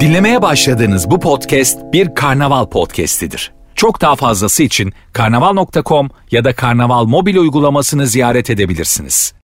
Dinlemeye 0.00 0.42
başladığınız 0.42 1.10
bu 1.10 1.20
podcast 1.20 1.78
bir 1.92 2.14
karnaval 2.14 2.66
podcastidir. 2.66 3.52
Çok 3.74 4.00
daha 4.00 4.16
fazlası 4.16 4.62
için 4.62 4.92
karnaval.com 5.12 6.10
ya 6.30 6.44
da 6.44 6.54
karnaval 6.54 7.04
mobil 7.04 7.36
uygulamasını 7.36 8.06
ziyaret 8.06 8.50
edebilirsiniz. 8.50 9.34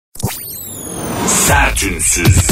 Sertünsüz. 1.27 2.49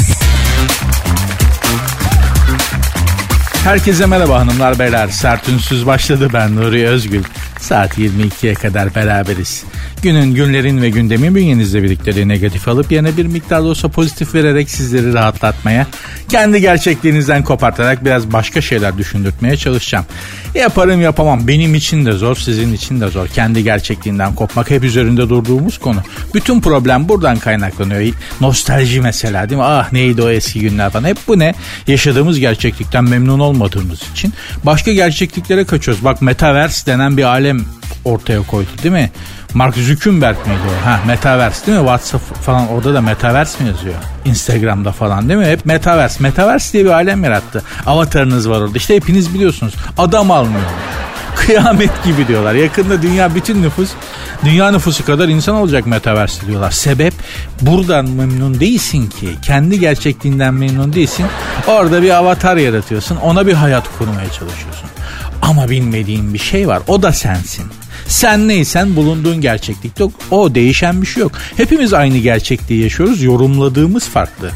Herkese 3.64 4.06
merhaba 4.06 4.40
hanımlar 4.40 4.78
beyler. 4.78 5.08
Sertünsüz 5.08 5.86
başladı 5.86 6.28
ben 6.32 6.56
Nuri 6.56 6.88
Özgül. 6.88 7.24
Saat 7.60 7.98
22'ye 7.98 8.54
kadar 8.54 8.94
beraberiz. 8.94 9.64
Günün, 10.02 10.34
günlerin 10.34 10.82
ve 10.82 10.90
gündemin 10.90 11.34
bünyenizde 11.34 11.82
birlikleri 11.82 12.28
negatif 12.28 12.68
alıp 12.68 12.92
yerine 12.92 13.16
bir 13.16 13.26
miktar 13.26 13.60
olsa 13.60 13.88
pozitif 13.88 14.34
vererek 14.34 14.70
sizleri 14.70 15.14
rahatlatmaya, 15.14 15.86
kendi 16.28 16.60
gerçekliğinizden 16.60 17.44
kopartarak 17.44 18.04
biraz 18.04 18.32
başka 18.32 18.60
şeyler 18.60 18.98
düşündürtmeye 18.98 19.56
çalışacağım. 19.56 20.04
Yaparım 20.54 21.00
yapamam. 21.00 21.48
Benim 21.48 21.74
için 21.74 22.06
de 22.06 22.12
zor, 22.12 22.36
sizin 22.36 22.72
için 22.72 23.00
de 23.00 23.08
zor. 23.08 23.28
Kendi 23.28 23.64
gerçekliğinden 23.64 24.34
kopmak 24.34 24.70
hep 24.70 24.84
üzerinde 24.84 25.28
durduğumuz 25.28 25.78
konu. 25.78 26.02
Bütün 26.34 26.60
problem 26.60 27.08
buradan 27.08 27.38
kaynaklanıyor. 27.38 28.14
Nostalji 28.40 29.00
mesela 29.00 29.50
değil 29.50 29.58
mi? 29.58 29.64
Ah 29.64 29.92
neydi 29.92 30.22
o 30.22 30.30
eski 30.30 30.60
günler 30.60 30.90
falan. 30.90 31.04
Hep 31.04 31.18
bu 31.28 31.38
ne? 31.38 31.54
Yaşadığımız 31.86 32.38
gerçeklikten 32.38 33.04
memnun 33.04 33.38
olmadığımız 33.38 34.00
için 34.12 34.32
başka 34.64 34.92
gerçekliklere 34.92 35.64
kaçıyoruz. 35.64 36.04
Bak 36.04 36.22
Metaverse 36.22 36.86
denen 36.86 37.16
bir 37.16 37.24
alem 37.24 37.49
ortaya 38.04 38.42
koydu 38.42 38.68
değil 38.82 38.92
mi? 38.92 39.10
Mark 39.54 39.74
Zuckerberg 39.74 40.36
miydi 40.46 40.60
o? 40.68 40.86
Ha 40.86 41.00
Metaverse 41.06 41.66
değil 41.66 41.78
mi? 41.78 41.82
WhatsApp 41.82 42.42
falan 42.42 42.68
orada 42.68 42.94
da 42.94 43.00
Metaverse 43.00 43.64
mi 43.64 43.70
yazıyor? 43.70 43.94
Instagram'da 44.24 44.92
falan 44.92 45.28
değil 45.28 45.40
mi? 45.40 45.46
Hep 45.46 45.66
Metaverse. 45.66 46.22
Metaverse 46.22 46.72
diye 46.72 46.84
bir 46.84 46.90
alem 46.90 47.24
yarattı. 47.24 47.62
Avatarınız 47.86 48.48
var 48.50 48.60
orada. 48.60 48.76
İşte 48.78 48.96
hepiniz 48.96 49.34
biliyorsunuz. 49.34 49.74
Adam 49.98 50.30
almıyor. 50.30 50.62
Kıyamet 51.36 52.04
gibi 52.04 52.28
diyorlar. 52.28 52.54
Yakında 52.54 53.02
dünya 53.02 53.34
bütün 53.34 53.62
nüfus 53.62 53.90
dünya 54.44 54.70
nüfusu 54.70 55.04
kadar 55.04 55.28
insan 55.28 55.54
olacak 55.54 55.86
metaverse 55.86 56.46
diyorlar. 56.46 56.70
Sebep 56.70 57.14
buradan 57.60 58.08
memnun 58.08 58.60
değilsin 58.60 59.10
ki. 59.10 59.28
Kendi 59.42 59.80
gerçekliğinden 59.80 60.54
memnun 60.54 60.92
değilsin. 60.92 61.26
Orada 61.66 62.02
bir 62.02 62.10
avatar 62.10 62.56
yaratıyorsun. 62.56 63.16
Ona 63.16 63.46
bir 63.46 63.52
hayat 63.52 63.98
kurmaya 63.98 64.26
çalışıyorsun. 64.26 64.90
Ama 65.42 65.70
bilmediğin 65.70 66.34
bir 66.34 66.38
şey 66.38 66.68
var. 66.68 66.82
O 66.86 67.02
da 67.02 67.12
sensin. 67.12 67.64
Sen 68.10 68.48
neysen 68.48 68.96
bulunduğun 68.96 69.40
gerçeklikte 69.40 70.04
o 70.30 70.54
değişen 70.54 71.02
bir 71.02 71.06
şey 71.06 71.20
yok. 71.20 71.32
Hepimiz 71.56 71.92
aynı 71.94 72.18
gerçekliği 72.18 72.82
yaşıyoruz. 72.82 73.22
Yorumladığımız 73.22 74.08
farklı. 74.08 74.50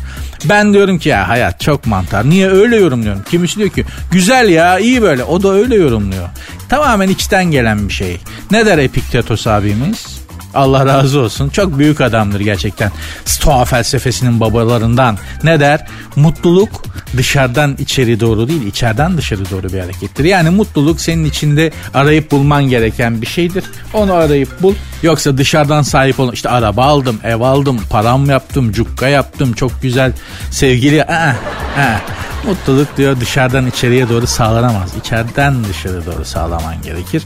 Ben 0.45 0.73
diyorum 0.73 0.99
ki 0.99 1.09
ya 1.09 1.29
hayat 1.29 1.61
çok 1.61 1.87
mantar. 1.87 2.31
Niye 2.31 2.51
öyle 2.51 2.77
yorumluyorum? 2.77 3.23
Kimisi 3.31 3.57
diyor 3.59 3.71
ki 3.71 3.85
güzel 4.11 4.49
ya 4.49 4.79
iyi 4.79 5.03
böyle. 5.03 5.25
O 5.25 5.43
da 5.43 5.53
öyle 5.53 5.75
yorumluyor. 5.75 6.29
Tamamen 6.69 7.09
içten 7.09 7.45
gelen 7.45 7.89
bir 7.89 7.93
şey. 7.93 8.21
Ne 8.51 8.67
der 8.67 8.79
Epiktetos 8.79 9.47
abimiz? 9.47 10.14
Allah 10.55 10.87
razı 10.87 11.21
olsun. 11.21 11.49
Çok 11.49 11.79
büyük 11.79 12.01
adamdır 12.01 12.41
gerçekten. 12.41 12.93
Stoa 13.25 13.65
felsefesinin 13.65 14.41
babalarından. 14.41 15.19
Ne 15.43 15.61
der? 15.61 15.87
Mutluluk 16.17 16.83
dışarıdan 17.17 17.77
içeri 17.79 18.21
doğru 18.21 18.49
değil, 18.49 18.67
içeriden 18.67 19.17
dışarı 19.17 19.51
doğru 19.51 19.73
bir 19.73 19.81
harekettir. 19.81 20.25
Yani 20.25 20.51
mutluluk 20.51 21.01
senin 21.01 21.25
içinde 21.25 21.73
arayıp 21.95 22.31
bulman 22.31 22.65
gereken 22.65 23.23
bir 23.23 23.27
şeydir. 23.27 23.65
Onu 23.95 24.13
arayıp 24.13 24.63
bul. 24.63 24.75
Yoksa 25.03 25.39
dışarıdan 25.39 25.83
sahip 25.83 26.21
olun. 26.21 26.33
İşte 26.33 26.49
araba 26.49 26.85
aldım, 26.85 27.21
ev 27.25 27.41
aldım, 27.41 27.81
param 27.91 28.31
yaptım, 28.31 28.73
cukka 28.73 29.09
yaptım, 29.09 29.53
çok 29.53 29.83
güzel 29.83 30.13
sevgili. 30.51 31.05
Aa, 31.05 31.37
aa. 31.79 32.01
Mutluluk 32.47 32.97
diyor 32.97 33.21
dışarıdan 33.21 33.67
içeriye 33.67 34.09
doğru 34.09 34.27
sağlanamaz. 34.27 34.91
İçeriden 35.01 35.65
dışarı 35.65 36.07
doğru 36.07 36.25
sağlaman 36.25 36.83
gerekir. 36.83 37.23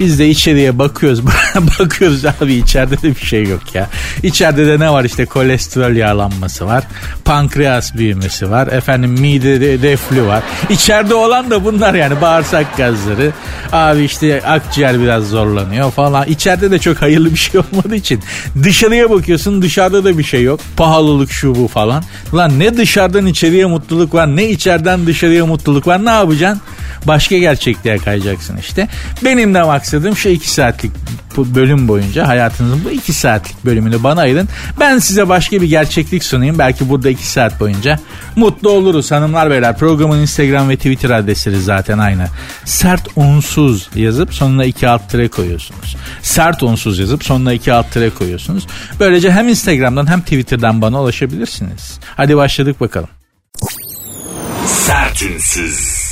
Biz 0.00 0.18
de 0.18 0.28
içeriye 0.28 0.78
bakıyoruz. 0.78 1.26
bakıyoruz 1.80 2.24
abi 2.24 2.53
içeride 2.58 3.02
de 3.02 3.08
bir 3.10 3.26
şey 3.26 3.44
yok 3.44 3.74
ya. 3.74 3.88
İçeride 4.22 4.66
de 4.66 4.80
ne 4.80 4.90
var 4.90 5.04
işte 5.04 5.26
kolesterol 5.26 5.96
yağlanması 5.96 6.66
var. 6.66 6.84
Pankreas 7.24 7.94
büyümesi 7.94 8.50
var. 8.50 8.66
Efendim 8.66 9.10
mide 9.10 9.60
de, 9.60 9.82
deflü 9.82 10.26
var. 10.26 10.42
İçeride 10.70 11.14
olan 11.14 11.50
da 11.50 11.64
bunlar 11.64 11.94
yani 11.94 12.20
bağırsak 12.20 12.76
gazları. 12.76 13.32
Abi 13.72 14.02
işte 14.02 14.42
akciğer 14.46 15.00
biraz 15.00 15.28
zorlanıyor 15.28 15.90
falan. 15.90 16.26
İçeride 16.26 16.70
de 16.70 16.78
çok 16.78 17.02
hayırlı 17.02 17.30
bir 17.30 17.36
şey 17.36 17.60
olmadığı 17.72 17.96
için. 17.96 18.20
Dışarıya 18.62 19.10
bakıyorsun 19.10 19.62
dışarıda 19.62 20.04
da 20.04 20.18
bir 20.18 20.24
şey 20.24 20.42
yok. 20.42 20.60
Pahalılık 20.76 21.32
şu 21.32 21.54
bu 21.54 21.68
falan. 21.68 22.04
Lan 22.34 22.58
ne 22.58 22.76
dışarıdan 22.76 23.26
içeriye 23.26 23.66
mutluluk 23.66 24.14
var 24.14 24.36
ne 24.36 24.50
içeriden 24.50 25.06
dışarıya 25.06 25.46
mutluluk 25.46 25.86
var 25.86 26.04
ne 26.04 26.10
yapacaksın? 26.10 26.60
Başka 27.06 27.38
gerçekliğe 27.38 27.98
kayacaksın 27.98 28.56
işte. 28.56 28.88
Benim 29.24 29.54
de 29.54 29.62
maksadım 29.62 30.16
şu 30.16 30.28
iki 30.28 30.50
saatlik 30.50 30.92
bölüm 31.36 31.88
boyunca 31.88 32.28
hayatınızın 32.28 32.84
bu 32.84 32.90
iki 32.90 33.12
saatlik 33.12 33.64
bölümünü 33.64 34.02
bana 34.02 34.20
ayırın. 34.20 34.48
Ben 34.80 34.98
size 34.98 35.28
başka 35.28 35.62
bir 35.62 35.68
gerçeklik 35.68 36.24
sunayım. 36.24 36.58
Belki 36.58 36.88
burada 36.88 37.10
iki 37.10 37.26
saat 37.26 37.60
boyunca 37.60 37.98
mutlu 38.36 38.70
oluruz 38.70 39.10
hanımlar 39.10 39.50
beyler. 39.50 39.78
Programın 39.78 40.18
Instagram 40.18 40.68
ve 40.68 40.76
Twitter 40.76 41.10
adresleri 41.10 41.60
zaten 41.60 41.98
aynı. 41.98 42.26
Sert 42.64 43.08
unsuz 43.16 43.88
yazıp 43.94 44.34
sonuna 44.34 44.64
iki 44.64 44.88
alt 44.88 45.10
tire 45.10 45.28
koyuyorsunuz. 45.28 45.96
Sert 46.22 46.62
unsuz 46.62 46.98
yazıp 46.98 47.24
sonuna 47.24 47.52
iki 47.52 47.72
alt 47.72 47.92
tire 47.92 48.10
koyuyorsunuz. 48.10 48.66
Böylece 49.00 49.32
hem 49.32 49.48
Instagram'dan 49.48 50.10
hem 50.10 50.20
Twitter'dan 50.20 50.82
bana 50.82 51.02
ulaşabilirsiniz. 51.02 51.98
Hadi 52.16 52.36
başladık 52.36 52.80
bakalım. 52.80 53.08
Sertünsüz. 54.66 56.03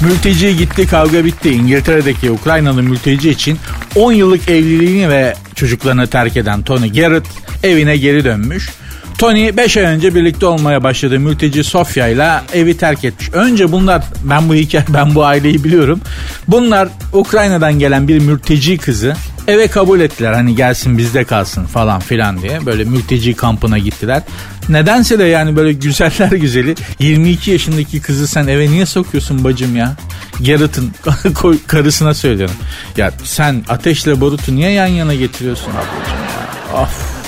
Mülteci 0.00 0.56
gitti 0.56 0.86
kavga 0.86 1.24
bitti. 1.24 1.50
İngiltere'deki 1.50 2.30
Ukraynalı 2.30 2.82
mülteci 2.82 3.30
için 3.30 3.58
10 3.94 4.12
yıllık 4.12 4.48
evliliğini 4.48 5.08
ve 5.08 5.34
çocuklarını 5.54 6.06
terk 6.06 6.36
eden 6.36 6.62
Tony 6.62 6.92
Garrett 6.92 7.26
evine 7.62 7.96
geri 7.96 8.24
dönmüş. 8.24 8.70
Tony 9.18 9.56
5 9.56 9.76
ay 9.76 9.84
önce 9.84 10.14
birlikte 10.14 10.46
olmaya 10.46 10.82
başladığı 10.82 11.20
mülteci 11.20 11.64
Sofia 11.64 12.08
ile 12.08 12.30
evi 12.54 12.76
terk 12.76 13.04
etmiş. 13.04 13.30
Önce 13.32 13.72
bunlar 13.72 14.02
ben 14.22 14.48
bu 14.48 14.54
hikaye 14.54 14.84
ben 14.94 15.14
bu 15.14 15.24
aileyi 15.24 15.64
biliyorum. 15.64 16.00
Bunlar 16.48 16.88
Ukrayna'dan 17.12 17.78
gelen 17.78 18.08
bir 18.08 18.18
mülteci 18.18 18.78
kızı 18.78 19.16
eve 19.48 19.68
kabul 19.68 20.00
ettiler. 20.00 20.32
Hani 20.32 20.56
gelsin 20.56 20.98
bizde 20.98 21.24
kalsın 21.24 21.66
falan 21.66 22.00
filan 22.00 22.42
diye. 22.42 22.66
Böyle 22.66 22.84
mülteci 22.84 23.34
kampına 23.34 23.78
gittiler. 23.78 24.22
Nedense 24.68 25.18
de 25.18 25.24
yani 25.24 25.56
böyle 25.56 25.72
güzeller 25.72 26.28
güzeli 26.30 26.74
22 26.98 27.50
yaşındaki 27.50 28.00
kızı 28.02 28.28
sen 28.28 28.46
eve 28.46 28.70
niye 28.70 28.86
sokuyorsun 28.86 29.44
bacım 29.44 29.76
ya? 29.76 29.96
Garrett'ın 30.40 30.92
karısına 31.66 32.14
söylüyorum. 32.14 32.54
Ya 32.96 33.12
sen 33.24 33.64
ateşle 33.68 34.20
barutu 34.20 34.56
niye 34.56 34.70
yan 34.70 34.86
yana 34.86 35.14
getiriyorsun 35.14 35.70
ablacığım? 35.70 36.82
Of. 36.82 37.18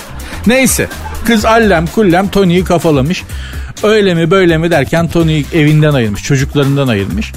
Neyse 0.46 0.88
kız 1.26 1.44
allem 1.44 1.86
kullem 1.86 2.28
Tony'yi 2.28 2.64
kafalamış. 2.64 3.22
Öyle 3.82 4.14
mi 4.14 4.30
böyle 4.30 4.58
mi 4.58 4.70
derken 4.70 5.08
Tony 5.08 5.44
evinden 5.52 5.94
ayırmış, 5.94 6.22
çocuklarından 6.22 6.88
ayırmış. 6.88 7.32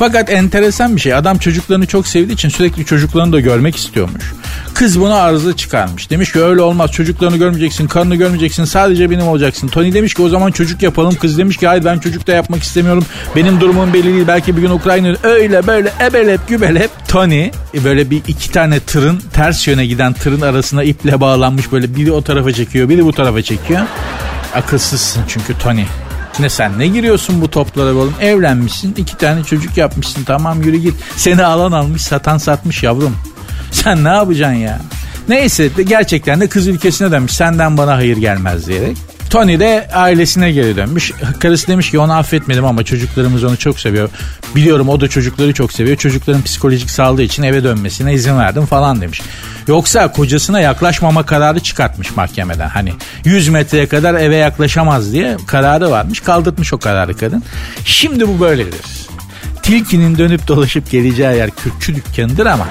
Fakat 0.00 0.30
enteresan 0.30 0.96
bir 0.96 1.00
şey. 1.00 1.14
Adam 1.14 1.38
çocuklarını 1.38 1.86
çok 1.86 2.06
sevdiği 2.06 2.34
için 2.34 2.48
sürekli 2.48 2.84
çocuklarını 2.84 3.32
da 3.32 3.40
görmek 3.40 3.76
istiyormuş. 3.76 4.32
Kız 4.74 5.00
buna 5.00 5.14
arıza 5.14 5.56
çıkarmış. 5.56 6.10
Demiş 6.10 6.32
ki 6.32 6.42
öyle 6.42 6.60
olmaz. 6.60 6.92
Çocuklarını 6.92 7.36
görmeyeceksin, 7.36 7.86
karını 7.86 8.16
görmeyeceksin. 8.16 8.64
Sadece 8.64 9.10
benim 9.10 9.28
olacaksın. 9.28 9.68
Tony 9.68 9.94
demiş 9.94 10.14
ki 10.14 10.22
o 10.22 10.28
zaman 10.28 10.52
çocuk 10.52 10.82
yapalım. 10.82 11.14
Kız 11.14 11.38
demiş 11.38 11.56
ki 11.56 11.66
hayır 11.66 11.84
ben 11.84 11.98
çocuk 11.98 12.26
da 12.26 12.32
yapmak 12.32 12.62
istemiyorum. 12.62 13.04
Benim 13.36 13.60
durumum 13.60 13.94
belli 13.94 14.04
değil. 14.04 14.24
Belki 14.28 14.56
bir 14.56 14.62
gün 14.62 14.70
Ukrayna 14.70 15.16
öyle 15.22 15.66
böyle 15.66 15.92
ebelep 16.00 16.48
gübelep. 16.48 16.90
Tony 17.08 17.50
böyle 17.84 18.10
bir 18.10 18.22
iki 18.28 18.50
tane 18.50 18.80
tırın 18.80 19.22
ters 19.32 19.68
yöne 19.68 19.86
giden 19.86 20.12
tırın 20.12 20.40
arasına 20.40 20.82
iple 20.82 21.20
bağlanmış 21.20 21.72
böyle 21.72 21.96
biri 21.96 22.12
o 22.12 22.22
tarafa 22.22 22.52
çekiyor 22.52 22.88
biri 22.88 23.04
bu 23.04 23.12
tarafa 23.12 23.42
çekiyor. 23.42 23.80
Akılsızsın 24.54 25.22
çünkü 25.28 25.58
Tony. 25.58 25.84
Ne 26.40 26.48
sen 26.48 26.78
ne 26.78 26.86
giriyorsun 26.86 27.40
bu 27.40 27.50
toplara 27.50 27.94
oğlum? 27.94 28.14
Evlenmişsin 28.20 28.94
iki 28.94 29.16
tane 29.16 29.44
çocuk 29.44 29.76
yapmışsın 29.76 30.24
tamam 30.24 30.62
yürü 30.62 30.76
git. 30.76 30.94
Seni 31.16 31.44
alan 31.44 31.72
almış 31.72 32.02
satan 32.02 32.38
satmış 32.38 32.82
yavrum. 32.82 33.16
Sen 33.70 34.04
ne 34.04 34.08
yapacaksın 34.08 34.56
ya? 34.56 34.80
Neyse 35.28 35.70
gerçekten 35.88 36.40
de 36.40 36.48
kız 36.48 36.66
ülkesine 36.66 37.10
dönmüş 37.10 37.32
senden 37.32 37.78
bana 37.78 37.96
hayır 37.96 38.16
gelmez 38.16 38.66
diyerek. 38.66 38.96
Tony 39.30 39.60
de 39.60 39.88
ailesine 39.92 40.52
geri 40.52 40.76
dönmüş. 40.76 41.12
Karısı 41.38 41.66
demiş 41.66 41.90
ki 41.90 41.98
onu 41.98 42.12
affetmedim 42.12 42.64
ama 42.64 42.82
çocuklarımız 42.82 43.44
onu 43.44 43.56
çok 43.56 43.80
seviyor. 43.80 44.08
Biliyorum 44.54 44.88
o 44.88 45.00
da 45.00 45.08
çocukları 45.08 45.54
çok 45.54 45.72
seviyor. 45.72 45.96
Çocukların 45.96 46.42
psikolojik 46.42 46.90
sağlığı 46.90 47.22
için 47.22 47.42
eve 47.42 47.64
dönmesine 47.64 48.14
izin 48.14 48.38
verdim 48.38 48.66
falan 48.66 49.00
demiş. 49.00 49.22
Yoksa 49.68 50.12
kocasına 50.12 50.60
yaklaşmama 50.60 51.26
kararı 51.26 51.60
çıkartmış 51.60 52.16
mahkemeden. 52.16 52.68
Hani 52.68 52.92
100 53.24 53.48
metreye 53.48 53.86
kadar 53.86 54.14
eve 54.14 54.36
yaklaşamaz 54.36 55.12
diye 55.12 55.36
kararı 55.46 55.90
varmış. 55.90 56.20
Kaldırtmış 56.20 56.72
o 56.72 56.78
kararı 56.78 57.16
kadın. 57.16 57.42
Şimdi 57.84 58.28
bu 58.28 58.40
böyledir. 58.40 58.80
Tilkinin 59.62 60.18
dönüp 60.18 60.48
dolaşıp 60.48 60.90
geleceği 60.90 61.36
yer 61.36 61.50
kürkçü 61.50 61.94
dükkanıdır 61.94 62.46
ama 62.46 62.66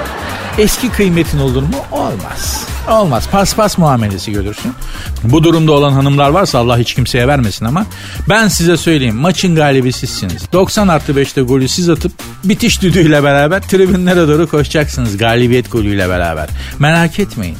Eski 0.57 0.89
kıymetin 0.91 1.39
olur 1.39 1.61
mu? 1.63 1.75
Olmaz. 1.91 2.65
Olmaz. 2.89 3.29
Pas 3.31 3.55
pas 3.55 3.77
muamelesi 3.77 4.31
görürsün. 4.31 4.73
Bu 5.23 5.43
durumda 5.43 5.71
olan 5.71 5.91
hanımlar 5.91 6.29
varsa 6.29 6.59
Allah 6.59 6.77
hiç 6.77 6.93
kimseye 6.93 7.27
vermesin 7.27 7.65
ama 7.65 7.85
ben 8.29 8.47
size 8.47 8.77
söyleyeyim 8.77 9.15
maçın 9.15 9.55
galibi 9.55 9.93
sizsiniz. 9.93 10.43
90 10.53 10.87
artı 10.87 11.11
5'te 11.11 11.41
golü 11.41 11.67
siz 11.67 11.89
atıp 11.89 12.11
bitiş 12.43 12.81
düdüğüyle 12.81 13.23
beraber 13.23 13.61
tribünlere 13.61 14.27
doğru 14.27 14.47
koşacaksınız 14.47 15.17
galibiyet 15.17 15.71
golüyle 15.71 16.09
beraber. 16.09 16.49
Merak 16.79 17.19
etmeyin. 17.19 17.57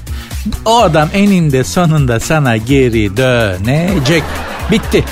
O 0.66 0.82
adam 0.82 1.10
eninde 1.14 1.64
sonunda 1.64 2.20
sana 2.20 2.58
geri 2.58 3.18
dönecek. 3.18 4.24
Bitti. 4.72 5.04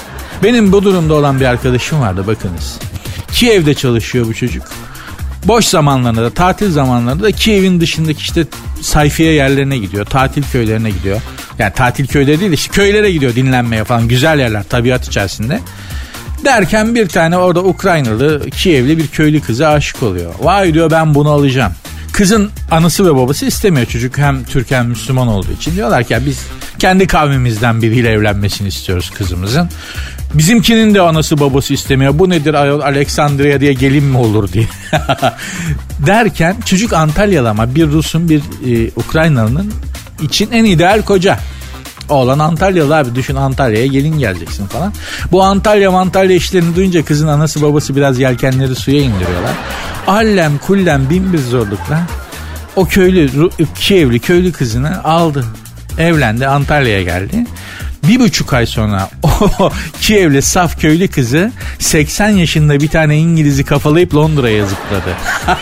Benim 0.44 0.71
bu 0.71 0.83
durumda 0.83 1.13
olan 1.13 1.39
bir 1.39 1.45
arkadaşım 1.45 2.01
vardı 2.01 2.27
bakınız. 2.27 2.80
Kiev'de 3.31 3.73
çalışıyor 3.73 4.27
bu 4.27 4.33
çocuk. 4.33 4.63
Boş 5.47 5.65
zamanlarında 5.65 6.23
da 6.23 6.29
tatil 6.29 6.71
zamanlarında 6.71 7.23
da 7.23 7.31
Kiev'in 7.31 7.81
dışındaki 7.81 8.19
işte 8.19 8.45
sayfiye 8.81 9.33
yerlerine 9.33 9.77
gidiyor. 9.77 10.05
Tatil 10.05 10.44
köylerine 10.44 10.89
gidiyor. 10.89 11.21
Yani 11.59 11.73
tatil 11.73 12.07
köyleri 12.07 12.39
değil 12.39 12.51
işte 12.51 12.73
köylere 12.73 13.11
gidiyor 13.11 13.35
dinlenmeye 13.35 13.83
falan. 13.83 14.07
Güzel 14.07 14.39
yerler 14.39 14.63
tabiat 14.63 15.07
içerisinde. 15.07 15.59
Derken 16.45 16.95
bir 16.95 17.07
tane 17.07 17.38
orada 17.38 17.63
Ukraynalı 17.63 18.49
Kievli 18.49 18.97
bir 18.97 19.07
köylü 19.07 19.41
kıza 19.41 19.69
aşık 19.69 20.03
oluyor. 20.03 20.33
Vay 20.39 20.73
diyor 20.73 20.91
ben 20.91 21.15
bunu 21.15 21.29
alacağım. 21.29 21.73
Kızın 22.18 22.52
anısı 22.72 23.06
ve 23.06 23.16
babası 23.16 23.46
istemiyor 23.46 23.86
çocuk 23.86 24.18
hem 24.18 24.44
Türk 24.44 24.72
hem 24.72 24.88
Müslüman 24.88 25.28
olduğu 25.28 25.52
için. 25.52 25.75
Diyorlar 25.75 26.04
ki 26.04 26.18
biz 26.25 26.46
kendi 26.80 27.08
kavmimizden 27.08 27.81
biriyle 27.81 28.10
evlenmesini 28.10 28.68
istiyoruz 28.68 29.10
kızımızın. 29.10 29.69
Bizimkinin 30.34 30.94
de 30.94 31.02
anası 31.02 31.40
babası 31.40 31.74
istemiyor. 31.74 32.19
Bu 32.19 32.30
nedir 32.30 32.54
ayol 32.54 32.80
Alexandria 32.80 33.60
diye 33.60 33.74
gelin 33.74 34.04
mi 34.04 34.18
olur 34.18 34.54
diye. 34.54 34.68
Derken 36.06 36.56
çocuk 36.66 36.94
Antalyalı 36.94 37.50
ama 37.50 37.75
bir 37.75 37.88
Rus'un 37.88 38.30
bir 38.30 38.40
e, 38.40 38.92
Ukraynalı'nın 38.96 39.74
için 40.22 40.52
en 40.52 40.66
ideal 40.66 41.02
koca. 41.02 41.40
Oğlan 42.09 42.39
Antalyalı 42.39 42.98
abi 42.98 43.15
düşün 43.15 43.36
Antalya'ya 43.36 43.88
gelin 43.88 44.19
geleceksin 44.19 44.68
falan. 44.68 44.94
Bu 45.31 45.44
Antalya 45.44 45.92
Antalya 45.92 46.36
işlerini 46.36 46.75
duyunca 46.75 47.06
kızın 47.06 47.27
anası 47.27 47.62
babası 47.62 47.95
biraz 47.95 48.19
yelkenleri 48.19 48.75
suya 48.75 49.01
indiriyorlar. 49.01 49.51
Allem 50.07 50.57
kullem 50.57 51.09
bin 51.09 51.33
bir 51.33 51.39
zorlukla 51.39 52.01
o 52.75 52.86
köylü 52.86 53.50
Kievli 53.75 54.19
köylü 54.19 54.51
kızını 54.51 55.04
aldı. 55.04 55.45
Evlendi 55.98 56.48
Antalya'ya 56.48 57.04
geldi. 57.04 57.45
Bir 58.07 58.19
buçuk 58.19 58.54
ay 58.54 58.65
sonra 58.65 59.09
o 59.24 59.71
Kievli 60.01 60.42
saf 60.42 60.81
köylü 60.81 61.07
kızı 61.07 61.51
80 61.80 62.30
yaşında 62.30 62.80
bir 62.80 62.88
tane 62.88 63.18
İngiliz'i 63.18 63.63
kafalayıp 63.65 64.15
Londra'ya 64.15 64.65
zıpladı. 64.65 65.15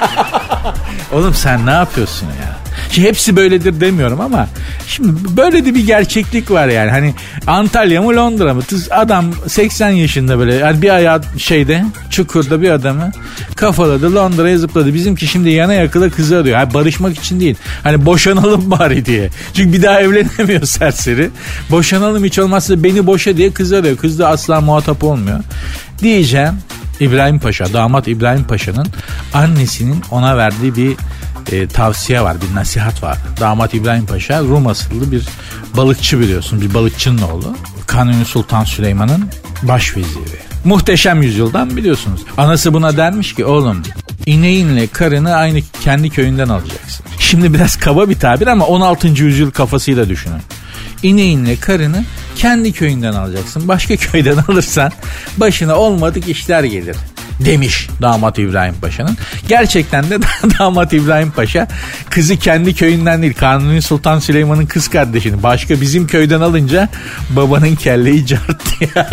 Oğlum 1.13 1.33
sen 1.33 1.65
ne 1.65 1.71
yapıyorsun 1.71 2.25
ya? 2.25 2.44
Şimdi 2.91 3.07
hepsi 3.07 3.35
böyledir 3.35 3.81
demiyorum 3.81 4.21
ama 4.21 4.47
şimdi 4.87 5.37
böyle 5.37 5.65
de 5.65 5.75
bir 5.75 5.87
gerçeklik 5.87 6.51
var 6.51 6.67
yani. 6.67 6.91
Hani 6.91 7.13
Antalya 7.47 8.01
mı 8.01 8.15
Londra 8.15 8.53
mı? 8.53 8.61
Adam 8.91 9.25
80 9.47 9.89
yaşında 9.89 10.39
böyle 10.39 10.53
yani 10.53 10.81
bir 10.81 10.89
ayağı 10.89 11.21
şeyde 11.37 11.85
çukurda 12.09 12.61
bir 12.61 12.69
adamı 12.69 13.11
kafaladı 13.55 14.15
Londra'ya 14.15 14.57
zıpladı. 14.57 14.93
Bizimki 14.93 15.27
şimdi 15.27 15.49
yana 15.49 15.73
yakıla 15.73 16.09
kızı 16.09 16.37
arıyor. 16.37 16.57
Hani 16.57 16.73
barışmak 16.73 17.17
için 17.17 17.39
değil. 17.39 17.55
Hani 17.83 18.05
boşanalım 18.05 18.71
bari 18.71 19.05
diye. 19.05 19.29
Çünkü 19.53 19.73
bir 19.73 19.83
daha 19.83 20.01
evlenemiyor 20.01 20.63
serseri. 20.65 21.29
Boşanalım 21.71 22.23
hiç 22.23 22.39
olmazsa 22.39 22.83
beni 22.83 23.07
boşa 23.07 23.37
diye 23.37 23.51
kız 23.51 23.73
arıyor. 23.73 23.97
Kız 23.97 24.19
da 24.19 24.27
asla 24.27 24.61
muhatap 24.61 25.03
olmuyor. 25.03 25.39
Diyeceğim 26.01 26.53
İbrahim 26.99 27.39
Paşa, 27.39 27.73
damat 27.73 28.07
İbrahim 28.07 28.43
Paşa'nın 28.43 28.87
annesinin 29.33 30.03
ona 30.11 30.37
verdiği 30.37 30.75
bir 30.75 30.95
e, 31.51 31.67
tavsiye 31.67 32.21
var, 32.21 32.37
bir 32.41 32.55
nasihat 32.55 33.03
var. 33.03 33.17
Damat 33.39 33.73
İbrahim 33.73 34.05
Paşa 34.05 34.39
Rum 34.39 34.67
asıllı 34.67 35.11
bir 35.11 35.23
balıkçı 35.77 36.19
biliyorsun, 36.19 36.61
bir 36.61 36.73
balıkçının 36.73 37.21
oğlu. 37.21 37.55
Kanuni 37.87 38.25
Sultan 38.25 38.63
Süleyman'ın 38.63 39.29
baş 39.63 39.97
veziri. 39.97 40.39
Muhteşem 40.65 41.21
yüzyıldan 41.21 41.77
biliyorsunuz. 41.77 42.21
Anası 42.37 42.73
buna 42.73 42.97
dermiş 42.97 43.35
ki 43.35 43.45
oğlum 43.45 43.81
ineğinle 44.25 44.87
karını 44.87 45.35
aynı 45.35 45.59
kendi 45.83 46.09
köyünden 46.09 46.49
alacaksın. 46.49 47.05
Şimdi 47.19 47.53
biraz 47.53 47.75
kaba 47.75 48.09
bir 48.09 48.19
tabir 48.19 48.47
ama 48.47 48.65
16. 48.65 49.07
yüzyıl 49.07 49.51
kafasıyla 49.51 50.09
düşünün. 50.09 50.41
İneğinle 51.05 51.55
karını 51.59 52.03
kendi 52.35 52.73
köyünden 52.73 53.13
alacaksın. 53.13 53.67
Başka 53.67 53.95
köyden 54.11 54.37
alırsan 54.37 54.91
başına 55.37 55.75
olmadık 55.75 56.29
işler 56.29 56.63
gelir 56.63 56.95
demiş 57.39 57.89
damat 58.01 58.39
İbrahim 58.39 58.75
Paşa'nın. 58.81 59.17
Gerçekten 59.47 60.09
de 60.09 60.19
damat 60.59 60.93
İbrahim 60.93 61.31
Paşa 61.31 61.67
kızı 62.09 62.37
kendi 62.37 62.75
köyünden 62.75 63.21
değil 63.21 63.33
Kanuni 63.33 63.81
Sultan 63.81 64.19
Süleyman'ın 64.19 64.65
kız 64.65 64.87
kardeşini 64.87 65.43
başka 65.43 65.81
bizim 65.81 66.07
köyden 66.07 66.41
alınca 66.41 66.89
babanın 67.29 67.75
kelleyi 67.75 68.25
cart 68.25 68.79
diye. 68.79 68.89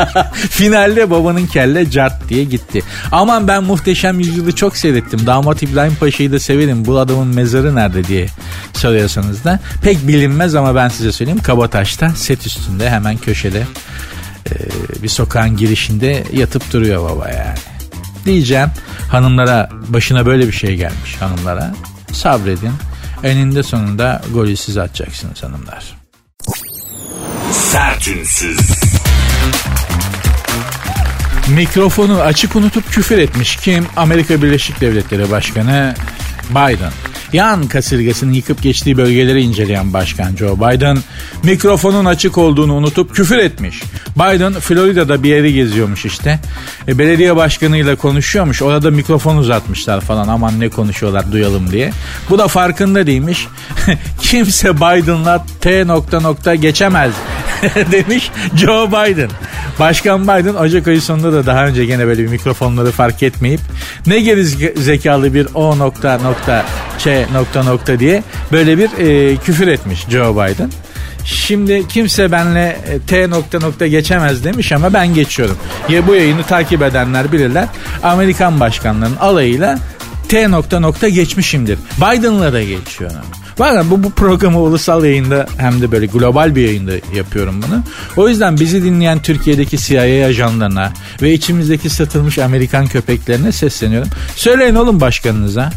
Finalde 0.50 1.10
babanın 1.10 1.46
kelle 1.46 1.90
cart 1.90 2.28
diye 2.28 2.44
gitti. 2.44 2.82
Aman 3.12 3.48
ben 3.48 3.64
muhteşem 3.64 4.20
yüzyılı 4.20 4.52
çok 4.52 4.76
seyrettim. 4.76 5.26
Damat 5.26 5.62
İbrahim 5.62 5.94
Paşa'yı 5.94 6.32
da 6.32 6.40
severim. 6.40 6.84
Bu 6.84 6.98
adamın 6.98 7.26
mezarı 7.26 7.74
nerede 7.74 8.04
diye 8.04 8.26
soruyorsanız 8.72 9.44
da 9.44 9.60
pek 9.82 10.08
bilinmez 10.08 10.54
ama 10.54 10.74
ben 10.74 10.88
size 10.88 11.12
söyleyeyim. 11.12 11.42
Kabataş'ta 11.42 12.10
set 12.10 12.46
üstünde 12.46 12.90
hemen 12.90 13.16
köşede 13.16 13.62
bir 15.02 15.08
sokağın 15.08 15.56
girişinde 15.56 16.24
yatıp 16.32 16.72
duruyor 16.72 17.10
baba 17.10 17.28
yani 17.28 17.71
diyeceğim 18.24 18.69
hanımlara 19.10 19.69
başına 19.88 20.26
böyle 20.26 20.46
bir 20.46 20.52
şey 20.52 20.76
gelmiş 20.76 21.16
hanımlara 21.20 21.74
sabredin 22.12 22.72
eninde 23.22 23.62
sonunda 23.62 24.22
golü 24.34 24.56
siz 24.56 24.78
atacaksınız 24.78 25.42
hanımlar. 25.42 25.84
Sertünsüz. 27.52 28.58
Mikrofonu 31.48 32.20
açık 32.20 32.56
unutup 32.56 32.90
küfür 32.90 33.19
etmiş 33.19 33.56
kim? 33.56 33.86
Amerika 33.96 34.42
Birleşik 34.42 34.80
Devletleri 34.80 35.30
Başkanı 35.30 35.94
Biden. 36.50 36.92
Yan 37.32 37.69
kasırgasının 37.69 38.32
yıkıp 38.32 38.62
geçtiği 38.62 38.96
bölgeleri 38.96 39.43
inceleyen 39.43 39.93
Başkan 39.93 40.37
Joe 40.37 40.56
Biden 40.56 40.99
mikrofonun 41.43 42.05
açık 42.05 42.38
olduğunu 42.38 42.75
unutup 42.75 43.14
küfür 43.14 43.38
etmiş. 43.38 43.82
Biden 44.17 44.52
Florida'da 44.52 45.23
bir 45.23 45.29
yeri 45.29 45.55
geziyormuş 45.55 46.05
işte. 46.05 46.40
E, 46.88 46.99
belediye 46.99 47.37
başkanıyla 47.37 47.96
konuşuyormuş. 47.96 48.62
Orada 48.62 48.90
mikrofon 48.90 49.37
uzatmışlar 49.37 50.00
falan 50.00 50.29
aman 50.29 50.61
ne 50.61 50.69
konuşuyorlar 50.69 51.32
duyalım 51.32 51.70
diye. 51.70 51.93
Bu 52.31 52.38
da 52.38 52.49
farkında 52.49 53.06
değilmiş. 53.06 53.46
Kimse 54.20 54.76
Biden'la 54.76 55.46
T 55.61 55.87
nokta 55.87 56.20
nokta 56.20 56.55
geçemez 56.55 57.12
demiş 57.93 58.31
Joe 58.56 58.88
Biden. 58.88 59.31
Başkan 59.79 60.22
Biden 60.22 60.55
Ocak 60.55 61.03
sonunda 61.03 61.32
da 61.32 61.46
daha 61.46 61.67
önce 61.67 61.84
gene 61.84 62.06
böyle 62.06 62.22
bir 62.22 62.29
mikrofonları 62.29 62.91
fark 62.91 63.22
etmeyip 63.22 63.60
ne 64.06 64.20
geri 64.20 64.44
zekalı 64.81 65.34
bir 65.34 65.48
O 65.55 65.79
nokta 65.79 66.19
nokta 66.19 66.65
Ç 66.98 67.06
nokta 67.32 67.63
nokta 67.63 67.98
diye 67.98 68.22
böyle 68.53 68.79
bir 68.79 68.91
e, 68.98 69.36
küfür 69.36 69.69
etmiş 69.69 70.06
Joe 70.10 70.34
Biden. 70.34 70.70
Şimdi 71.25 71.89
kimse 71.89 72.32
benle 72.32 72.77
e, 72.89 72.98
T 72.98 73.31
nokta 73.31 73.58
nokta 73.58 73.86
geçemez 73.86 74.44
demiş 74.44 74.72
ama 74.72 74.93
ben 74.93 75.15
geçiyorum. 75.15 75.56
Ya 75.89 76.06
bu 76.06 76.15
yayını 76.15 76.43
takip 76.43 76.82
edenler 76.82 77.32
bilirler. 77.32 77.69
Amerikan 78.03 78.60
başkanlarının 78.60 79.17
alayıyla 79.17 79.79
T 80.29 80.51
nokta 80.51 80.81
nokta 80.81 81.08
geçmişimdir. 81.08 81.79
Biden'la 81.98 82.53
da 82.53 82.63
geçiyorum. 82.63 83.42
Bakın 83.59 83.91
bu, 83.91 84.03
bu 84.03 84.11
programı 84.11 84.59
ulusal 84.59 85.05
yayında 85.05 85.47
hem 85.56 85.81
de 85.82 85.93
böyle 85.93 86.06
global 86.06 86.55
bir 86.55 86.63
yayında 86.63 86.93
yapıyorum 87.15 87.63
bunu. 87.69 87.82
O 88.17 88.29
yüzden 88.29 88.56
bizi 88.56 88.85
dinleyen 88.85 89.23
Türkiye'deki 89.23 89.79
CIA 89.79 90.27
ajanlarına 90.27 90.93
ve 91.23 91.32
içimizdeki 91.32 91.91
satılmış 91.91 92.39
Amerikan 92.39 92.87
köpeklerine 92.87 93.53
sesleniyorum. 93.53 94.09
Söyleyin 94.37 94.75
oğlum 94.75 95.01
başkanınıza. 95.01 95.73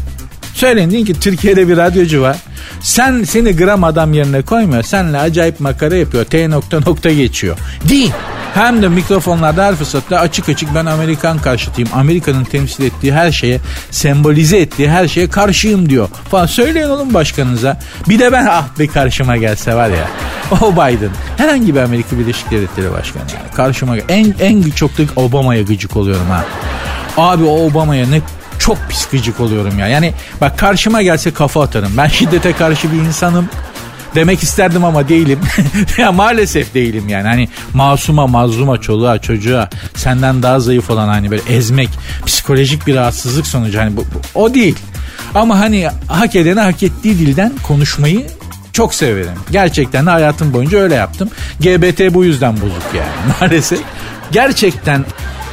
Söyleyin 0.56 0.90
deyin 0.90 1.04
ki 1.04 1.20
Türkiye'de 1.20 1.68
bir 1.68 1.76
radyocu 1.76 2.22
var. 2.22 2.36
Sen 2.80 3.24
seni 3.24 3.56
gram 3.56 3.84
adam 3.84 4.12
yerine 4.12 4.42
koymuyor. 4.42 4.82
Senle 4.82 5.18
acayip 5.18 5.60
makara 5.60 5.96
yapıyor. 5.96 6.24
T 6.24 6.50
nokta 6.50 6.80
nokta 6.80 7.10
geçiyor. 7.10 7.56
Değil. 7.88 8.12
Hem 8.54 8.82
de 8.82 8.88
mikrofonlarda 8.88 9.64
her 9.64 9.74
fırsatta 9.74 10.18
açık 10.18 10.48
açık 10.48 10.74
ben 10.74 10.86
Amerikan 10.86 11.38
karşıtıyım. 11.38 11.90
Amerika'nın 11.94 12.44
temsil 12.44 12.84
ettiği 12.84 13.12
her 13.12 13.32
şeye, 13.32 13.60
sembolize 13.90 14.58
ettiği 14.58 14.90
her 14.90 15.08
şeye 15.08 15.28
karşıyım 15.28 15.90
diyor. 15.90 16.08
Falan 16.30 16.46
söyleyin 16.46 16.88
oğlum 16.88 17.14
başkanınıza. 17.14 17.80
Bir 18.08 18.18
de 18.18 18.32
ben 18.32 18.46
ah 18.50 18.64
bir 18.78 18.88
karşıma 18.88 19.36
gelse 19.36 19.74
var 19.74 19.88
ya. 19.88 20.08
O 20.60 20.72
Biden. 20.72 21.10
Herhangi 21.36 21.74
bir 21.74 21.80
Amerika 21.80 22.18
Birleşik 22.18 22.50
Devletleri 22.50 22.92
Başkanı. 22.92 23.22
Yani. 23.22 23.54
Karşıma 23.54 23.96
en, 23.96 24.34
en 24.40 24.62
çok 24.62 24.98
da 24.98 25.02
Obama'ya 25.16 25.62
gıcık 25.62 25.96
oluyorum 25.96 26.26
ha. 26.30 26.44
Abi 27.16 27.44
o 27.44 27.66
Obama'ya 27.66 28.06
ne 28.06 28.20
çok 28.58 28.78
pis 28.88 29.08
gıcık 29.10 29.40
oluyorum 29.40 29.78
ya. 29.78 29.88
Yani 29.88 30.14
bak 30.40 30.58
karşıma 30.58 31.02
gelse 31.02 31.30
kafa 31.30 31.62
atarım. 31.62 31.92
Ben 31.96 32.06
şiddete 32.08 32.52
karşı 32.52 32.92
bir 32.92 32.96
insanım 32.96 33.48
demek 34.14 34.42
isterdim 34.42 34.84
ama 34.84 35.08
değilim. 35.08 35.40
ya 35.98 36.12
maalesef 36.12 36.74
değilim 36.74 37.08
yani. 37.08 37.28
Hani 37.28 37.48
masuma, 37.74 38.26
mazluma, 38.26 38.80
çoluğa, 38.80 39.18
çocuğa 39.18 39.70
senden 39.94 40.42
daha 40.42 40.60
zayıf 40.60 40.90
olan 40.90 41.08
hani 41.08 41.30
böyle 41.30 41.42
ezmek, 41.48 41.88
psikolojik 42.26 42.86
bir 42.86 42.94
rahatsızlık 42.94 43.46
sonucu 43.46 43.78
hani 43.78 43.96
bu, 43.96 44.00
bu 44.00 44.40
o 44.40 44.54
değil. 44.54 44.76
Ama 45.34 45.58
hani 45.58 45.88
hak 46.08 46.36
edene 46.36 46.60
hak 46.60 46.82
ettiği 46.82 47.18
dilden 47.18 47.52
konuşmayı 47.62 48.26
çok 48.72 48.94
severim. 48.94 49.32
Gerçekten 49.50 50.06
de 50.06 50.10
hayatım 50.10 50.52
boyunca 50.52 50.78
öyle 50.78 50.94
yaptım. 50.94 51.30
GBT 51.60 52.14
bu 52.14 52.24
yüzden 52.24 52.56
bozuk 52.56 52.94
yani 52.94 53.34
maalesef. 53.40 53.80
Gerçekten 54.32 55.04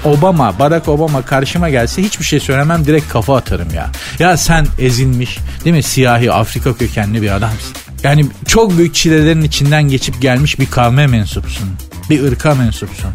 Obama, 0.06 0.60
Barack 0.60 0.90
Obama 0.90 1.22
karşıma 1.22 1.70
gelse 1.70 2.04
hiçbir 2.04 2.26
şey 2.26 2.40
söylemem 2.40 2.86
direkt 2.86 3.10
kafa 3.10 3.38
atarım 3.38 3.74
ya. 3.74 3.90
Ya 4.20 4.38
sen 4.38 4.68
ezilmiş 4.80 5.38
değil 5.66 5.76
mi 5.76 5.84
siyahi 5.84 6.32
Afrika 6.32 6.74
kökenli 6.74 7.22
bir 7.22 7.36
adamsın. 7.36 7.74
Yani 8.04 8.26
çok 8.48 8.78
büyük 8.78 8.96
çilelerin 8.96 9.42
içinden 9.42 9.84
geçip 9.84 10.22
gelmiş 10.22 10.60
bir 10.60 10.66
kavme 10.66 11.08
mensupsun. 11.08 11.70
Bir 12.10 12.24
ırka 12.24 12.56
mensupsun. 12.56 13.12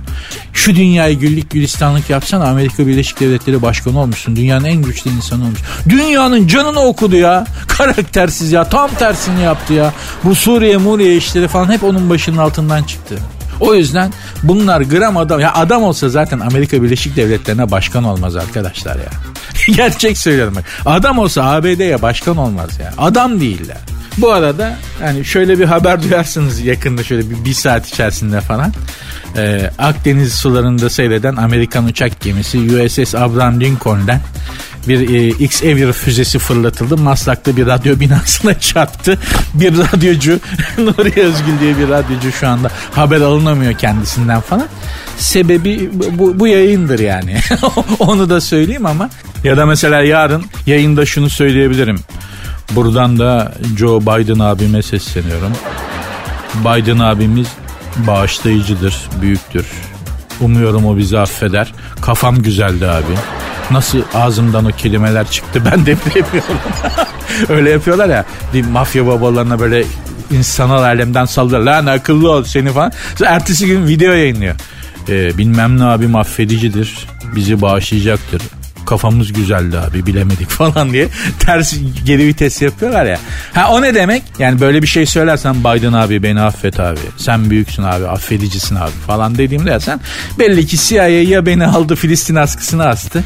Şu 0.52 0.76
dünyayı 0.76 1.18
güllük 1.18 1.50
gülistanlık 1.50 2.10
yapsan 2.10 2.40
Amerika 2.40 2.86
Birleşik 2.86 3.20
Devletleri 3.20 3.62
başkanı 3.62 4.00
olmuşsun. 4.00 4.36
Dünyanın 4.36 4.64
en 4.64 4.82
güçlü 4.82 5.10
insanı 5.10 5.44
olmuş. 5.44 5.58
Dünyanın 5.88 6.46
canını 6.46 6.80
okudu 6.80 7.16
ya. 7.16 7.46
Karaktersiz 7.68 8.52
ya. 8.52 8.64
Tam 8.64 8.90
tersini 8.90 9.42
yaptı 9.42 9.74
ya. 9.74 9.92
Bu 10.24 10.34
Suriye 10.34 10.76
Muriye 10.76 11.16
işleri 11.16 11.48
falan 11.48 11.72
hep 11.72 11.84
onun 11.84 12.10
başının 12.10 12.38
altından 12.38 12.82
çıktı. 12.82 13.18
O 13.60 13.74
yüzden 13.74 14.12
bunlar 14.42 14.80
gram 14.80 15.16
adam. 15.16 15.40
Ya 15.40 15.54
adam 15.54 15.82
olsa 15.82 16.08
zaten 16.08 16.40
Amerika 16.40 16.82
Birleşik 16.82 17.16
Devletleri'ne 17.16 17.70
başkan 17.70 18.04
olmaz 18.04 18.36
arkadaşlar 18.36 18.96
ya. 18.96 19.10
Gerçek 19.76 20.18
söylüyorum. 20.18 20.54
Adam 20.86 21.18
olsa 21.18 21.44
ABD'ye 21.44 22.02
başkan 22.02 22.36
olmaz 22.36 22.70
ya. 22.80 22.92
Adam 22.98 23.40
değiller. 23.40 23.78
Bu 24.18 24.32
arada 24.32 24.76
yani 25.02 25.24
şöyle 25.24 25.58
bir 25.58 25.64
haber 25.64 26.02
duyarsınız 26.08 26.60
yakında 26.60 27.04
şöyle 27.04 27.30
bir, 27.30 27.44
bir 27.44 27.54
saat 27.54 27.88
içerisinde 27.88 28.40
falan. 28.40 28.72
Ee, 29.36 29.70
Akdeniz 29.78 30.34
sularında 30.34 30.90
seyreden 30.90 31.36
Amerikan 31.36 31.84
uçak 31.84 32.20
gemisi 32.20 32.58
USS 32.58 33.14
Abraham 33.14 33.60
Lincoln'den 33.60 34.20
bir 34.88 35.14
e, 35.14 35.28
X-Ever 35.28 35.92
füzesi 35.92 36.38
fırlatıldı. 36.38 36.96
Maslak'ta 36.96 37.56
bir 37.56 37.66
radyo 37.66 38.00
binasına 38.00 38.60
çarptı. 38.60 39.18
Bir 39.54 39.78
radyocu 39.78 40.40
Nuri 40.78 41.20
Özgül 41.20 41.60
diye 41.60 41.78
bir 41.78 41.88
radyocu 41.88 42.32
şu 42.32 42.48
anda 42.48 42.70
haber 42.92 43.20
alınamıyor 43.20 43.72
kendisinden 43.72 44.40
falan. 44.40 44.66
Sebebi 45.16 45.90
bu, 45.92 46.40
bu 46.40 46.46
yayındır 46.46 46.98
yani. 46.98 47.36
Onu 47.98 48.30
da 48.30 48.40
söyleyeyim 48.40 48.86
ama 48.86 49.10
ya 49.44 49.56
da 49.56 49.66
mesela 49.66 50.02
yarın 50.02 50.44
yayında 50.66 51.06
şunu 51.06 51.30
söyleyebilirim. 51.30 51.98
Buradan 52.70 53.18
da 53.18 53.54
Joe 53.78 54.00
Biden 54.00 54.38
abime 54.38 54.82
sesleniyorum. 54.82 55.52
Biden 56.54 56.98
abimiz 56.98 57.48
bağışlayıcıdır, 57.96 58.96
büyüktür. 59.22 59.66
Umuyorum 60.40 60.86
o 60.86 60.96
bizi 60.96 61.18
affeder. 61.18 61.72
Kafam 62.00 62.42
güzeldi 62.42 62.88
abi. 62.88 63.37
Nasıl 63.70 64.02
ağzımdan 64.14 64.64
o 64.64 64.68
kelimeler 64.68 65.30
çıktı 65.30 65.62
ben 65.64 65.86
de 65.86 65.96
bilemiyorum. 66.06 66.58
Öyle 67.48 67.70
yapıyorlar 67.70 68.08
ya 68.08 68.24
bir 68.54 68.64
mafya 68.64 69.06
babalarına 69.06 69.60
böyle 69.60 69.84
insanal 70.30 70.82
alemden 70.82 71.24
sallıyor. 71.24 71.60
Lan 71.60 71.86
akıllı 71.86 72.30
ol 72.30 72.44
seni 72.44 72.72
falan. 72.72 72.92
Sonra 73.16 73.30
ertesi 73.30 73.66
gün 73.66 73.86
video 73.86 74.12
yayınlıyor. 74.12 74.54
Ee, 75.08 75.38
bilmem 75.38 75.78
ne 75.78 75.84
abi 75.84 76.18
affedicidir. 76.18 77.08
Bizi 77.34 77.60
bağışlayacaktır 77.60 78.42
kafamız 78.88 79.32
güzeldi 79.32 79.78
abi 79.78 80.06
bilemedik 80.06 80.48
falan 80.48 80.92
diye 80.92 81.08
ters 81.38 81.74
geri 82.04 82.26
vites 82.26 82.62
yapıyorlar 82.62 83.04
ya. 83.06 83.18
Ha 83.54 83.70
o 83.70 83.82
ne 83.82 83.94
demek? 83.94 84.22
Yani 84.38 84.60
böyle 84.60 84.82
bir 84.82 84.86
şey 84.86 85.06
söylersen 85.06 85.60
Biden 85.60 85.92
abi 85.92 86.22
beni 86.22 86.40
affet 86.40 86.80
abi. 86.80 86.98
Sen 87.16 87.50
büyüksün 87.50 87.82
abi 87.82 88.06
affedicisin 88.06 88.76
abi 88.76 88.90
falan 89.06 89.38
dediğimde 89.38 89.70
ya 89.70 89.80
sen 89.80 90.00
belli 90.38 90.66
ki 90.66 90.76
CIA 90.78 91.08
ya 91.08 91.46
beni 91.46 91.66
aldı 91.66 91.96
Filistin 91.96 92.34
askısına 92.34 92.84
astı 92.86 93.24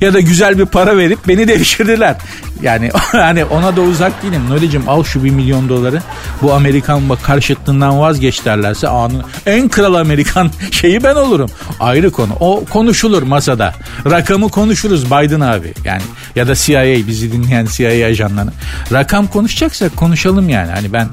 ya 0.00 0.14
da 0.14 0.20
güzel 0.20 0.58
bir 0.58 0.66
para 0.66 0.96
verip 0.96 1.18
beni 1.28 1.48
devşirdiler. 1.48 2.16
Yani 2.62 2.90
hani 3.12 3.44
ona 3.44 3.76
da 3.76 3.80
uzak 3.80 4.22
değilim. 4.22 4.42
Nuri'cim 4.48 4.88
al 4.88 5.04
şu 5.04 5.24
bir 5.24 5.30
milyon 5.30 5.68
doları. 5.68 6.02
Bu 6.42 6.52
Amerikan 6.52 7.08
bak 7.08 7.22
karşıtlığından 7.22 8.00
vazgeç 8.00 8.44
derlerse 8.44 8.88
anı 8.88 9.24
en 9.46 9.68
kral 9.68 9.94
Amerikan 9.94 10.50
şeyi 10.70 11.04
ben 11.04 11.14
olurum. 11.14 11.50
Ayrı 11.80 12.10
konu. 12.10 12.32
O 12.40 12.64
konuşulur 12.64 13.22
masada. 13.22 13.74
Rakamı 14.10 14.48
konuşuruz 14.48 15.06
Biden 15.06 15.40
abi. 15.40 15.74
Yani 15.84 16.02
ya 16.36 16.48
da 16.48 16.54
CIA 16.54 17.06
bizi 17.06 17.32
dinleyen 17.32 17.66
CIA 17.66 18.06
ajanları. 18.06 18.50
Rakam 18.92 19.26
konuşacaksak 19.26 19.96
konuşalım 19.96 20.48
yani. 20.48 20.70
Hani 20.70 20.92
ben 20.92 21.08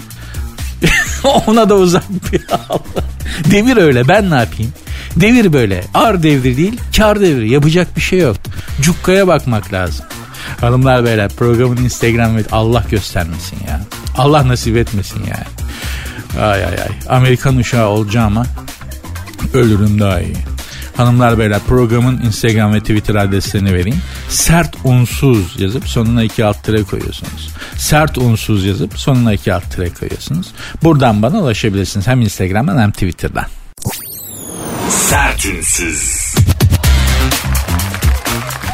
ona 1.47 1.69
da 1.69 1.75
uzak 1.75 2.03
bir 2.31 2.41
Devir 3.51 3.77
öyle 3.77 4.07
ben 4.07 4.29
ne 4.29 4.35
yapayım? 4.35 4.73
Devir 5.15 5.53
böyle. 5.53 5.83
Ar 5.93 6.23
devri 6.23 6.57
değil 6.57 6.79
kar 6.97 7.21
devri. 7.21 7.51
Yapacak 7.51 7.95
bir 7.95 8.01
şey 8.01 8.19
yok. 8.19 8.35
Cukkaya 8.81 9.27
bakmak 9.27 9.73
lazım. 9.73 10.05
Hanımlar 10.61 11.05
beyler 11.05 11.29
programın 11.29 11.77
Instagram 11.77 12.37
ve 12.37 12.43
Allah 12.51 12.83
göstermesin 12.91 13.57
ya. 13.67 13.81
Allah 14.17 14.47
nasip 14.47 14.77
etmesin 14.77 15.19
yani. 15.19 15.53
Ay 16.45 16.65
ay 16.65 16.73
ay. 16.73 16.89
Amerikan 17.09 17.57
uşağı 17.57 17.87
olacağıma 17.87 18.45
ölürüm 19.53 19.99
daha 19.99 20.21
iyi. 20.21 20.37
Hanımlar 20.97 21.39
beyler 21.39 21.59
programın 21.67 22.21
Instagram 22.21 22.73
ve 22.73 22.79
Twitter 22.79 23.15
adreslerini 23.15 23.73
vereyim. 23.73 24.01
Sert 24.29 24.75
unsuz 24.83 25.59
yazıp 25.59 25.87
sonuna 25.87 26.23
iki 26.23 26.45
alt 26.45 26.63
tire 26.63 26.83
koyuyorsunuz. 26.83 27.49
Sert 27.77 28.17
unsuz 28.17 28.65
yazıp 28.65 28.99
sonuna 28.99 29.33
iki 29.33 29.53
alt 29.53 29.71
tire 29.71 29.89
koyuyorsunuz. 29.89 30.47
Buradan 30.83 31.21
bana 31.21 31.39
ulaşabilirsiniz 31.39 32.07
hem 32.07 32.21
Instagram'dan 32.21 32.81
hem 32.81 32.91
Twitter'dan. 32.91 33.45
Sertünsüz. 35.13 36.35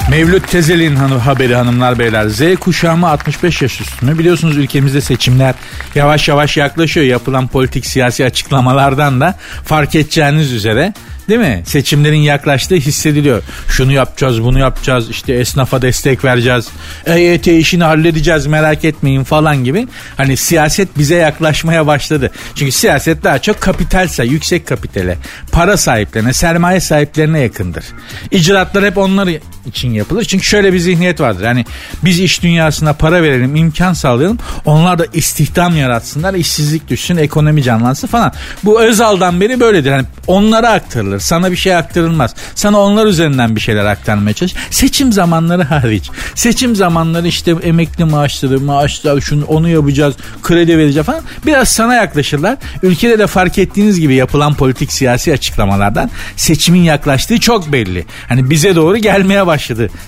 Mevlüt 0.09 0.47
Tezel'in 0.47 0.95
hanım, 0.95 1.19
haberi 1.19 1.55
hanımlar 1.55 1.99
beyler. 1.99 2.27
Z 2.27 2.41
kuşağı 2.59 2.97
mı 2.97 3.09
65 3.09 3.61
yaş 3.61 3.81
üstü 3.81 4.05
mü? 4.05 4.19
Biliyorsunuz 4.19 4.57
ülkemizde 4.57 5.01
seçimler 5.01 5.55
yavaş 5.95 6.27
yavaş 6.27 6.57
yaklaşıyor. 6.57 7.05
Yapılan 7.05 7.47
politik 7.47 7.85
siyasi 7.85 8.25
açıklamalardan 8.25 9.21
da 9.21 9.37
fark 9.65 9.95
edeceğiniz 9.95 10.51
üzere 10.51 10.93
Değil 11.29 11.39
mi? 11.39 11.61
Seçimlerin 11.65 12.17
yaklaştığı 12.17 12.75
hissediliyor. 12.75 13.43
Şunu 13.67 13.91
yapacağız, 13.91 14.43
bunu 14.43 14.59
yapacağız, 14.59 15.09
işte 15.09 15.33
esnafa 15.33 15.81
destek 15.81 16.25
vereceğiz, 16.25 16.67
EYT 17.05 17.47
işini 17.47 17.83
halledeceğiz 17.83 18.45
merak 18.45 18.85
etmeyin 18.85 19.23
falan 19.23 19.63
gibi. 19.63 19.87
Hani 20.17 20.37
siyaset 20.37 20.97
bize 20.97 21.15
yaklaşmaya 21.15 21.87
başladı. 21.87 22.31
Çünkü 22.55 22.71
siyaset 22.71 23.23
daha 23.23 23.39
çok 23.39 23.61
kapitalse, 23.61 24.23
yüksek 24.23 24.67
kapitale, 24.67 25.17
para 25.51 25.77
sahiplerine, 25.77 26.33
sermaye 26.33 26.79
sahiplerine 26.79 27.39
yakındır. 27.39 27.83
İcraatlar 28.31 28.85
hep 28.85 28.97
onlar 28.97 29.29
için 29.69 29.93
yapılır. 29.93 30.23
Çünkü 30.23 30.45
şöyle 30.45 30.73
bir 30.73 30.79
zihniyet 30.79 31.21
vardır. 31.21 31.43
Yani 31.43 31.65
biz 32.03 32.19
iş 32.19 32.43
dünyasına 32.43 32.93
para 32.93 33.23
verelim, 33.23 33.55
imkan 33.55 33.93
sağlayalım. 33.93 34.37
Onlar 34.65 34.99
da 34.99 35.05
istihdam 35.13 35.77
yaratsınlar, 35.77 36.33
işsizlik 36.33 36.89
düşsün, 36.89 37.17
ekonomi 37.17 37.63
canlansın 37.63 38.07
falan. 38.07 38.33
Bu 38.63 38.81
Özal'dan 38.81 39.41
beri 39.41 39.59
böyledir. 39.59 39.91
Yani 39.91 40.05
onlara 40.27 40.69
aktarılır. 40.69 41.19
Sana 41.19 41.51
bir 41.51 41.57
şey 41.57 41.75
aktarılmaz. 41.75 42.35
Sana 42.55 42.79
onlar 42.79 43.05
üzerinden 43.05 43.55
bir 43.55 43.61
şeyler 43.61 43.85
aktarmaya 43.85 44.33
çalış. 44.33 44.53
Seçim 44.71 45.11
zamanları 45.11 45.63
hariç. 45.63 46.09
Seçim 46.35 46.75
zamanları 46.75 47.27
işte 47.27 47.55
emekli 47.63 48.05
maaşları, 48.05 48.59
maaşlar 48.59 49.21
şunu 49.21 49.45
onu 49.45 49.69
yapacağız, 49.69 50.15
kredi 50.43 50.77
vereceğiz 50.77 51.05
falan. 51.05 51.21
Biraz 51.45 51.67
sana 51.67 51.93
yaklaşırlar. 51.93 52.57
Ülkede 52.83 53.19
de 53.19 53.27
fark 53.27 53.57
ettiğiniz 53.57 53.99
gibi 53.99 54.15
yapılan 54.15 54.53
politik 54.53 54.91
siyasi 54.91 55.33
açıklamalardan 55.33 56.09
seçimin 56.35 56.83
yaklaştığı 56.83 57.39
çok 57.39 57.71
belli. 57.71 58.05
Hani 58.27 58.49
bize 58.49 58.75
doğru 58.75 58.97
gelmeye 58.97 59.47
başladı 59.47 59.58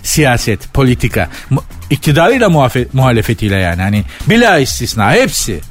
siyaset, 0.04 0.74
politika. 0.74 1.30
İktidarıyla 1.90 2.50
muhalefetiyle 2.94 3.56
yani. 3.56 3.82
Hani 3.82 4.04
bila 4.30 4.58
istisna 4.58 5.12
hepsi 5.14 5.62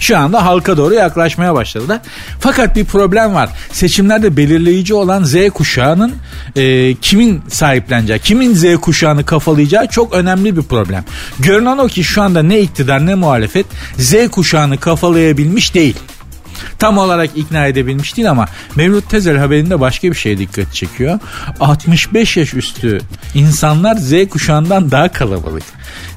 şu 0.00 0.18
anda 0.18 0.44
halka 0.44 0.76
doğru 0.76 0.94
yaklaşmaya 0.94 1.54
başladılar. 1.54 2.00
Fakat 2.40 2.76
bir 2.76 2.84
problem 2.84 3.34
var. 3.34 3.50
Seçimlerde 3.72 4.36
belirleyici 4.36 4.94
olan 4.94 5.24
Z 5.24 5.50
kuşağının 5.54 6.14
e, 6.56 6.94
kimin 6.94 7.42
sahipleneceği, 7.48 8.18
kimin 8.18 8.54
Z 8.54 8.76
kuşağını 8.76 9.24
kafalayacağı 9.24 9.86
çok 9.86 10.14
önemli 10.14 10.56
bir 10.56 10.62
problem. 10.62 11.04
Görünen 11.38 11.78
o 11.78 11.86
ki 11.86 12.04
şu 12.04 12.22
anda 12.22 12.42
ne 12.42 12.60
iktidar 12.60 13.06
ne 13.06 13.14
muhalefet 13.14 13.66
Z 13.98 14.28
kuşağını 14.30 14.78
kafalayabilmiş 14.78 15.74
değil 15.74 15.96
tam 16.78 16.98
olarak 16.98 17.30
ikna 17.36 17.66
edebilmiş 17.66 18.16
değil 18.16 18.30
ama 18.30 18.46
Mevlüt 18.76 19.10
Tezel 19.10 19.38
haberinde 19.38 19.80
başka 19.80 20.08
bir 20.08 20.14
şeye 20.14 20.38
dikkat 20.38 20.74
çekiyor. 20.74 21.18
65 21.60 22.36
yaş 22.36 22.54
üstü 22.54 23.00
insanlar 23.34 23.96
Z 23.96 24.28
kuşağından 24.30 24.90
daha 24.90 25.08
kalabalık. 25.08 25.62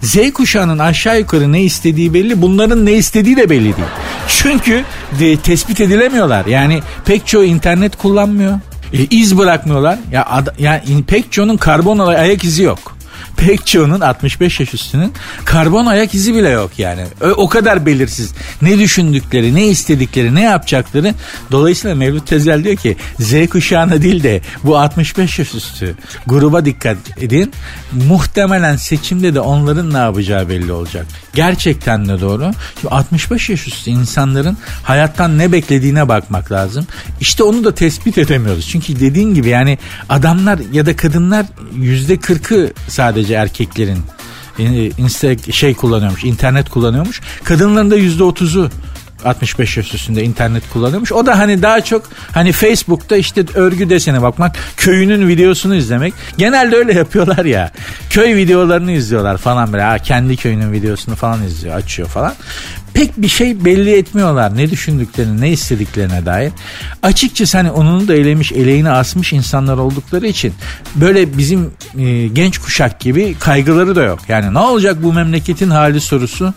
Z 0.02 0.34
kuşağının 0.34 0.80
aşağı 0.80 1.20
yukarı 1.20 1.52
ne 1.52 1.62
istediği 1.62 2.14
belli. 2.14 2.42
Bunların 2.42 2.86
ne 2.86 2.94
istediği 2.94 3.38
de 3.38 3.50
belli 3.50 3.64
değil. 3.64 3.88
Çünkü 4.28 4.84
de, 5.20 5.38
tespit 5.38 5.82
edilemiyorlar. 5.82 6.46
Yani 6.46 6.82
pek 7.06 7.28
çoğu 7.28 7.44
internet 7.44 7.96
kullanmıyor. 7.96 8.60
E, 8.94 9.06
iz 9.10 9.38
bırakmıyorlar. 9.38 10.00
Ya 10.12 10.26
ad, 10.26 10.48
yani 10.60 11.04
pek 11.08 11.32
çoğunun 11.32 11.58
karbon 11.58 12.00
ayak 12.00 12.44
izi 12.44 12.64
yok. 12.64 12.98
Pek 13.38 13.68
çoğunun 13.68 14.02
65 14.02 14.60
yaş 14.60 14.74
üstünün 14.74 15.14
karbon 15.46 15.86
ayak 15.86 16.14
izi 16.14 16.36
bile 16.36 16.50
yok 16.50 16.72
yani. 16.78 17.04
O 17.38 17.50
kadar 17.50 17.86
belirsiz. 17.86 18.34
Ne 18.62 18.80
düşündükleri, 18.80 19.56
ne 19.56 19.68
istedikleri, 19.68 20.36
ne 20.36 20.42
yapacakları. 20.42 21.14
Dolayısıyla 21.52 21.96
Mevlüt 21.96 22.28
Tezel 22.28 22.64
diyor 22.64 22.76
ki 22.76 22.98
Z 23.20 23.50
kuşağına 23.50 24.02
değil 24.02 24.24
de 24.24 24.42
bu 24.64 24.78
65 24.78 25.40
yaş 25.40 25.56
üstü 25.56 25.96
gruba 26.28 26.66
dikkat 26.66 26.98
edin. 27.22 27.52
Muhtemelen 28.08 28.76
seçimde 28.76 29.36
de 29.36 29.40
onların 29.40 29.94
ne 29.94 29.98
yapacağı 29.98 30.50
belli 30.50 30.72
olacak. 30.72 31.06
Gerçekten 31.34 32.08
de 32.08 32.22
doğru. 32.22 32.52
Şimdi 32.82 32.94
65 32.94 33.50
yaş 33.50 33.68
üstü 33.68 33.92
insanların 33.92 34.58
hayattan 34.84 35.38
ne 35.38 35.52
beklediğine 35.52 36.08
bakmak 36.08 36.52
lazım. 36.52 36.88
İşte 37.20 37.44
onu 37.44 37.64
da 37.64 37.76
tespit 37.76 38.18
edemiyoruz. 38.18 38.68
Çünkü 38.68 39.00
dediğin 39.00 39.34
gibi 39.34 39.50
yani 39.50 39.78
adamlar 40.10 40.60
ya 40.72 40.86
da 40.86 40.96
kadınlar 40.96 41.46
yüzde 41.76 42.18
kırkı 42.18 42.74
sadece 42.88 43.13
erkeklerin 43.36 43.98
e, 44.60 44.86
insta 44.86 45.38
şey 45.38 45.74
kullanıyormuş, 45.74 46.24
internet 46.24 46.70
kullanıyormuş. 46.70 47.22
Kadınların 47.44 47.92
da 47.92 47.96
yüzde 47.96 48.24
otuzu 48.24 48.70
65 49.26 49.78
yaş 49.78 49.94
üstünde 49.94 50.24
internet 50.24 50.70
kullanıyormuş. 50.70 51.12
O 51.12 51.26
da 51.26 51.40
hani 51.40 51.62
daha 51.62 51.82
çok 51.82 52.10
hani 52.32 52.52
Facebook'ta 52.52 53.18
işte 53.18 53.46
örgü 53.56 53.90
desene 53.90 54.22
bakmak, 54.22 54.56
köyünün 54.78 55.28
videosunu 55.28 55.76
izlemek. 55.76 56.14
Genelde 56.38 56.76
öyle 56.76 56.94
yapıyorlar 56.94 57.46
ya. 57.46 57.72
Köy 58.10 58.36
videolarını 58.36 58.92
izliyorlar 58.92 59.38
falan 59.38 59.74
böyle. 59.74 59.84
Ha, 59.84 59.98
kendi 59.98 60.38
köyünün 60.38 60.72
videosunu 60.72 61.16
falan 61.16 61.44
izliyor, 61.44 61.76
açıyor 61.76 62.08
falan 62.08 62.34
pek 62.94 63.18
bir 63.18 63.28
şey 63.28 63.66
belli 63.66 63.96
etmiyorlar. 63.98 64.58
Ne 64.58 64.70
düşündüklerini, 64.72 65.42
ne 65.42 65.52
istediklerine 65.52 66.26
dair. 66.26 66.52
Açıkçası 67.04 67.58
hani 67.58 67.72
onun 67.72 68.08
da 68.08 68.16
elemiş, 68.16 68.52
eleğini 68.52 68.90
asmış 68.90 69.34
insanlar 69.34 69.78
oldukları 69.78 70.28
için 70.28 70.54
böyle 70.96 71.38
bizim 71.38 71.72
e, 71.98 72.28
genç 72.28 72.58
kuşak 72.58 73.00
gibi 73.00 73.36
kaygıları 73.40 73.96
da 73.96 74.04
yok. 74.04 74.20
Yani 74.28 74.54
ne 74.54 74.60
olacak 74.60 75.04
bu 75.04 75.14
memleketin 75.14 75.70
hali 75.70 76.02
sorusu 76.02 76.54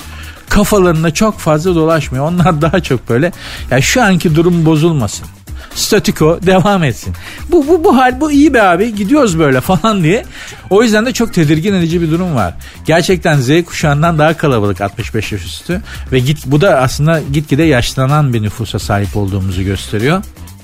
kafalarında 0.48 1.14
çok 1.14 1.38
fazla 1.38 1.74
dolaşmıyor. 1.74 2.24
Onlar 2.24 2.60
daha 2.62 2.80
çok 2.80 3.08
böyle 3.08 3.32
ya 3.70 3.82
şu 3.82 4.02
anki 4.02 4.34
durum 4.34 4.66
bozulmasın 4.66 5.26
statiko 5.74 6.38
devam 6.42 6.84
etsin. 6.84 7.14
Bu, 7.50 7.68
bu, 7.68 7.84
bu 7.84 7.96
hal 7.96 8.20
bu 8.20 8.32
iyi 8.32 8.54
be 8.54 8.62
abi 8.62 8.94
gidiyoruz 8.94 9.38
böyle 9.38 9.60
falan 9.66 10.02
diye. 10.02 10.24
O 10.70 10.82
yüzden 10.82 11.06
de 11.06 11.12
çok 11.12 11.34
tedirgin 11.34 11.74
edici 11.74 12.02
bir 12.02 12.10
durum 12.10 12.34
var. 12.34 12.54
Gerçekten 12.84 13.40
Z 13.40 13.64
kuşağından 13.64 14.18
daha 14.18 14.36
kalabalık 14.36 14.80
65 14.80 15.32
yaş 15.32 15.44
üstü 15.44 15.82
ve 16.12 16.18
git 16.18 16.46
bu 16.46 16.60
da 16.60 16.80
aslında 16.80 17.20
gitgide 17.32 17.62
yaşlanan 17.62 18.34
bir 18.34 18.42
nüfusa 18.42 18.78
sahip 18.78 19.16
olduğumuzu 19.16 19.62
gösteriyor 19.62 20.22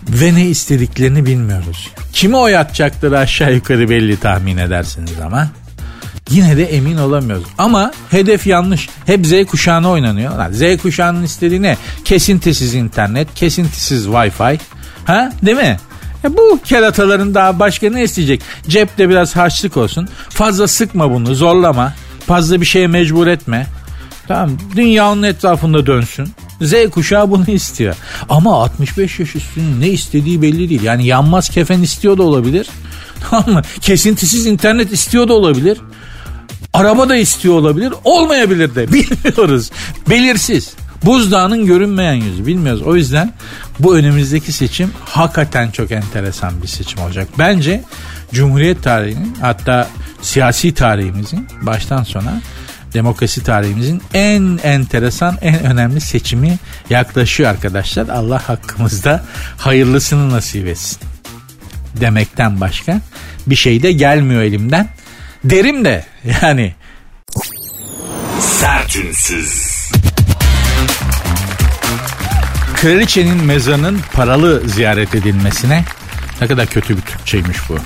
ve 0.08 0.34
ne 0.34 0.46
istediklerini 0.46 1.26
bilmiyoruz. 1.26 1.90
Kime 2.12 2.36
oy 2.36 2.56
atacakları 2.56 3.18
aşağı 3.18 3.54
yukarı 3.54 3.88
belli 3.88 4.16
tahmin 4.16 4.56
edersiniz 4.56 5.20
ama 5.24 5.48
yine 6.32 6.56
de 6.56 6.64
emin 6.64 6.96
olamıyoruz. 6.96 7.44
Ama 7.58 7.92
hedef 8.10 8.46
yanlış. 8.46 8.88
Hep 9.06 9.26
Z 9.26 9.32
kuşağına 9.46 9.90
oynanıyor. 9.90 10.52
Z 10.52 10.82
kuşağının 10.82 11.22
istediği 11.22 11.62
ne? 11.62 11.76
Kesintisiz 12.04 12.74
internet, 12.74 13.34
kesintisiz 13.34 14.04
wifi. 14.04 14.58
Ha 15.04 15.32
değil 15.42 15.56
mi? 15.56 15.76
E 16.24 16.36
bu 16.36 16.60
kerataların 16.64 17.34
daha 17.34 17.58
başka 17.58 17.90
ne 17.90 18.02
isteyecek? 18.02 18.42
Cepte 18.68 19.08
biraz 19.08 19.36
harçlık 19.36 19.76
olsun. 19.76 20.08
Fazla 20.28 20.68
sıkma 20.68 21.10
bunu 21.10 21.34
zorlama. 21.34 21.94
Fazla 22.26 22.60
bir 22.60 22.66
şeye 22.66 22.86
mecbur 22.86 23.26
etme. 23.26 23.66
Tamam 24.28 24.50
dünya 24.76 25.10
onun 25.10 25.22
etrafında 25.22 25.86
dönsün. 25.86 26.28
Z 26.60 26.74
kuşağı 26.90 27.30
bunu 27.30 27.44
istiyor. 27.48 27.94
Ama 28.28 28.62
65 28.62 29.18
yaş 29.18 29.36
üstünün 29.36 29.80
ne 29.80 29.88
istediği 29.88 30.42
belli 30.42 30.70
değil. 30.70 30.82
Yani 30.82 31.06
yanmaz 31.06 31.48
kefen 31.48 31.82
istiyor 31.82 32.18
da 32.18 32.22
olabilir. 32.22 32.68
Tamam 33.30 33.50
mı? 33.50 33.62
Kesintisiz 33.80 34.46
internet 34.46 34.92
istiyor 34.92 35.28
da 35.28 35.34
olabilir. 35.34 35.78
Araba 36.72 37.08
da 37.08 37.16
istiyor 37.16 37.54
olabilir. 37.54 37.92
Olmayabilir 38.04 38.74
de. 38.74 38.88
Bilmiyoruz. 38.92 39.70
Belirsiz. 40.10 40.70
Buzdağının 41.04 41.66
görünmeyen 41.66 42.14
yüzü 42.14 42.46
bilmiyoruz. 42.46 42.82
O 42.82 42.96
yüzden 42.96 43.32
bu 43.78 43.96
önümüzdeki 43.96 44.52
seçim 44.52 44.92
hakikaten 45.04 45.70
çok 45.70 45.92
enteresan 45.92 46.62
bir 46.62 46.68
seçim 46.68 47.00
olacak. 47.00 47.28
Bence 47.38 47.82
Cumhuriyet 48.32 48.82
tarihinin 48.82 49.34
hatta 49.40 49.88
siyasi 50.22 50.74
tarihimizin 50.74 51.46
baştan 51.62 52.02
sona 52.02 52.40
demokrasi 52.94 53.42
tarihimizin 53.42 54.02
en 54.14 54.58
enteresan, 54.62 55.38
en 55.40 55.64
önemli 55.64 56.00
seçimi 56.00 56.58
yaklaşıyor 56.90 57.50
arkadaşlar. 57.50 58.08
Allah 58.08 58.48
hakkımızda 58.48 59.24
hayırlısını 59.58 60.30
nasip 60.30 60.66
etsin. 60.66 60.98
Demekten 62.00 62.60
başka 62.60 63.00
bir 63.46 63.56
şey 63.56 63.82
de 63.82 63.92
gelmiyor 63.92 64.42
elimden. 64.42 64.88
Derim 65.44 65.84
de 65.84 66.04
yani. 66.42 66.74
Sertünsüz. 68.40 69.72
Kraliçenin 72.74 73.44
mezarının 73.44 74.00
paralı 74.12 74.68
ziyaret 74.68 75.14
edilmesine 75.14 75.84
ne 76.40 76.46
kadar 76.46 76.66
kötü 76.66 76.96
bir 76.96 77.02
Türkçeymiş 77.02 77.58
bu. 77.68 77.78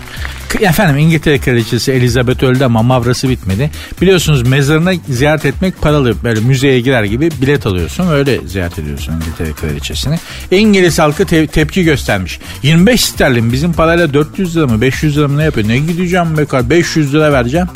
Efendim 0.61 0.98
İngiltere 0.98 1.38
Kraliçesi 1.38 1.92
Elizabeth 1.92 2.42
öldü 2.42 2.64
ama 2.64 2.82
mavrası 2.82 3.28
bitmedi. 3.28 3.70
Biliyorsunuz 4.02 4.42
mezarına 4.42 4.92
ziyaret 5.09 5.44
etmek 5.44 5.82
paralı. 5.82 6.14
Böyle 6.24 6.40
müzeye 6.40 6.80
girer 6.80 7.04
gibi 7.04 7.30
bilet 7.42 7.66
alıyorsun. 7.66 8.09
Öyle 8.11 8.40
ziyaret 8.46 8.78
ediyorsun 8.78 9.12
İngiltere 9.12 9.52
Kraliçesini. 9.52 10.18
İngiliz 10.50 10.98
halkı 10.98 11.26
te- 11.26 11.46
tepki 11.46 11.85
göstermiş. 11.85 12.38
25 12.62 13.04
sterlin 13.04 13.52
bizim 13.52 13.72
parayla 13.72 14.14
400 14.14 14.56
lira 14.56 14.66
mı 14.66 14.80
500 14.80 15.16
lira 15.18 15.28
mı 15.28 15.38
ne 15.38 15.44
yapıyor? 15.44 15.68
Ne 15.68 15.78
gideceğim 15.78 16.38
be 16.38 16.44
kar 16.44 16.70
500 16.70 17.14
lira 17.14 17.32
vereceğim. 17.32 17.66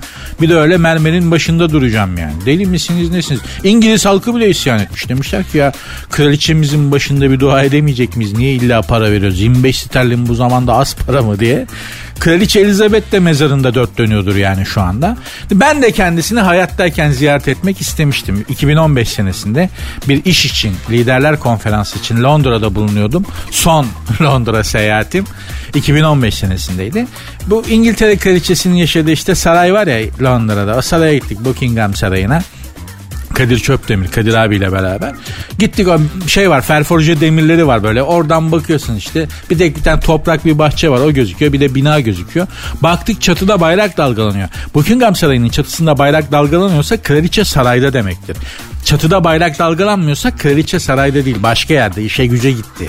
Bir 0.41 0.49
de 0.49 0.57
öyle 0.57 0.77
mermerin 0.77 1.31
başında 1.31 1.71
duracağım 1.71 2.19
yani. 2.19 2.33
Deli 2.47 2.67
misiniz 2.67 3.11
nesiniz? 3.11 3.41
İngiliz 3.65 4.07
halkı 4.07 4.37
bile 4.37 4.49
isyan 4.51 4.79
etmiş. 4.79 5.09
Demişler 5.09 5.45
ki 5.45 5.59
ya 5.59 5.73
kraliçemizin 6.11 6.91
başında 6.93 7.31
bir 7.31 7.41
dua 7.41 7.63
edemeyecek 7.63 8.17
miyiz? 8.17 8.33
Niye 8.33 8.53
illa 8.53 8.83
para 8.83 9.13
veriyoruz? 9.13 9.41
25 9.41 9.79
sterlin 9.81 10.29
bu 10.29 10.35
zamanda 10.35 10.75
az 10.75 10.97
para 11.07 11.23
mı 11.23 11.41
diye. 11.41 11.67
Kraliçe 12.21 12.61
Elizabeth 12.61 13.13
de 13.13 13.21
mezarında 13.21 13.75
dört 13.75 13.99
dönüyordur 13.99 14.37
yani 14.37 14.67
şu 14.67 14.81
anda. 14.81 15.17
Ben 15.51 15.83
de 15.83 15.93
kendisini 15.93 16.41
hayattayken 16.41 17.11
ziyaret 17.11 17.49
etmek 17.49 17.81
istemiştim. 17.81 18.45
2015 18.49 19.09
senesinde 19.09 19.71
bir 20.09 20.25
iş 20.25 20.47
için, 20.47 20.75
liderler 20.91 21.39
konferansı 21.39 21.99
için 21.99 22.23
Londra'da 22.23 22.75
bulunuyordum. 22.75 23.27
Son 23.51 23.87
Londra 24.23 24.65
seyahatim 24.65 25.25
2015 25.75 26.35
senesindeydi. 26.35 27.07
Bu 27.47 27.65
İngiltere 27.69 28.17
kraliçesinin 28.17 28.75
yaşadığı 28.75 29.13
işte 29.13 29.35
saray 29.35 29.73
var 29.73 29.87
ya 29.87 30.11
Londra'da. 30.23 30.77
O 30.77 30.83
saraya 30.83 31.15
gittik 31.15 31.45
Buckingham 31.45 31.95
Sarayı'na. 31.95 32.43
Kadir 33.35 33.59
Çöpdemir, 33.59 34.09
Kadir 34.09 34.35
abiyle 34.35 34.73
beraber. 34.73 35.13
Gittik 35.59 35.89
şey 36.27 36.51
var, 36.51 36.61
ferforje 36.61 37.21
demirleri 37.21 37.67
var 37.67 37.83
böyle. 37.83 38.03
Oradan 38.03 38.53
bakıyorsun 38.53 38.97
işte. 38.97 39.29
Bir 39.51 39.59
de 39.59 39.77
bir 39.77 39.83
tane 39.83 40.01
toprak 40.01 40.45
bir 40.45 40.59
bahçe 40.59 40.89
var 40.89 41.01
o 41.01 41.13
gözüküyor. 41.13 41.53
Bir 41.53 41.61
de 41.61 41.75
bina 41.75 42.01
gözüküyor. 42.01 42.47
Baktık 42.83 43.23
çatıda 43.23 43.61
bayrak 43.61 43.97
dalgalanıyor. 43.97 44.49
Buckingham 44.75 45.17
Sarayı'nın 45.17 45.49
çatısında 45.49 45.99
bayrak 45.99 46.33
dalgalanıyorsa 46.33 46.97
kraliçe 46.97 47.45
sarayda 47.45 47.93
demektir. 47.93 48.37
Çatıda 48.85 49.25
bayrak 49.25 49.59
dalgalanmıyorsa 49.59 50.37
kraliçe 50.37 50.81
sarayda 50.81 51.25
değil 51.25 51.37
başka 51.43 51.75
yerde 51.75 52.05
işe 52.05 52.27
güce 52.27 52.51
gitti 52.51 52.89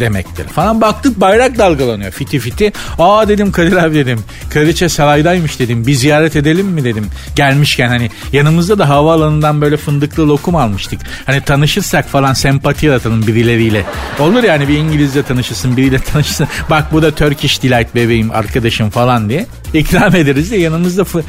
demektir. 0.00 0.48
Falan 0.48 0.80
baktık 0.80 1.20
bayrak 1.20 1.58
dalgalanıyor 1.58 2.12
fiti 2.12 2.38
fiti. 2.38 2.72
Aa 2.98 3.28
dedim 3.28 3.52
Kadir 3.52 3.76
abi 3.76 3.94
dedim. 3.94 4.20
Kraliçe 4.50 4.88
saraydaymış 4.88 5.58
dedim. 5.58 5.86
Bir 5.86 5.94
ziyaret 5.94 6.36
edelim 6.36 6.66
mi 6.66 6.84
dedim. 6.84 7.06
Gelmişken 7.36 7.88
hani 7.88 8.10
yanımızda 8.32 8.78
da 8.78 8.88
havaalanından 8.88 9.60
böyle 9.60 9.76
fındıklı 9.76 10.28
lokum 10.28 10.56
almıştık. 10.56 11.00
Hani 11.26 11.40
tanışırsak 11.40 12.08
falan 12.08 12.32
sempati 12.32 12.86
yaratalım 12.86 13.26
birileriyle. 13.26 13.84
Olur 14.18 14.42
yani 14.42 14.68
bir 14.68 14.78
İngilizce 14.78 15.22
tanışırsın 15.22 15.76
biriyle 15.76 15.98
tanışırsın. 15.98 16.48
Bak 16.70 16.92
bu 16.92 17.02
da 17.02 17.10
Turkish 17.14 17.62
Delight 17.62 17.94
bebeğim 17.94 18.30
arkadaşım 18.30 18.90
falan 18.90 19.28
diye. 19.28 19.46
ikram 19.78 20.14
ederiz 20.14 20.50
de 20.50 20.56
yanımızda 20.56 21.02
fı- 21.02 21.22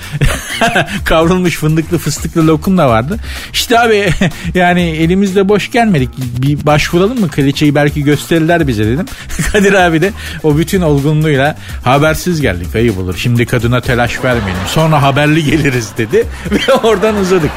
kavrulmuş 1.06 1.58
fındıklı 1.58 1.98
fıstıklı 1.98 2.48
lokum 2.48 2.78
da 2.78 2.90
vardı. 2.90 3.20
İşte 3.54 3.80
abi 3.80 4.10
yani 4.54 4.82
elimizde 4.82 5.50
boş 5.50 5.72
gelmedik. 5.72 6.10
Bir 6.18 6.66
başvuralım 6.66 7.20
mı 7.20 7.30
kraliçeyi 7.30 7.76
belki 7.76 8.04
gösterirler 8.04 8.68
bize 8.68 8.86
dedim. 8.86 9.06
Kadir 9.52 9.74
abi 9.74 10.02
de 10.02 10.12
o 10.44 10.58
bütün 10.58 10.82
olgunluğuyla 10.82 11.58
habersiz 11.84 12.42
geldik 12.42 12.76
ayıp 12.76 12.98
olur. 12.98 13.16
Şimdi 13.18 13.46
kadına 13.46 13.82
telaş 13.82 14.24
vermeyelim. 14.24 14.64
Sonra 14.68 15.02
haberli 15.02 15.44
geliriz 15.44 15.90
dedi 15.98 16.28
ve 16.52 16.74
oradan 16.74 17.16
uzadık. 17.16 17.52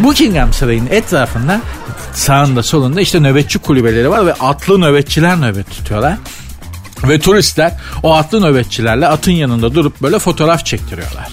Buckingham 0.00 0.52
Sarayı'nın 0.52 0.90
etrafında 0.90 1.60
sağında 2.14 2.62
solunda 2.62 3.00
işte 3.00 3.22
nöbetçi 3.22 3.58
kulübeleri 3.58 4.10
var 4.10 4.26
ve 4.26 4.32
atlı 4.32 4.80
nöbetçiler 4.80 5.40
nöbet 5.40 5.70
tutuyorlar. 5.70 6.16
Ve 7.08 7.18
turistler 7.18 7.72
o 8.02 8.14
atlı 8.14 8.42
nöbetçilerle 8.42 9.06
atın 9.06 9.32
yanında 9.32 9.74
durup 9.74 10.02
böyle 10.02 10.18
fotoğraf 10.18 10.66
çektiriyorlar. 10.66 11.28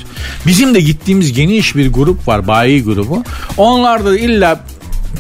Bizim 0.46 0.74
de 0.74 0.80
gittiğimiz 0.80 1.34
geniş 1.34 1.76
bir 1.76 1.94
grup 1.94 2.28
var 2.28 2.48
bayi 2.48 2.84
grubu. 2.84 3.24
Onlar 3.58 4.06
da 4.06 4.20
illa 4.20 4.60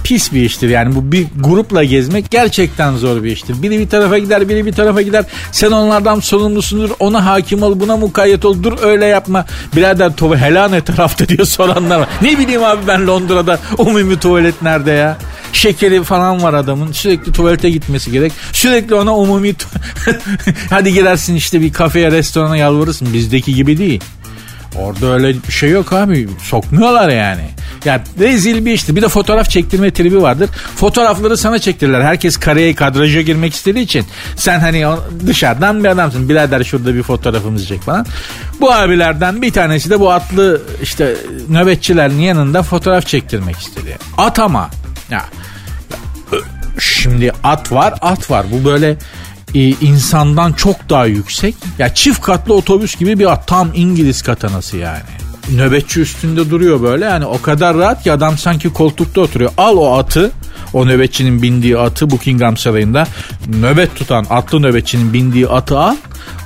pis 0.03 0.33
bir 0.33 0.41
iştir 0.41 0.69
yani 0.69 0.95
bu 0.95 1.11
bir 1.11 1.27
grupla 1.39 1.83
gezmek 1.83 2.31
gerçekten 2.31 2.95
zor 2.95 3.23
bir 3.23 3.31
iştir. 3.31 3.61
Biri 3.61 3.79
bir 3.79 3.89
tarafa 3.89 4.17
gider 4.17 4.49
biri 4.49 4.65
bir 4.65 4.73
tarafa 4.73 5.01
gider 5.01 5.25
sen 5.51 5.71
onlardan 5.71 6.19
sorumlusundur 6.19 6.89
ona 6.99 7.25
hakim 7.25 7.63
ol 7.63 7.79
buna 7.79 7.97
mukayyet 7.97 8.45
ol 8.45 8.63
dur 8.63 8.73
öyle 8.81 9.05
yapma. 9.05 9.45
Birader 9.75 10.15
tuvalet 10.15 10.41
helal 10.41 10.69
ne 10.69 10.81
tarafta 10.81 11.27
diye 11.27 11.45
soranlar 11.45 11.99
var. 11.99 12.07
Ne 12.21 12.39
bileyim 12.39 12.63
abi 12.63 12.81
ben 12.87 13.07
Londra'da 13.07 13.59
umumi 13.77 14.19
tuvalet 14.19 14.61
nerede 14.61 14.91
ya? 14.91 15.17
Şekeri 15.57 16.03
falan 16.03 16.43
var 16.43 16.53
adamın 16.53 16.91
sürekli 16.91 17.31
tuvalete 17.31 17.69
gitmesi 17.69 18.11
gerek. 18.11 18.31
Sürekli 18.53 18.95
ona 18.95 19.17
umumi 19.17 19.53
hadi 20.69 20.93
gidersin 20.93 21.35
işte 21.35 21.61
bir 21.61 21.73
kafeye 21.73 22.11
restorana 22.11 22.57
yalvarırsın 22.57 23.13
bizdeki 23.13 23.55
gibi 23.55 23.77
değil. 23.77 24.03
Orada 24.75 25.13
öyle 25.13 25.33
bir 25.47 25.51
şey 25.51 25.69
yok 25.69 25.93
abi. 25.93 26.29
Sokmuyorlar 26.43 27.09
yani. 27.09 27.49
Ya 27.85 28.03
rezil 28.19 28.65
bir 28.65 28.73
işti. 28.73 28.95
Bir 28.95 29.01
de 29.01 29.07
fotoğraf 29.07 29.49
çektirme 29.49 29.91
tribi 29.91 30.21
vardır. 30.21 30.49
Fotoğrafları 30.75 31.37
sana 31.37 31.59
çektirirler. 31.59 32.01
Herkes 32.01 32.37
kareye 32.37 32.75
kadraja 32.75 33.21
girmek 33.21 33.53
istediği 33.53 33.83
için. 33.83 34.05
Sen 34.35 34.59
hani 34.59 34.85
dışarıdan 35.27 35.83
bir 35.83 35.89
adamsın. 35.89 36.29
Birader 36.29 36.63
şurada 36.63 36.95
bir 36.95 37.03
fotoğrafımızı 37.03 37.65
çek 37.65 37.81
falan. 37.81 38.05
Bu 38.61 38.73
abilerden 38.73 39.41
bir 39.41 39.53
tanesi 39.53 39.89
de 39.89 39.99
bu 39.99 40.11
atlı 40.11 40.61
işte 40.83 41.15
nöbetçilerin 41.49 42.19
yanında 42.19 42.63
fotoğraf 42.63 43.07
çektirmek 43.07 43.57
istedi. 43.57 43.97
At 44.17 44.39
ama. 44.39 44.69
Ya 45.11 45.25
Şimdi 46.79 47.31
at 47.43 47.71
var 47.71 47.93
at 48.01 48.31
var. 48.31 48.45
Bu 48.51 48.65
böyle 48.65 48.97
e, 49.55 49.59
insandan 49.59 50.53
çok 50.53 50.89
daha 50.89 51.05
yüksek. 51.05 51.55
Ya 51.79 51.93
çift 51.93 52.21
katlı 52.21 52.53
otobüs 52.53 52.95
gibi 52.95 53.19
bir 53.19 53.31
at. 53.31 53.47
Tam 53.47 53.71
İngiliz 53.73 54.21
katanası 54.21 54.77
yani. 54.77 55.03
Nöbetçi 55.53 56.01
üstünde 56.01 56.49
duruyor 56.49 56.81
böyle 56.81 57.05
yani 57.05 57.25
o 57.25 57.41
kadar 57.41 57.77
rahat 57.77 58.03
ki 58.03 58.11
adam 58.11 58.37
sanki 58.37 58.73
koltukta 58.73 59.21
oturuyor. 59.21 59.51
Al 59.57 59.77
o 59.77 59.97
atı 59.97 60.31
o 60.73 60.87
nöbetçinin 60.87 61.41
bindiği 61.41 61.77
atı 61.77 62.09
Buckingham 62.09 62.57
Sarayı'nda 62.57 63.07
nöbet 63.47 63.95
tutan 63.95 64.25
atlı 64.29 64.61
nöbetçinin 64.61 65.13
bindiği 65.13 65.47
atı 65.47 65.79
al. 65.79 65.95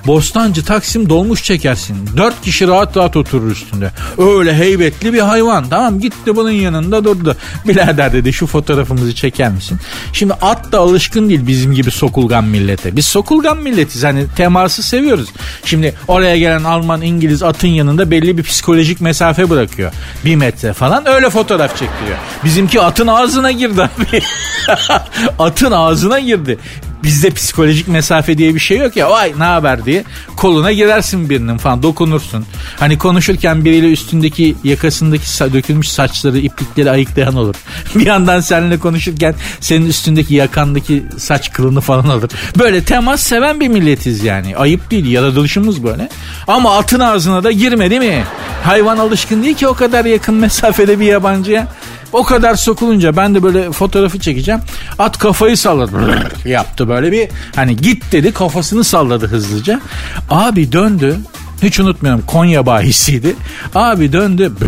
Bostancı 0.08 0.66
Taksim 0.66 1.10
dolmuş 1.10 1.44
çekersin. 1.44 1.96
Dört 2.18 2.42
kişi 2.42 2.68
rahat 2.68 2.98
rahat 2.98 3.18
oturur 3.18 3.52
üstünde. 3.52 3.92
Öyle 4.18 4.56
heybetli 4.56 5.14
bir 5.14 5.20
hayvan. 5.20 5.70
Tamam 5.70 6.00
gitti 6.00 6.36
bunun 6.36 6.52
yanında 6.52 7.04
durdu. 7.04 7.36
Birader 7.68 8.14
dedi 8.14 8.34
şu 8.34 8.48
fotoğrafımızı 8.48 9.16
çeker 9.16 9.52
misin? 9.52 9.80
Şimdi 10.14 10.34
at 10.34 10.72
da 10.72 10.80
alışkın 10.80 11.30
değil 11.30 11.48
bizim 11.48 11.74
gibi 11.74 11.92
sokulgan 11.92 12.44
millete. 12.44 12.96
Biz 12.96 13.06
sokulgan 13.06 13.58
milletiz 13.58 14.04
hani 14.04 14.26
teması 14.36 14.84
seviyoruz. 14.84 15.30
Şimdi 15.66 15.94
oraya 16.08 16.38
gelen 16.38 16.64
Alman, 16.64 17.02
İngiliz 17.02 17.44
atın 17.44 17.68
yanında 17.68 18.12
belli 18.12 18.38
bir 18.38 18.44
psikolojik 18.44 19.02
mesafe 19.02 19.50
bırakıyor. 19.50 19.92
Bir 20.26 20.36
metre 20.36 20.74
falan 20.74 21.08
öyle 21.08 21.30
fotoğraf 21.30 21.70
çektiriyor. 21.70 22.18
Bizimki 22.44 22.82
atın 22.82 23.08
ağzına 23.08 23.52
girdi 23.52 23.82
abi. 23.82 24.11
atın 25.40 25.72
ağzına 25.72 26.20
girdi. 26.20 26.58
Bizde 27.04 27.30
psikolojik 27.30 27.88
mesafe 27.88 28.38
diye 28.38 28.56
bir 28.56 28.60
şey 28.60 28.78
yok 28.78 28.96
ya. 28.96 29.10
Vay 29.10 29.34
ne 29.38 29.44
haber 29.44 29.86
diye 29.86 30.04
koluna 30.38 30.72
girersin 30.72 31.30
birinin 31.30 31.58
falan 31.58 31.84
dokunursun. 31.84 32.46
Hani 32.80 32.98
konuşurken 32.98 33.66
biriyle 33.66 33.92
üstündeki 33.92 34.56
yakasındaki 34.64 35.54
dökülmüş 35.54 35.90
saçları 35.90 36.38
iplikleri 36.38 36.92
ayıklayan 36.92 37.36
olur. 37.36 37.56
Bir 37.96 38.06
yandan 38.06 38.40
seninle 38.40 38.80
konuşurken 38.80 39.36
senin 39.60 39.86
üstündeki 39.86 40.36
yakandaki 40.36 41.04
saç 41.18 41.52
kılını 41.52 41.82
falan 41.82 42.04
alır. 42.04 42.32
Böyle 42.60 42.84
temas 42.84 43.22
seven 43.24 43.60
bir 43.60 43.68
milletiz 43.68 44.24
yani. 44.24 44.58
Ayıp 44.58 44.92
değil 44.92 45.06
yaratılışımız 45.06 45.84
böyle. 45.84 46.10
Ama 46.48 46.78
atın 46.78 47.00
ağzına 47.00 47.44
da 47.44 47.52
girme 47.52 47.90
değil 47.90 48.02
mi? 48.02 48.24
Hayvan 48.64 48.98
alışkın 48.98 49.44
değil 49.44 49.56
ki 49.56 49.68
o 49.68 49.74
kadar 49.74 50.06
yakın 50.06 50.36
mesafede 50.36 51.00
bir 51.00 51.06
yabancıya. 51.06 51.68
O 52.14 52.24
kadar 52.24 52.56
sokulunca 52.56 53.18
ben 53.18 53.36
de 53.36 53.44
böyle 53.44 53.72
fotoğrafı 53.72 54.20
çekeceğim. 54.20 54.62
At 55.00 55.18
kafayı 55.18 55.58
salladı. 55.58 56.30
Yaptı 56.46 56.90
böyle 56.90 57.12
bir 57.12 57.30
hani 57.56 57.76
git 57.76 58.12
dedi 58.12 58.34
kafasını 58.34 58.84
salladı 58.84 59.28
hızlıca. 59.28 59.82
Abi 60.30 60.72
döndü. 60.72 61.18
Hiç 61.64 61.80
unutmuyorum 61.80 62.24
Konya 62.28 62.66
bahisiydi. 62.66 63.36
Abi 63.76 64.14
döndü. 64.14 64.52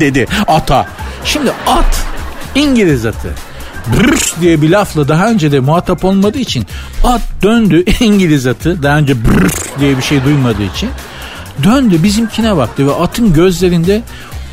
dedi 0.00 0.26
ata. 0.46 0.86
Şimdi 1.24 1.50
at 1.66 2.04
İngiliz 2.54 3.06
atı. 3.06 3.28
Brrr 3.86 4.40
diye 4.40 4.62
bir 4.62 4.70
lafla 4.70 5.08
daha 5.08 5.30
önce 5.30 5.52
de 5.52 5.60
muhatap 5.60 6.04
olmadığı 6.04 6.38
için 6.38 6.66
at 7.04 7.20
döndü 7.42 7.84
İngiliz 8.00 8.46
atı 8.46 8.82
daha 8.82 8.98
önce 8.98 9.24
brrr 9.24 9.80
diye 9.80 9.96
bir 9.96 10.02
şey 10.02 10.24
duymadığı 10.24 10.62
için 10.62 10.90
döndü 11.62 12.02
bizimkine 12.02 12.56
baktı 12.56 12.86
ve 12.86 12.94
atın 12.94 13.32
gözlerinde 13.32 14.02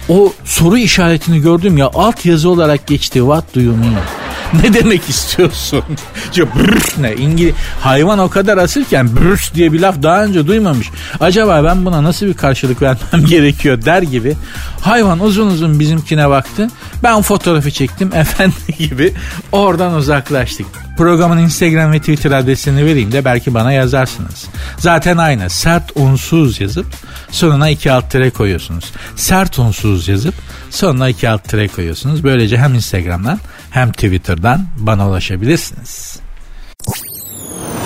o 0.09 0.33
soru 0.45 0.77
işaretini 0.77 1.41
gördüm 1.41 1.77
ya 1.77 1.89
alt 1.93 2.25
yazı 2.25 2.49
olarak 2.49 2.87
geçti. 2.87 3.19
What 3.19 3.55
do 3.55 3.61
you 3.61 3.77
mean? 3.77 4.22
ne 4.63 4.73
demek 4.73 5.09
istiyorsun? 5.09 5.83
brrr 6.37 7.01
ne? 7.01 7.13
İngiliz 7.13 7.55
hayvan 7.79 8.19
o 8.19 8.29
kadar 8.29 8.57
asılken 8.57 9.15
brrr 9.15 9.51
diye 9.55 9.73
bir 9.73 9.79
laf 9.79 10.03
daha 10.03 10.23
önce 10.23 10.47
duymamış. 10.47 10.89
Acaba 11.19 11.63
ben 11.63 11.85
buna 11.85 12.03
nasıl 12.03 12.25
bir 12.25 12.33
karşılık 12.33 12.81
vermem 12.81 13.25
gerekiyor 13.29 13.85
der 13.85 14.01
gibi. 14.01 14.35
Hayvan 14.81 15.19
uzun 15.19 15.47
uzun 15.47 15.79
bizimkine 15.79 16.29
baktı. 16.29 16.69
Ben 17.03 17.21
fotoğrafı 17.21 17.71
çektim 17.71 18.13
efendi 18.13 18.77
gibi. 18.77 19.13
Oradan 19.51 19.93
uzaklaştık. 19.93 20.65
Programın 20.97 21.37
Instagram 21.37 21.91
ve 21.91 21.99
Twitter 21.99 22.31
adresini 22.31 22.85
vereyim 22.85 23.11
de 23.11 23.25
belki 23.25 23.53
bana 23.53 23.71
yazarsınız. 23.71 24.45
Zaten 24.77 25.17
aynı 25.17 25.49
sert 25.49 25.91
unsuz 25.95 26.61
yazıp 26.61 26.85
sonuna 27.31 27.69
iki 27.69 27.91
alt 27.91 28.11
tere 28.11 28.29
koyuyorsunuz. 28.29 28.85
Sert 29.15 29.59
unsuz 29.59 30.07
yazıp 30.07 30.35
sonuna 30.69 31.09
iki 31.09 31.29
alt 31.29 31.43
tere 31.43 31.67
koyuyorsunuz. 31.67 32.23
Böylece 32.23 32.57
hem 32.57 32.73
Instagram'dan 32.73 33.39
hem 33.73 33.91
Twitter'dan 33.91 34.65
bana 34.77 35.09
ulaşabilirsiniz. 35.09 36.19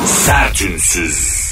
Sertünsüz. 0.06 1.48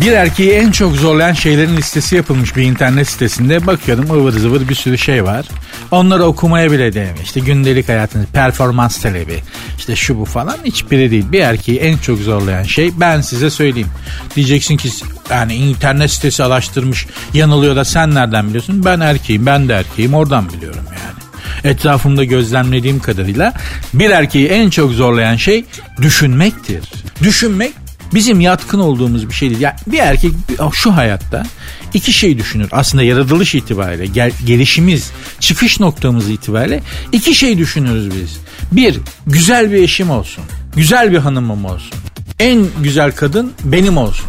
Bir 0.00 0.12
erkeği 0.12 0.50
en 0.50 0.70
çok 0.70 0.96
zorlayan 0.96 1.32
şeylerin 1.32 1.76
listesi 1.76 2.16
yapılmış 2.16 2.56
bir 2.56 2.62
internet 2.62 3.08
sitesinde 3.08 3.66
bakıyorum 3.66 4.10
ıvır 4.10 4.32
zıvır 4.32 4.68
bir 4.68 4.74
sürü 4.74 4.98
şey 4.98 5.24
var. 5.24 5.46
Onları 5.90 6.24
okumaya 6.24 6.72
bile 6.72 6.94
değmiyor. 6.94 7.24
İşte 7.24 7.40
gündelik 7.40 7.88
hayatınız, 7.88 8.26
performans 8.26 9.00
talebi, 9.00 9.42
işte 9.78 9.96
şu 9.96 10.18
bu 10.18 10.24
falan 10.24 10.56
hiçbiri 10.64 11.10
değil. 11.10 11.32
Bir 11.32 11.40
erkeği 11.40 11.78
en 11.78 11.96
çok 11.96 12.18
zorlayan 12.18 12.62
şey 12.62 12.90
ben 13.00 13.20
size 13.20 13.50
söyleyeyim. 13.50 13.90
Diyeceksin 14.36 14.76
ki 14.76 14.88
yani 15.30 15.54
internet 15.54 16.10
sitesi 16.10 16.44
araştırmış 16.44 17.06
yanılıyor 17.34 17.76
da 17.76 17.84
sen 17.84 18.14
nereden 18.14 18.48
biliyorsun? 18.48 18.84
Ben 18.84 19.00
erkeğim, 19.00 19.46
ben 19.46 19.68
de 19.68 19.72
erkeğim 19.72 20.14
oradan 20.14 20.52
biliyorum 20.52 20.84
yani 20.86 21.24
etrafımda 21.64 22.24
gözlemlediğim 22.24 23.00
kadarıyla 23.00 23.52
bir 23.94 24.10
erkeği 24.10 24.48
en 24.48 24.70
çok 24.70 24.92
zorlayan 24.92 25.36
şey 25.36 25.64
düşünmektir. 26.02 26.80
Düşünmek 27.22 27.72
bizim 28.14 28.40
yatkın 28.40 28.78
olduğumuz 28.78 29.28
bir 29.28 29.34
şey 29.34 29.50
değil. 29.50 29.60
Yani 29.60 29.76
bir 29.86 29.98
erkek 29.98 30.32
şu 30.72 30.96
hayatta 30.96 31.46
iki 31.94 32.12
şey 32.12 32.38
düşünür. 32.38 32.68
Aslında 32.72 33.04
yaratılış 33.04 33.54
itibariyle, 33.54 34.06
gel, 34.06 34.32
gelişimiz, 34.46 35.10
çıkış 35.40 35.80
noktamız 35.80 36.30
itibariyle 36.30 36.82
iki 37.12 37.34
şey 37.34 37.58
düşünürüz 37.58 38.10
biz. 38.10 38.38
Bir, 38.72 39.00
güzel 39.26 39.72
bir 39.72 39.82
eşim 39.82 40.10
olsun. 40.10 40.44
Güzel 40.76 41.12
bir 41.12 41.18
hanımım 41.18 41.64
olsun. 41.64 41.92
En 42.38 42.66
güzel 42.82 43.12
kadın 43.12 43.52
benim 43.64 43.96
olsun. 43.96 44.26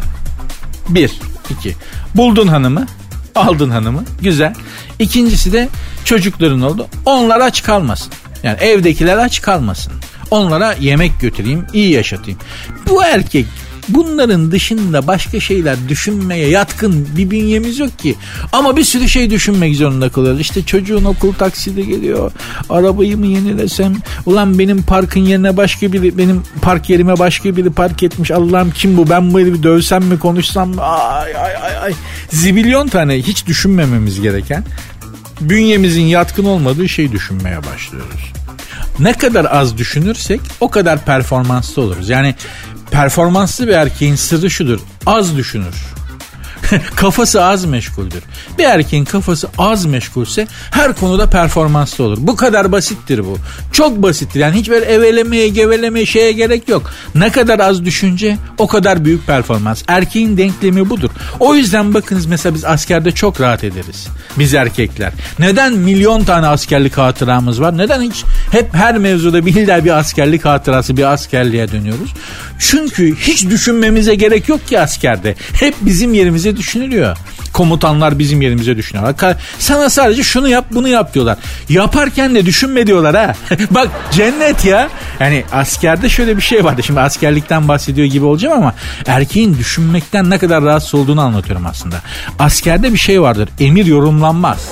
Bir, 0.88 1.12
iki. 1.50 1.74
Buldun 2.14 2.46
hanımı, 2.46 2.86
aldın 3.34 3.70
hanımı. 3.70 4.04
Güzel. 4.20 4.54
İkincisi 4.98 5.52
de 5.52 5.68
çocukların 6.04 6.62
oldu. 6.62 6.88
Onlar 7.04 7.40
aç 7.40 7.62
kalmasın. 7.62 8.12
Yani 8.42 8.58
evdekiler 8.58 9.18
aç 9.18 9.42
kalmasın. 9.42 9.92
Onlara 10.30 10.72
yemek 10.72 11.20
götüreyim, 11.20 11.66
iyi 11.72 11.90
yaşatayım. 11.90 12.38
Bu 12.88 13.04
erkek 13.04 13.46
Bunların 13.88 14.50
dışında 14.52 15.06
başka 15.06 15.40
şeyler 15.40 15.76
düşünmeye 15.88 16.48
yatkın 16.48 17.08
bir 17.16 17.30
bünyemiz 17.30 17.78
yok 17.78 17.98
ki. 17.98 18.14
Ama 18.52 18.76
bir 18.76 18.84
sürü 18.84 19.08
şey 19.08 19.30
düşünmek 19.30 19.76
zorunda 19.76 20.08
kalıyoruz. 20.08 20.40
İşte 20.40 20.62
çocuğun 20.62 21.04
okul 21.04 21.32
taksidi 21.32 21.86
geliyor. 21.86 22.32
Arabayı 22.70 23.18
mı 23.18 23.26
yenilesem? 23.26 23.94
Ulan 24.26 24.58
benim 24.58 24.82
parkın 24.82 25.20
yerine 25.20 25.56
başka 25.56 25.92
biri, 25.92 26.18
benim 26.18 26.42
park 26.62 26.90
yerime 26.90 27.18
başka 27.18 27.56
biri 27.56 27.70
park 27.70 28.02
etmiş. 28.02 28.30
Allah'ım 28.30 28.70
kim 28.70 28.96
bu? 28.96 29.10
Ben 29.10 29.32
bu 29.34 29.40
herifi 29.40 29.62
dövsem 29.62 30.04
mi 30.04 30.18
konuşsam 30.18 30.68
mı? 30.68 30.82
Ay 30.82 31.36
ay 31.36 31.56
ay 31.56 31.76
ay. 31.82 31.92
Zibilyon 32.30 32.88
tane 32.88 33.14
hiç 33.14 33.46
düşünmememiz 33.46 34.20
gereken 34.20 34.64
bünyemizin 35.40 36.02
yatkın 36.02 36.44
olmadığı 36.44 36.88
şey 36.88 37.12
düşünmeye 37.12 37.58
başlıyoruz. 37.58 38.32
Ne 38.98 39.12
kadar 39.12 39.44
az 39.44 39.78
düşünürsek 39.78 40.40
o 40.60 40.70
kadar 40.70 41.04
performanslı 41.04 41.82
oluruz. 41.82 42.08
Yani 42.08 42.34
performanslı 42.90 43.68
bir 43.68 43.72
erkeğin 43.72 44.14
sırrı 44.14 44.50
şudur. 44.50 44.80
Az 45.06 45.36
düşünür. 45.36 45.74
kafası 46.96 47.44
az 47.44 47.64
meşguldür. 47.64 48.22
Bir 48.58 48.64
erkeğin 48.64 49.04
kafası 49.04 49.48
az 49.58 49.86
meşgulse 49.86 50.46
her 50.70 50.94
konuda 50.94 51.30
performanslı 51.30 52.04
olur. 52.04 52.18
Bu 52.20 52.36
kadar 52.36 52.72
basittir 52.72 53.24
bu. 53.24 53.38
Çok 53.72 54.02
basittir. 54.02 54.40
Yani 54.40 54.56
hiç 54.56 54.70
böyle 54.70 54.84
evelemeye, 54.84 55.48
gevelemeye 55.48 56.06
şeye 56.06 56.32
gerek 56.32 56.68
yok. 56.68 56.90
Ne 57.14 57.30
kadar 57.30 57.60
az 57.60 57.84
düşünce 57.84 58.38
o 58.58 58.66
kadar 58.66 59.04
büyük 59.04 59.26
performans. 59.26 59.82
Erkeğin 59.88 60.36
denklemi 60.36 60.90
budur. 60.90 61.10
O 61.40 61.54
yüzden 61.54 61.94
bakınız 61.94 62.26
mesela 62.26 62.54
biz 62.54 62.64
askerde 62.64 63.12
çok 63.12 63.40
rahat 63.40 63.64
ederiz. 63.64 64.06
Biz 64.38 64.54
erkekler. 64.54 65.12
Neden 65.38 65.72
milyon 65.72 66.24
tane 66.24 66.46
askerlik 66.46 66.98
hatıramız 66.98 67.60
var? 67.60 67.78
Neden 67.78 68.02
hiç 68.02 68.24
hep 68.52 68.74
her 68.74 68.98
mevzuda 68.98 69.46
bir 69.46 69.56
bir 69.56 69.98
askerlik 69.98 70.44
hatırası 70.44 70.96
bir 70.96 71.12
askerliğe 71.12 71.72
dönüyoruz? 71.72 72.14
Çünkü 72.58 73.16
hiç 73.16 73.46
düşünmemize 73.50 74.14
gerek 74.14 74.48
yok 74.48 74.66
ki 74.66 74.80
askerde. 74.80 75.34
Hep 75.52 75.74
bizim 75.80 76.14
yerimize 76.14 76.55
düşünülüyor. 76.56 77.16
Komutanlar 77.52 78.18
bizim 78.18 78.42
yerimize 78.42 78.76
düşünüyorlar. 78.76 79.36
Sana 79.58 79.90
sadece 79.90 80.22
şunu 80.22 80.48
yap 80.48 80.64
bunu 80.70 80.88
yap 80.88 81.14
diyorlar. 81.14 81.38
Yaparken 81.68 82.34
de 82.34 82.46
düşünme 82.46 82.86
diyorlar 82.86 83.16
ha. 83.16 83.34
Bak 83.70 83.88
cennet 84.10 84.64
ya. 84.64 84.88
Yani 85.20 85.44
askerde 85.52 86.08
şöyle 86.08 86.36
bir 86.36 86.42
şey 86.42 86.64
vardı. 86.64 86.82
Şimdi 86.82 87.00
askerlikten 87.00 87.68
bahsediyor 87.68 88.06
gibi 88.06 88.24
olacağım 88.24 88.58
ama 88.58 88.74
erkeğin 89.06 89.58
düşünmekten 89.58 90.30
ne 90.30 90.38
kadar 90.38 90.64
rahatsız 90.64 90.94
olduğunu 90.94 91.20
anlatıyorum 91.20 91.66
aslında. 91.66 91.96
Askerde 92.38 92.92
bir 92.92 92.98
şey 92.98 93.22
vardır. 93.22 93.48
Emir 93.60 93.86
yorumlanmaz 93.86 94.68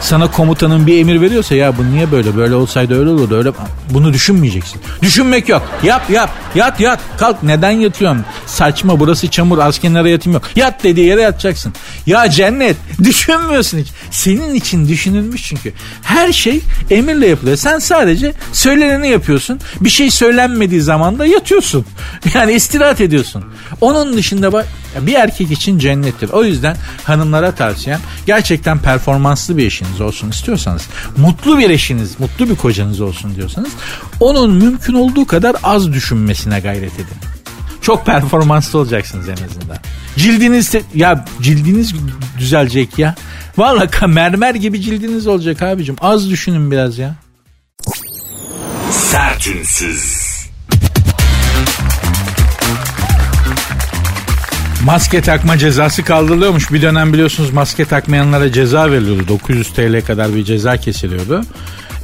sana 0.00 0.30
komutanın 0.30 0.86
bir 0.86 0.98
emir 0.98 1.20
veriyorsa 1.20 1.54
ya 1.54 1.78
bu 1.78 1.90
niye 1.90 2.12
böyle 2.12 2.36
böyle 2.36 2.54
olsaydı 2.54 2.98
öyle 2.98 3.10
olurdu 3.10 3.36
öyle 3.36 3.52
bunu 3.90 4.12
düşünmeyeceksin. 4.12 4.80
Düşünmek 5.02 5.48
yok. 5.48 5.62
Yap 5.82 6.10
yap 6.10 6.30
yat 6.54 6.80
yat 6.80 7.00
kalk 7.18 7.42
neden 7.42 7.70
yatıyorsun? 7.70 8.24
Saçma 8.46 9.00
burası 9.00 9.30
çamur 9.30 9.58
az 9.58 9.78
kenara 9.78 10.08
yatayım 10.08 10.34
yok. 10.34 10.56
Yat 10.56 10.84
dediği 10.84 11.06
yere 11.06 11.22
yatacaksın. 11.22 11.72
Ya 12.06 12.30
cennet 12.30 12.76
düşünmüyorsun 13.04 13.78
hiç. 13.78 13.88
Senin 14.10 14.54
için 14.54 14.88
düşünülmüş 14.88 15.42
çünkü. 15.42 15.72
Her 16.02 16.32
şey 16.32 16.60
emirle 16.90 17.26
yapılıyor. 17.26 17.56
Sen 17.56 17.78
sadece 17.78 18.32
söyleneni 18.52 19.08
yapıyorsun. 19.08 19.60
Bir 19.80 19.90
şey 19.90 20.10
söylenmediği 20.10 20.80
zaman 20.80 21.18
da 21.18 21.26
yatıyorsun. 21.26 21.86
Yani 22.34 22.52
istirahat 22.52 23.00
ediyorsun. 23.00 23.44
Onun 23.80 24.16
dışında 24.16 24.52
bak 24.52 24.66
bir 25.02 25.14
erkek 25.14 25.50
için 25.50 25.78
cennettir. 25.78 26.30
O 26.30 26.44
yüzden 26.44 26.76
hanımlara 27.04 27.54
tavsiyem 27.54 28.00
gerçekten 28.26 28.78
performanslı 28.78 29.56
bir 29.56 29.66
eşiniz 29.66 30.00
olsun 30.00 30.30
istiyorsanız, 30.30 30.82
mutlu 31.16 31.58
bir 31.58 31.70
eşiniz, 31.70 32.20
mutlu 32.20 32.48
bir 32.48 32.56
kocanız 32.56 33.00
olsun 33.00 33.34
diyorsanız 33.36 33.72
onun 34.20 34.54
mümkün 34.54 34.94
olduğu 34.94 35.26
kadar 35.26 35.56
az 35.62 35.92
düşünmesine 35.92 36.60
gayret 36.60 36.94
edin. 36.94 37.16
Çok 37.82 38.06
performanslı 38.06 38.78
olacaksınız 38.78 39.28
en 39.28 39.32
azından. 39.32 39.76
Cildiniz 40.16 40.74
ya 40.94 41.24
cildiniz 41.42 41.94
düzelecek 42.38 42.98
ya. 42.98 43.14
Vallahi 43.56 44.06
mermer 44.06 44.54
gibi 44.54 44.82
cildiniz 44.82 45.26
olacak 45.26 45.62
abicim. 45.62 45.96
Az 46.00 46.30
düşünün 46.30 46.70
biraz 46.70 46.98
ya. 46.98 47.14
Sertünsüz. 48.90 50.25
Maske 54.86 55.20
takma 55.20 55.58
cezası 55.58 56.04
kaldırılıyormuş. 56.04 56.72
Bir 56.72 56.82
dönem 56.82 57.12
biliyorsunuz 57.12 57.50
maske 57.50 57.84
takmayanlara 57.84 58.52
ceza 58.52 58.90
veriliyordu. 58.90 59.28
900 59.28 59.68
TL 59.68 60.06
kadar 60.06 60.34
bir 60.34 60.44
ceza 60.44 60.76
kesiliyordu. 60.76 61.44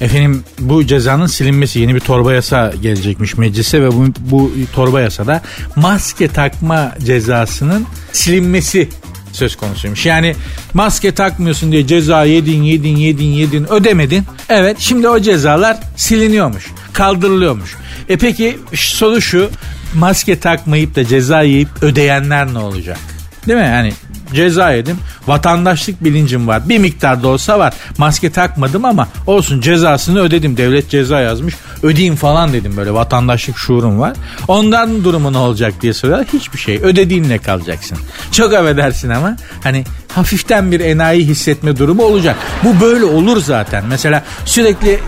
Efendim 0.00 0.44
bu 0.58 0.86
cezanın 0.86 1.26
silinmesi 1.26 1.80
yeni 1.80 1.94
bir 1.94 2.00
torba 2.00 2.32
yasa 2.32 2.72
gelecekmiş 2.82 3.36
meclise 3.36 3.82
ve 3.82 3.92
bu, 3.92 4.06
bu 4.20 4.52
torba 4.72 5.00
yasada 5.00 5.42
maske 5.76 6.28
takma 6.28 6.92
cezasının 7.04 7.86
silinmesi 8.12 8.88
söz 9.32 9.56
konusuymuş. 9.56 10.06
Yani 10.06 10.34
maske 10.74 11.12
takmıyorsun 11.12 11.72
diye 11.72 11.86
ceza 11.86 12.24
yedin 12.24 12.62
yedin 12.62 12.96
yedin 12.96 13.24
yedin 13.24 13.72
ödemedin. 13.72 14.24
Evet 14.48 14.76
şimdi 14.78 15.08
o 15.08 15.20
cezalar 15.20 15.76
siliniyormuş 15.96 16.66
kaldırılıyormuş. 16.92 17.76
E 18.08 18.16
peki 18.16 18.58
soru 18.74 19.20
şu 19.20 19.50
maske 19.94 20.40
takmayıp 20.40 20.96
da 20.96 21.04
ceza 21.06 21.42
yiyip 21.42 21.68
ödeyenler 21.82 22.54
ne 22.54 22.58
olacak? 22.58 22.98
Değil 23.46 23.58
mi? 23.58 23.64
Yani 23.64 23.92
ceza 24.34 24.72
yedim. 24.72 24.98
Vatandaşlık 25.26 26.04
bilincim 26.04 26.48
var. 26.48 26.68
Bir 26.68 26.78
miktar 26.78 27.22
da 27.22 27.28
olsa 27.28 27.58
var. 27.58 27.74
Maske 27.98 28.30
takmadım 28.30 28.84
ama 28.84 29.08
olsun 29.26 29.60
cezasını 29.60 30.20
ödedim. 30.20 30.56
Devlet 30.56 30.90
ceza 30.90 31.20
yazmış. 31.20 31.54
Ödeyeyim 31.82 32.16
falan 32.16 32.52
dedim 32.52 32.76
böyle 32.76 32.94
vatandaşlık 32.94 33.58
şuurum 33.58 34.00
var. 34.00 34.12
Ondan 34.48 35.04
durumu 35.04 35.32
ne 35.32 35.38
olacak 35.38 35.74
diye 35.82 35.92
soruyorlar. 35.92 36.26
Hiçbir 36.32 36.58
şey. 36.58 36.76
Ödediğinle 36.76 37.38
kalacaksın. 37.38 37.98
Çok 38.32 38.54
affedersin 38.54 39.10
ama 39.10 39.36
hani 39.62 39.84
hafiften 40.14 40.72
bir 40.72 40.80
enayi 40.80 41.26
hissetme 41.26 41.76
durumu 41.76 42.02
olacak. 42.02 42.36
Bu 42.64 42.80
böyle 42.80 43.04
olur 43.04 43.42
zaten. 43.42 43.84
Mesela 43.88 44.24
sürekli 44.44 45.00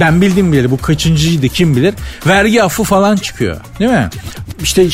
ben 0.00 0.20
bildim 0.20 0.52
bilir 0.52 0.70
bu 0.70 0.76
kaçıncıydı 0.76 1.48
kim 1.48 1.76
bilir. 1.76 1.94
Vergi 2.26 2.62
affı 2.62 2.82
falan 2.82 3.16
çıkıyor. 3.16 3.56
Değil 3.78 3.90
mi? 3.90 4.08
İşte 4.62 4.86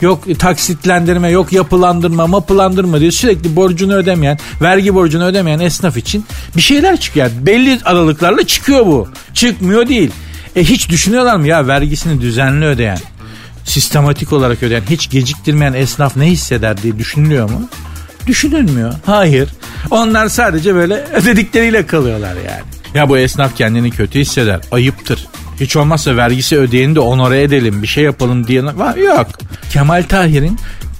yok 0.00 0.38
taksitlendirme 0.38 1.30
yok 1.30 1.52
yapılandırma 1.52 2.26
mapılandırma 2.26 3.00
diyor. 3.00 3.12
Sürekli 3.12 3.27
borcunu 3.34 3.94
ödemeyen 3.94 4.38
vergi 4.62 4.94
borcunu 4.94 5.24
ödemeyen 5.24 5.58
esnaf 5.58 5.96
için 5.96 6.24
bir 6.56 6.60
şeyler 6.60 7.00
çıkıyor. 7.00 7.30
Belli 7.40 7.78
aralıklarla 7.84 8.46
çıkıyor 8.46 8.86
bu. 8.86 9.08
Çıkmıyor 9.34 9.88
değil. 9.88 10.10
E 10.56 10.64
hiç 10.64 10.88
düşünüyorlar 10.88 11.36
mı 11.36 11.48
ya 11.48 11.66
vergisini 11.66 12.20
düzenli 12.20 12.64
ödeyen 12.64 12.98
sistematik 13.64 14.32
olarak 14.32 14.62
ödeyen 14.62 14.82
hiç 14.90 15.10
geciktirmeyen 15.10 15.72
esnaf 15.72 16.16
ne 16.16 16.26
hisseder 16.26 16.82
diye 16.82 16.98
düşünülüyor 16.98 17.50
mu? 17.50 17.68
Düşünülmüyor. 18.26 18.94
Hayır. 19.06 19.48
Onlar 19.90 20.28
sadece 20.28 20.74
böyle 20.74 20.94
ödedikleriyle 20.94 21.86
kalıyorlar 21.86 22.34
yani. 22.34 22.62
Ya 22.94 23.08
bu 23.08 23.18
esnaf 23.18 23.56
kendini 23.56 23.90
kötü 23.90 24.20
hisseder. 24.20 24.60
Ayıptır. 24.72 25.26
Hiç 25.60 25.76
olmazsa 25.76 26.16
vergisi 26.16 26.58
ödeyeni 26.58 26.94
de 26.94 27.00
onore 27.00 27.42
edelim 27.42 27.82
bir 27.82 27.86
şey 27.86 28.04
yapalım 28.04 28.46
diye. 28.46 28.62
Yok. 28.96 29.26
Kemal 29.72 30.02
Tahir'in 30.08 30.58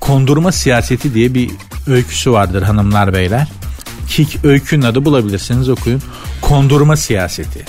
kondurma 0.09 0.53
siyaseti 0.53 1.15
diye 1.15 1.35
bir 1.35 1.51
öyküsü 1.87 2.33
vardır 2.33 2.63
hanımlar 2.63 3.15
beyler. 3.15 3.49
Ki 4.09 4.27
öykünün 4.45 4.83
adı 4.83 5.05
bulabilirsiniz 5.05 5.69
okuyun. 5.69 6.03
Kondurma 6.41 6.97
siyaseti 6.97 7.65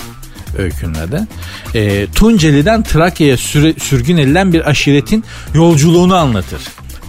öykünün 0.58 0.94
adı. 0.94 1.28
E, 1.74 2.06
Tunceli'den 2.06 2.82
Trakya'ya 2.82 3.36
sürgün 3.78 4.16
edilen 4.16 4.52
bir 4.52 4.68
aşiretin 4.70 5.24
yolculuğunu 5.54 6.14
anlatır. 6.16 6.60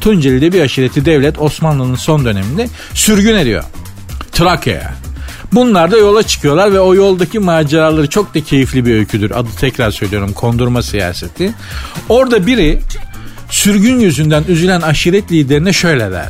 Tunceli'de 0.01 0.53
bir 0.53 0.61
aşireti 0.61 1.05
devlet 1.05 1.39
Osmanlı'nın 1.39 1.95
son 1.95 2.25
döneminde 2.25 2.69
sürgün 2.93 3.35
ediyor. 3.35 3.63
Trakya'ya. 4.31 4.93
Bunlar 5.51 5.91
da 5.91 5.97
yola 5.97 6.23
çıkıyorlar 6.23 6.73
ve 6.73 6.79
o 6.79 6.95
yoldaki 6.95 7.39
maceraları 7.39 8.09
çok 8.09 8.35
da 8.35 8.43
keyifli 8.43 8.85
bir 8.85 8.93
öyküdür. 8.93 9.31
Adı 9.31 9.49
tekrar 9.59 9.91
söylüyorum 9.91 10.33
kondurma 10.33 10.81
siyaseti. 10.81 11.53
Orada 12.09 12.47
biri 12.47 12.79
sürgün 13.51 13.99
yüzünden 13.99 14.43
üzülen 14.47 14.81
aşiret 14.81 15.31
liderine 15.31 15.73
şöyle 15.73 16.11
der. 16.11 16.29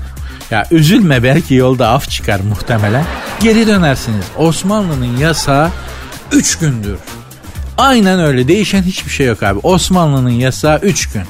Ya 0.51 0.67
üzülme 0.71 1.23
belki 1.23 1.53
yolda 1.53 1.89
af 1.89 2.09
çıkar 2.09 2.39
muhtemelen. 2.39 3.05
Geri 3.41 3.67
dönersiniz. 3.67 4.25
Osmanlı'nın 4.37 5.17
yasağı 5.17 5.69
3 6.31 6.57
gündür. 6.57 6.97
Aynen 7.77 8.19
öyle 8.19 8.47
değişen 8.47 8.83
hiçbir 8.83 9.11
şey 9.11 9.27
yok 9.27 9.43
abi. 9.43 9.59
Osmanlı'nın 9.63 10.29
yasağı 10.29 10.79
3 10.79 11.13
gün. 11.13 11.23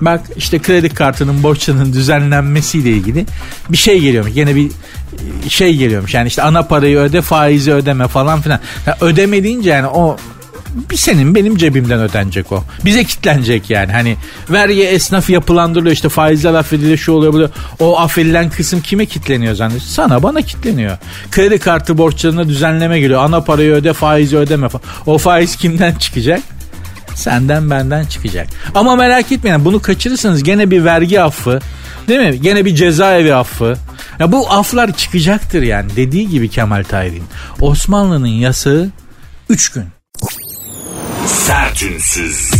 Bak 0.00 0.20
işte 0.36 0.58
kredi 0.58 0.88
kartının 0.88 1.42
borçlarının 1.42 1.92
düzenlenmesiyle 1.92 2.90
ilgili 2.90 3.26
bir 3.68 3.76
şey 3.76 4.00
geliyormuş. 4.00 4.36
Yine 4.36 4.54
bir 4.54 4.70
e, 5.46 5.48
şey 5.48 5.76
geliyormuş. 5.76 6.14
Yani 6.14 6.28
işte 6.28 6.42
ana 6.42 6.62
parayı 6.62 6.98
öde 6.98 7.22
faizi 7.22 7.72
ödeme 7.72 8.08
falan 8.08 8.40
filan. 8.40 8.60
Ya 8.86 8.96
ödeme 9.00 9.36
yani 9.62 9.86
o 9.86 10.16
bir 10.90 10.96
senin 10.96 11.34
benim 11.34 11.56
cebimden 11.56 12.00
ödenecek 12.00 12.52
o. 12.52 12.64
Bize 12.84 13.04
kitlenecek 13.04 13.70
yani. 13.70 13.92
Hani 13.92 14.16
vergi 14.50 14.82
esnaf 14.84 15.30
yapılandırılıyor 15.30 15.94
işte 15.94 16.08
faizler 16.08 16.54
affediliyor 16.54 16.96
şu 16.96 17.12
oluyor 17.12 17.32
bu 17.32 17.48
O 17.84 17.98
affedilen 17.98 18.50
kısım 18.50 18.80
kime 18.80 19.06
kitleniyor 19.06 19.54
zannediyorsun? 19.54 19.90
Sana 19.90 20.22
bana 20.22 20.42
kitleniyor. 20.42 20.98
Kredi 21.30 21.58
kartı 21.58 21.98
borçlarına 21.98 22.48
düzenleme 22.48 23.00
geliyor. 23.00 23.24
Ana 23.24 23.40
parayı 23.40 23.72
öde 23.72 23.92
faizi 23.92 24.36
ödeme. 24.36 24.68
O 25.06 25.18
faiz 25.18 25.56
kimden 25.56 25.94
çıkacak? 25.94 26.40
Senden 27.14 27.70
benden 27.70 28.04
çıkacak. 28.04 28.46
Ama 28.74 28.96
merak 28.96 29.32
etmeyin 29.32 29.64
bunu 29.64 29.82
kaçırırsanız 29.82 30.42
gene 30.42 30.70
bir 30.70 30.84
vergi 30.84 31.20
affı 31.22 31.60
değil 32.08 32.20
mi? 32.20 32.40
Gene 32.40 32.64
bir 32.64 32.74
cezaevi 32.74 33.34
affı. 33.34 33.76
Ya 34.18 34.32
bu 34.32 34.50
aflar 34.50 34.96
çıkacaktır 34.96 35.62
yani 35.62 35.90
dediği 35.96 36.28
gibi 36.28 36.48
Kemal 36.48 36.84
Tahir'in. 36.84 37.24
Osmanlı'nın 37.60 38.26
yasağı 38.26 38.90
3 39.48 39.68
gün. 39.72 39.84
Sertünsüz. 41.28 42.50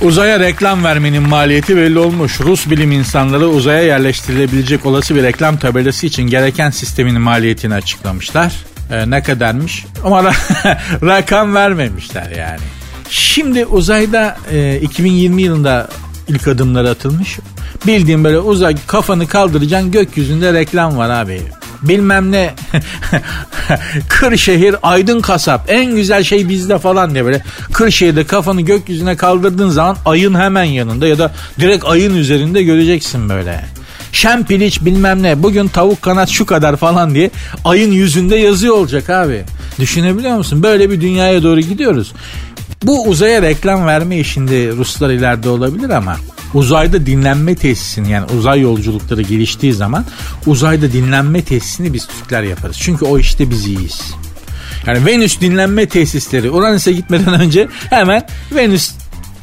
Uzaya 0.00 0.40
reklam 0.40 0.84
vermenin 0.84 1.22
maliyeti 1.22 1.76
belli 1.76 1.98
olmuş. 1.98 2.40
Rus 2.40 2.70
bilim 2.70 2.92
insanları 2.92 3.48
uzaya 3.48 3.82
yerleştirilebilecek 3.82 4.86
olası 4.86 5.14
bir 5.14 5.22
reklam 5.22 5.56
tabelası 5.56 6.06
için 6.06 6.22
gereken 6.22 6.70
sistemin 6.70 7.20
maliyetini 7.20 7.74
açıklamışlar. 7.74 8.52
Ee, 8.90 9.10
ne 9.10 9.22
kadarmış? 9.22 9.84
Ama 10.04 10.24
rakam 11.02 11.54
vermemişler 11.54 12.30
yani. 12.30 12.60
Şimdi 13.10 13.66
uzayda 13.66 14.36
e, 14.50 14.80
2020 14.80 15.42
yılında 15.42 15.88
ilk 16.28 16.48
adımları 16.48 16.90
atılmış. 16.90 17.38
Bildiğin 17.86 18.24
böyle 18.24 18.38
uzak 18.38 18.88
kafanı 18.88 19.28
kaldıracaksın 19.28 19.90
gökyüzünde 19.90 20.52
reklam 20.52 20.96
var 20.96 21.10
abi. 21.10 21.42
Bilmem 21.82 22.32
ne 22.32 22.54
Kırşehir 24.08 24.76
Aydın 24.82 25.20
Kasap 25.20 25.64
en 25.68 25.96
güzel 25.96 26.24
şey 26.24 26.48
bizde 26.48 26.78
falan 26.78 27.14
diye 27.14 27.24
böyle 27.24 27.42
Kırşehir'de 27.72 28.24
kafanı 28.24 28.60
gökyüzüne 28.60 29.16
kaldırdığın 29.16 29.68
zaman 29.68 29.96
ayın 30.04 30.34
hemen 30.34 30.64
yanında 30.64 31.06
ya 31.06 31.18
da 31.18 31.32
direkt 31.60 31.84
ayın 31.84 32.16
üzerinde 32.16 32.62
göreceksin 32.62 33.28
böyle. 33.28 33.64
Şen 34.12 34.48
bilmem 34.48 35.22
ne 35.22 35.42
bugün 35.42 35.68
tavuk 35.68 36.02
kanat 36.02 36.28
şu 36.28 36.46
kadar 36.46 36.76
falan 36.76 37.14
diye 37.14 37.30
ayın 37.64 37.92
yüzünde 37.92 38.36
yazıyor 38.36 38.74
olacak 38.74 39.10
abi. 39.10 39.44
Düşünebiliyor 39.78 40.36
musun? 40.36 40.62
Böyle 40.62 40.90
bir 40.90 41.00
dünyaya 41.00 41.42
doğru 41.42 41.60
gidiyoruz. 41.60 42.12
Bu 42.82 43.04
uzaya 43.08 43.42
reklam 43.42 43.86
verme 43.86 44.18
işinde 44.18 44.68
Ruslar 44.68 45.10
ileride 45.10 45.48
olabilir 45.48 45.90
ama 45.90 46.16
uzayda 46.54 47.06
dinlenme 47.06 47.54
tesisini 47.54 48.10
yani 48.10 48.26
uzay 48.38 48.60
yolculukları 48.60 49.22
geliştiği 49.22 49.72
zaman 49.72 50.04
uzayda 50.46 50.92
dinlenme 50.92 51.42
tesisini 51.44 51.92
biz 51.92 52.06
Türkler 52.06 52.42
yaparız. 52.42 52.76
Çünkü 52.80 53.04
o 53.04 53.18
işte 53.18 53.50
biz 53.50 53.66
iyiyiz. 53.66 54.00
Yani 54.86 55.06
Venüs 55.06 55.40
dinlenme 55.40 55.86
tesisleri 55.86 56.50
Uranüs'e 56.50 56.92
gitmeden 56.92 57.40
önce 57.40 57.68
hemen 57.90 58.26
Venüs 58.54 58.92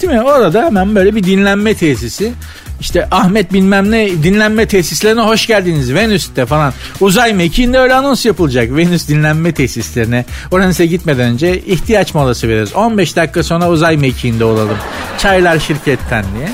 değil 0.02 0.13
mi? 0.13 0.22
Orada 0.22 0.65
hemen 0.65 0.95
böyle 0.95 1.15
bir 1.15 1.24
dinlenme 1.24 1.74
tesisi 1.74 2.34
işte 2.80 3.08
Ahmet 3.12 3.54
bilmem 3.54 3.91
ne 3.91 4.24
dinlenme 4.24 4.65
tesislerine 4.67 5.22
hoş 5.22 5.48
geldiniz 5.48 5.93
Venüs'te 5.93 6.45
falan. 6.45 6.74
Uzay 7.00 7.34
mekiğinde 7.34 7.80
öyle 7.80 7.93
anons 7.93 8.26
yapılacak. 8.26 8.76
Venüs 8.78 9.08
dinlenme 9.08 9.52
tesislerine. 9.52 10.26
Oranıza 10.52 10.86
gitmeden 10.86 11.32
önce 11.32 11.62
ihtiyaç 11.62 12.13
molası 12.13 12.48
veririz. 12.48 12.74
15 12.74 13.15
dakika 13.15 13.43
sonra 13.43 13.69
uzay 13.69 13.98
mekiğinde 13.98 14.45
olalım. 14.45 14.78
Çaylar 15.17 15.60
şirketten 15.60 16.26
diye. 16.38 16.50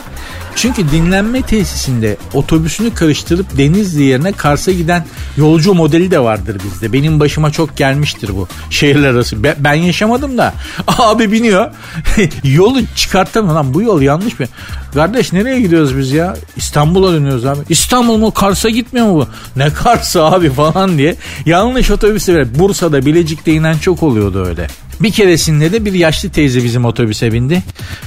Çünkü 0.56 0.92
dinlenme 0.92 1.42
tesisinde 1.42 2.18
otobüsünü 2.34 2.94
karıştırıp 2.94 3.58
Denizli 3.58 4.04
yerine 4.04 4.32
Kars'a 4.32 4.72
giden 4.72 5.06
yolcu 5.38 5.74
modeli 5.74 6.12
de 6.12 6.20
vardır 6.20 6.62
bizde. 6.66 6.94
Benim 6.94 7.20
başıma 7.20 7.52
çok 7.52 7.78
gelmiştir 7.78 8.30
bu 8.36 8.48
şehirler 8.70 9.10
arası. 9.10 9.44
Ben 9.44 9.74
yaşamadım 9.74 10.38
da 10.38 10.54
abi 10.88 11.32
biniyor 11.32 11.72
yolu 12.44 12.80
çıkartamıyor 12.96 13.56
lan 13.56 13.74
bu 13.74 13.82
yol 13.82 14.02
yanlış 14.02 14.40
mı? 14.40 14.46
Kardeş 14.94 15.34
nereye 15.34 15.62
gidiyoruz 15.62 15.98
biz 15.98 16.12
ya? 16.12 16.36
İstanbul'a 16.56 17.14
dönüyoruz 17.14 17.46
abi. 17.46 17.60
İstanbul 17.70 18.18
mu 18.18 18.32
Kars'a 18.32 18.70
gitmiyor 18.70 19.08
mu 19.08 19.16
bu? 19.16 19.28
Ne 19.60 19.70
Kars'a 19.70 20.32
abi 20.32 20.50
falan 20.50 20.98
diye 20.98 21.16
yanlış 21.46 21.92
otobüse 21.92 22.36
verip 22.36 22.60
Bursa'da 22.60 23.06
Bilecik'te 23.06 23.54
inen 23.54 23.78
çok 23.78 24.04
oluyordu 24.04 24.46
öyle. 24.46 24.68
Bir 25.02 25.12
keresinde 25.12 25.72
de 25.72 25.86
bir 25.86 25.94
yaşlı 25.94 26.30
teyze 26.30 26.64
bizim 26.64 26.86
otobüse 26.86 27.34
bindi. 27.34 27.64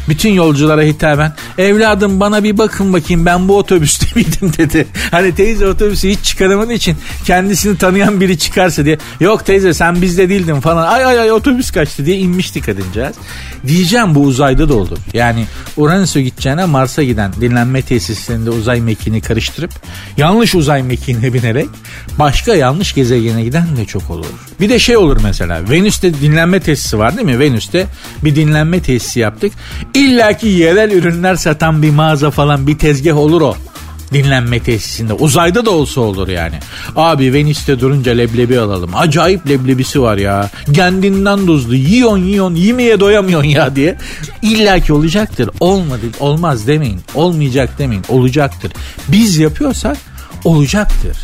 Bütün 0.09 0.31
yolculara 0.31 0.83
hitaben 0.83 1.33
evladım 1.59 2.20
bana 2.20 2.44
bir 2.44 2.59
bakın 2.59 2.92
bakayım 2.92 3.27
ben 3.27 3.48
bu 3.48 3.59
otobüste 3.59 4.07
miydim 4.14 4.53
dedi. 4.59 4.87
Hani 5.11 5.35
teyze 5.35 5.66
otobüsü 5.66 6.09
hiç 6.09 6.24
çıkaramadığı 6.24 6.72
için 6.72 6.96
kendisini 7.24 7.79
tanıyan 7.79 8.20
biri 8.20 8.38
çıkarsa 8.38 8.85
diye. 8.85 8.98
Yok 9.20 9.46
teyze 9.46 9.74
sen 9.74 10.03
bizde 10.03 10.29
değildin 10.29 10.61
falan. 10.61 10.87
Ay 10.87 11.05
ay 11.05 11.20
ay 11.20 11.33
otobüs 11.33 11.70
kaçtı 11.70 12.07
diye 12.07 12.16
inmişti 12.16 12.61
kadıncağız. 12.61 13.16
Diyeceğim 13.66 14.14
bu 14.14 14.20
uzayda 14.20 14.68
da 14.68 14.74
olur. 14.74 14.98
Yani 15.12 15.44
Uranüs'e 15.77 16.22
gideceğine 16.22 16.64
Mars'a 16.64 17.03
giden 17.03 17.33
dinlenme 17.40 17.83
tesislerinde 17.83 18.51
uzay 18.51 18.81
mekiğini 18.81 19.20
karıştırıp 19.20 19.70
yanlış 20.16 20.55
uzay 20.55 20.83
mekiğine 20.83 21.35
binerek 21.35 21.68
başka 22.18 22.55
yanlış 22.55 22.94
gezegene 22.94 23.44
giden 23.44 23.77
de 23.77 23.85
çok 23.85 24.11
olur. 24.11 24.27
Bir 24.61 24.68
de 24.68 24.79
şey 24.79 24.96
olur 24.96 25.18
mesela 25.22 25.70
Venüs'te 25.70 26.14
dinlenme 26.14 26.61
tesisi 26.61 26.78
tesisi 26.79 26.99
var 26.99 27.17
değil 27.17 27.27
mi? 27.27 27.38
Venüs'te 27.38 27.87
bir 28.25 28.37
dinlenme 28.37 28.81
tesisi 28.81 29.21
yaptık. 29.21 29.53
İlla 29.95 30.33
ki 30.33 30.47
yerel 30.47 30.91
ürünler 30.91 31.37
satan 31.37 31.83
bir 31.83 31.91
mağaza 31.91 32.31
falan 32.31 32.67
bir 32.67 32.79
tezgah 32.79 33.17
olur 33.17 33.41
o 33.41 33.57
dinlenme 34.12 34.61
tesisinde. 34.61 35.12
Uzayda 35.12 35.67
da 35.67 35.71
olsa 35.71 36.01
olur 36.01 36.29
yani. 36.29 36.55
Abi 36.97 37.33
Venüs'te 37.33 37.81
durunca 37.81 38.12
leblebi 38.12 38.61
alalım. 38.61 38.91
Acayip 38.95 39.49
leblebisi 39.49 40.03
var 40.03 40.17
ya. 40.17 40.51
Kendinden 40.75 41.47
tuzlu. 41.47 41.75
Yiyon 41.75 42.19
yiyon 42.19 42.55
yemeye 42.55 43.01
doyamıyorsun 43.01 43.49
ya 43.49 43.77
diye. 43.77 43.99
İlla 44.43 44.81
ki 44.81 44.93
olacaktır. 44.93 45.51
Olmadı 45.61 46.01
olmaz 46.21 46.67
demeyin. 46.67 47.01
Olmayacak 47.14 47.79
demeyin. 47.79 48.05
Olacaktır. 48.09 48.73
Biz 49.09 49.38
yapıyorsak 49.38 49.97
olacaktır. 50.45 51.17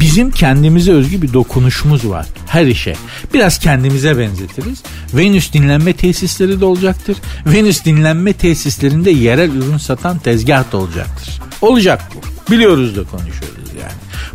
Bizim 0.00 0.30
kendimize 0.30 0.92
özgü 0.92 1.22
bir 1.22 1.32
dokunuşumuz 1.32 2.08
var 2.08 2.26
her 2.46 2.66
işe. 2.66 2.96
Biraz 3.34 3.58
kendimize 3.58 4.18
benzetiriz. 4.18 4.82
Venüs 5.14 5.52
dinlenme 5.52 5.92
tesisleri 5.92 6.60
de 6.60 6.64
olacaktır. 6.64 7.16
Venüs 7.46 7.84
dinlenme 7.84 8.32
tesislerinde 8.32 9.10
yerel 9.10 9.50
ürün 9.50 9.78
satan 9.78 10.18
tezgah 10.18 10.72
da 10.72 10.76
olacaktır. 10.76 11.40
Olacak 11.62 12.02
bu. 12.14 12.52
Biliyoruz 12.52 12.96
da 12.96 13.04
konuşuyoruz. 13.04 13.61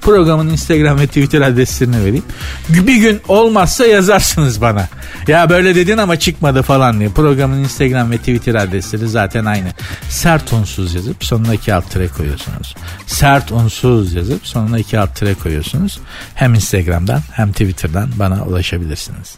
Programın 0.02 0.50
Instagram 0.50 1.00
ve 1.00 1.08
Twitter 1.08 1.42
adreslerini 1.42 2.00
vereyim. 2.00 2.24
Bir 2.70 2.96
gün 2.96 3.22
olmazsa 3.28 3.86
yazarsınız 3.86 4.62
bana. 4.62 4.88
Ya 5.28 5.50
böyle 5.50 5.76
dedin 5.76 5.98
ama 5.98 6.20
çıkmadı 6.20 6.62
falan 6.62 7.00
diye. 7.00 7.10
Programın 7.10 7.58
Instagram 7.58 8.12
ve 8.12 8.18
Twitter 8.18 8.56
adresleri 8.56 9.08
zaten 9.10 9.46
aynı. 9.46 9.68
Sert 10.10 10.54
unsuz 10.54 10.96
yazıp 10.96 11.24
sonuna 11.24 11.54
iki 11.54 11.74
alt 11.74 11.92
tere 11.92 12.08
koyuyorsunuz. 12.08 12.76
Sert 13.08 13.52
unsuz 13.52 14.14
yazıp 14.14 14.48
sonuna 14.48 14.80
iki 14.80 15.00
alt 15.00 15.16
tere 15.16 15.34
koyuyorsunuz. 15.34 16.00
Hem 16.36 16.54
Instagram'dan 16.54 17.22
hem 17.32 17.52
Twitter'dan 17.52 18.10
bana 18.16 18.44
ulaşabilirsiniz. 18.44 19.38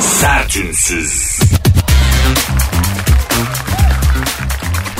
Sert 0.00 0.56
unsuz. 0.56 1.38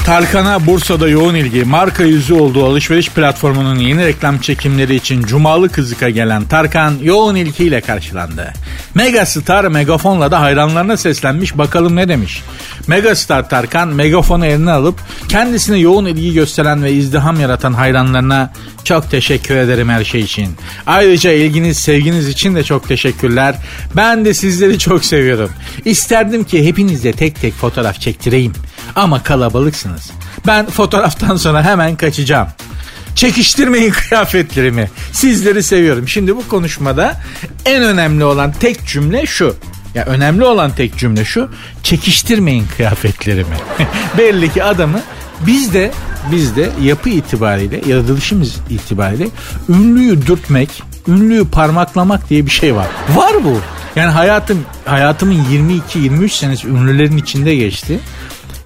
Tarkan'a 0.09 0.66
Bursa'da 0.66 1.09
yoğun 1.09 1.35
ilgi, 1.35 1.64
marka 1.64 2.05
yüzü 2.05 2.35
olduğu 2.35 2.66
alışveriş 2.66 3.11
platformunun 3.11 3.79
yeni 3.79 4.07
reklam 4.07 4.38
çekimleri 4.38 4.94
için 4.94 5.23
Cumalı 5.23 5.68
Kızık'a 5.68 6.11
gelen 6.11 6.44
Tarkan 6.44 6.94
yoğun 7.03 7.35
ilgiyle 7.35 7.81
karşılandı. 7.81 8.53
Megastar 8.94 9.64
megafonla 9.64 10.31
da 10.31 10.40
hayranlarına 10.40 10.97
seslenmiş 10.97 11.59
bakalım 11.59 11.97
ne 11.97 12.09
demiş. 12.09 12.42
Megastar 12.87 13.49
Tarkan 13.49 13.88
megafonu 13.88 14.47
eline 14.47 14.71
alıp 14.71 15.01
kendisine 15.29 15.79
yoğun 15.79 16.07
ilgi 16.07 16.35
gösteren 16.35 16.83
ve 16.83 16.92
izdiham 16.92 17.40
yaratan 17.40 17.73
hayranlarına 17.73 18.53
çok 18.85 19.11
teşekkür 19.11 19.57
ederim 19.57 19.88
her 19.88 20.05
şey 20.05 20.21
için. 20.21 20.49
Ayrıca 20.87 21.33
ilginiz, 21.33 21.79
sevginiz 21.79 22.29
için 22.29 22.55
de 22.55 22.64
çok 22.64 22.88
teşekkürler. 22.88 23.55
Ben 23.97 24.25
de 24.25 24.35
sizleri 24.35 24.79
çok 24.79 25.05
seviyorum. 25.05 25.51
İsterdim 25.85 26.44
ki 26.44 26.66
hepinizle 26.66 27.12
tek 27.12 27.40
tek 27.40 27.55
fotoğraf 27.55 28.01
çektireyim. 28.01 28.53
Ama 28.97 29.23
kalabalıksınız. 29.23 30.11
Ben 30.47 30.67
fotoğraftan 30.67 31.37
sonra 31.37 31.64
hemen 31.64 31.97
kaçacağım. 31.97 32.49
Çekiştirmeyin 33.14 33.91
kıyafetlerimi. 34.09 34.91
Sizleri 35.12 35.62
seviyorum. 35.62 36.09
Şimdi 36.09 36.37
bu 36.37 36.49
konuşmada 36.49 37.21
en 37.64 37.83
önemli 37.83 38.25
olan 38.25 38.53
tek 38.53 38.87
cümle 38.87 39.27
şu. 39.27 39.57
Ya 39.95 40.05
önemli 40.05 40.45
olan 40.45 40.71
tek 40.71 40.97
cümle 40.97 41.25
şu. 41.25 41.51
Çekiştirmeyin 41.83 42.67
kıyafetlerimi. 42.77 43.57
Belli 44.19 44.53
ki 44.53 44.64
adamı 44.64 45.01
biz 45.47 45.75
de 45.75 45.91
biz 46.33 46.57
de 46.57 46.71
yapı 46.83 47.09
itibariyle 47.09 47.81
yaratılışımız 47.87 48.57
itibariyle 48.71 49.29
ünlüyü 49.69 50.27
dürtmek, 50.27 50.83
ünlüyü 51.09 51.49
parmaklamak 51.49 52.31
diye 52.31 52.47
bir 52.47 52.51
şey 52.51 52.75
var. 52.75 52.87
Var 53.14 53.45
bu. 53.45 53.61
Yani 53.97 54.11
hayatım 54.11 54.64
hayatımın 54.85 55.45
22-23 55.95 56.29
senesi 56.29 56.69
ünlülerin 56.69 57.17
içinde 57.17 57.55
geçti. 57.55 58.01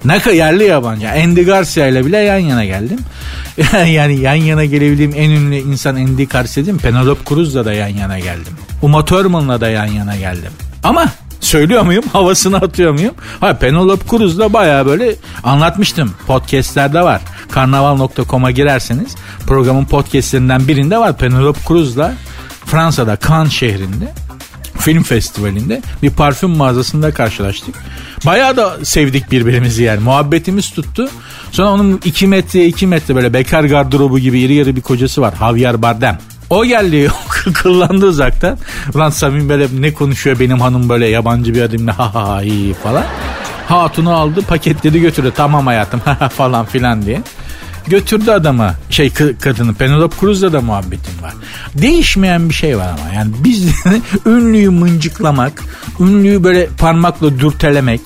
Ne 0.05 0.21
yerli 0.35 0.65
yabancı. 0.65 1.09
Andy 1.11 1.45
Garcia 1.45 1.87
ile 1.87 2.07
bile 2.07 2.17
yan 2.17 2.39
yana 2.39 2.65
geldim. 2.65 2.99
yani 3.87 4.21
yan 4.21 4.35
yana 4.35 4.65
gelebildiğim 4.65 5.13
en 5.17 5.31
ünlü 5.31 5.57
insan 5.57 5.95
Andy 5.95 6.25
Garcia 6.25 6.65
değil 6.65 6.75
mi? 6.75 6.81
Penelope 6.81 7.25
Cruz'la 7.29 7.65
da 7.65 7.73
yan 7.73 7.89
yana 7.89 8.19
geldim. 8.19 8.53
Uma 8.83 9.05
Thurman'la 9.05 9.61
da 9.61 9.69
yan 9.69 9.87
yana 9.87 10.17
geldim. 10.17 10.53
Ama 10.83 11.07
söylüyor 11.41 11.83
muyum? 11.83 12.05
Havasını 12.13 12.57
atıyor 12.57 12.93
muyum? 12.93 13.15
Ha 13.41 13.55
Penelope 13.59 14.09
Cruz'la 14.11 14.53
baya 14.53 14.87
böyle 14.87 15.15
anlatmıştım. 15.45 16.15
Podcast'lerde 16.27 17.03
var. 17.03 17.21
Karnaval.com'a 17.51 18.51
girerseniz 18.51 19.15
programın 19.47 19.85
podcastlerinden 19.85 20.69
birinde 20.69 20.99
var. 20.99 21.17
Penelope 21.17 21.61
Cruz'la 21.69 22.15
Fransa'da 22.67 23.19
Cannes 23.29 23.53
şehrinde 23.53 24.13
film 24.83 25.03
festivalinde 25.03 25.83
bir 26.03 26.11
parfüm 26.11 26.51
mağazasında 26.51 27.15
karşılaştık. 27.15 27.75
Bayağı 28.27 28.57
da 28.57 28.77
sevdik 28.83 29.31
birbirimizi 29.31 29.83
yani. 29.83 30.01
Muhabbetimiz 30.01 30.71
tuttu. 30.71 31.09
Sonra 31.53 31.71
onun 31.71 32.01
2 32.05 32.27
metre 32.27 32.67
2 32.67 32.87
metre 32.87 33.15
böyle 33.15 33.33
bekar 33.33 33.65
gardırobu 33.65 34.19
gibi 34.19 34.41
iri 34.41 34.55
yarı 34.55 34.77
bir 34.77 34.81
kocası 34.81 35.21
var. 35.21 35.35
Javier 35.39 35.83
Bardem. 35.83 36.19
O 36.51 36.65
geldi 36.65 37.11
kıllandı 37.55 38.07
uzaktan. 38.07 38.59
Ulan 38.95 39.11
Samim 39.11 39.49
böyle 39.49 39.67
ne 39.81 39.95
konuşuyor 39.95 40.41
benim 40.41 40.61
hanım 40.61 40.89
böyle 40.89 41.09
yabancı 41.09 41.55
bir 41.55 41.63
adımla 41.63 41.99
ha 41.99 42.15
ha 42.15 42.29
ha 42.29 42.43
iyi 42.43 42.75
falan. 42.75 43.05
Hatunu 43.69 44.15
aldı 44.15 44.43
paketledi 44.43 45.01
götürdü 45.01 45.33
tamam 45.37 45.67
hayatım 45.67 46.01
falan 46.37 46.67
filan 46.67 47.07
diye 47.07 47.23
götürdü 47.87 48.31
adama 48.31 48.75
şey 48.91 49.13
kadını 49.41 49.75
Penelope 49.75 50.17
Cruz'la 50.21 50.53
da 50.53 50.61
muhabbetim 50.61 51.23
var. 51.23 51.33
Değişmeyen 51.75 52.49
bir 52.49 52.55
şey 52.55 52.79
var 52.79 52.89
ama 52.89 53.15
yani 53.15 53.33
biz 53.45 53.71
ünlüyü 54.27 54.71
mıncıklamak, 54.71 55.63
ünlüyü 56.01 56.45
böyle 56.45 56.67
parmakla 56.67 57.39
dürtelemek 57.39 58.01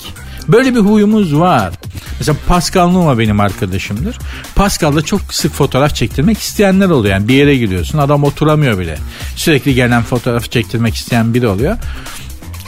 böyle 0.47 0.75
bir 0.75 0.79
huyumuz 0.79 1.35
var. 1.35 1.73
Mesela 2.19 2.37
Pascal 2.47 2.89
Numa 2.89 3.19
benim 3.19 3.39
arkadaşımdır. 3.39 4.17
Pascal'da 4.55 5.01
çok 5.01 5.21
sık 5.33 5.53
fotoğraf 5.53 5.95
çektirmek 5.95 6.37
isteyenler 6.37 6.89
oluyor. 6.89 7.13
Yani 7.13 7.27
bir 7.27 7.33
yere 7.33 7.57
gidiyorsun 7.57 7.97
adam 7.97 8.23
oturamıyor 8.23 8.79
bile. 8.79 8.97
Sürekli 9.35 9.73
gelen 9.73 10.03
fotoğraf 10.03 10.51
çektirmek 10.51 10.95
isteyen 10.95 11.33
biri 11.33 11.47
oluyor. 11.47 11.77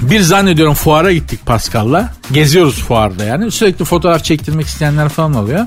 Bir 0.01 0.21
zannediyorum 0.21 0.73
fuara 0.73 1.13
gittik 1.13 1.45
Pascal'la. 1.45 2.13
Geziyoruz 2.31 2.83
fuarda 2.83 3.23
yani. 3.23 3.51
Sürekli 3.51 3.85
fotoğraf 3.85 4.23
çektirmek 4.23 4.65
isteyenler 4.65 5.09
falan 5.09 5.33
oluyor. 5.33 5.65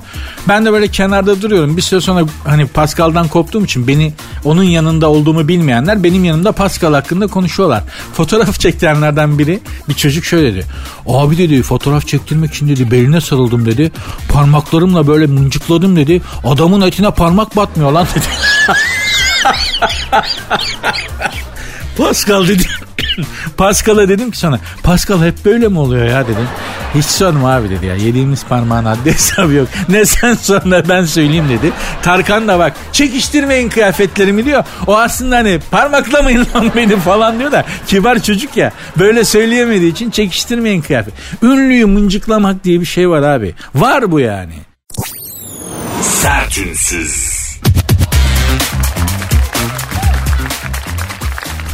Ben 0.49 0.64
de 0.64 0.72
böyle 0.72 0.89
kenarda 0.89 1.43
duruyorum. 1.43 1.76
Bir 1.76 1.83
süre 1.83 2.01
sonra 2.01 2.26
hani 2.45 2.66
Pascal'dan 2.66 3.28
koptuğum 3.28 3.64
için 3.64 3.89
beni 3.89 4.12
onun 4.45 4.62
yanında 4.62 5.09
olduğumu 5.11 5.49
bilmeyenler 5.49 6.05
benim 6.05 6.24
yanımda 6.24 6.53
Pascal 6.53 6.95
hakkında 6.95 7.26
konuşuyorlar. 7.26 7.83
Fotoğraf 8.14 8.61
çektirenlerden 8.61 9.39
biri 9.39 9.61
bir 9.89 9.95
çocuk 9.95 10.24
şöyle 10.24 10.55
dedi. 10.55 10.66
Abi 11.07 11.39
dedi 11.39 11.62
fotoğraf 11.62 12.07
çektirmek 12.07 12.55
için 12.55 12.68
dedi 12.68 12.91
beline 12.91 13.20
sarıldım 13.20 13.66
dedi. 13.66 13.93
Parmaklarımla 14.28 15.07
böyle 15.07 15.26
mıncıkladım 15.26 15.97
dedi. 15.97 16.22
Adamın 16.45 16.80
etine 16.80 17.11
parmak 17.11 17.57
batmıyor 17.57 17.93
lan 17.93 18.07
dedi. 18.14 18.24
Pascal 21.99 22.49
dedi. 22.49 22.62
Pascal'a 23.57 24.09
dedim 24.09 24.31
ki 24.31 24.39
sana 24.39 24.59
Pascal 24.83 25.25
hep 25.25 25.45
böyle 25.45 25.69
mi 25.69 25.79
oluyor 25.79 26.07
ya 26.07 26.25
dedim. 26.25 26.49
Hiç 26.95 27.05
sorma 27.05 27.55
abi 27.55 27.71
dedi 27.71 27.87
ya 27.87 27.95
yediğimiz 27.95 28.45
parmağın 28.45 28.85
adli 28.85 29.13
hesabı 29.15 29.53
yok. 29.53 29.69
Ne 29.89 30.07
sen 30.07 30.37
ne 30.65 30.89
ben 30.89 31.05
söyleyeyim 31.05 31.49
dedi. 31.49 31.73
Tarkan 32.03 32.49
da 32.49 32.59
bak 32.59 32.73
çekiştirmeyin 32.93 33.69
kıyafetlerimi 33.69 34.45
diyor. 34.45 34.65
O 34.87 34.99
aslında 34.99 35.37
hani 35.37 35.61
parmaklamayın 35.71 36.47
lan 36.55 36.71
beni 36.77 36.97
falan 36.97 37.39
diyor 37.39 37.53
da 37.53 37.65
kibar 37.87 38.19
çocuk 38.23 38.57
ya. 38.57 38.73
Böyle 38.99 39.25
söyleyemediği 39.25 39.93
için 39.93 40.11
çekiştirmeyin 40.11 40.83
kıyafet. 40.83 41.15
Ünlüyü 41.43 41.87
mıncıklamak 41.87 42.65
diye 42.65 42.81
bir 42.81 42.87
şey 42.87 43.09
var 43.11 43.23
abi. 43.23 43.55
Var 43.75 44.13
bu 44.13 44.21
yani. 44.21 44.55
Sertünsüz. 46.03 47.43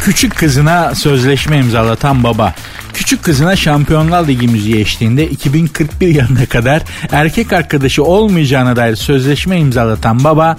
Küçük 0.09 0.37
kızına 0.37 0.95
sözleşme 0.95 1.59
imzalatan 1.59 2.25
baba. 2.25 2.55
Küçük 2.93 3.23
kızına 3.23 3.57
Şampiyonlar 3.57 4.29
Ligi 4.29 4.49
müziği 4.49 4.81
eşliğinde 4.81 5.31
2041 5.31 6.07
yılına 6.07 6.47
kadar 6.47 6.83
erkek 7.13 7.53
arkadaşı 7.53 8.05
olmayacağına 8.05 8.77
dair 8.77 8.97
sözleşme 8.97 9.59
imzalatan 9.59 10.25
baba 10.25 10.57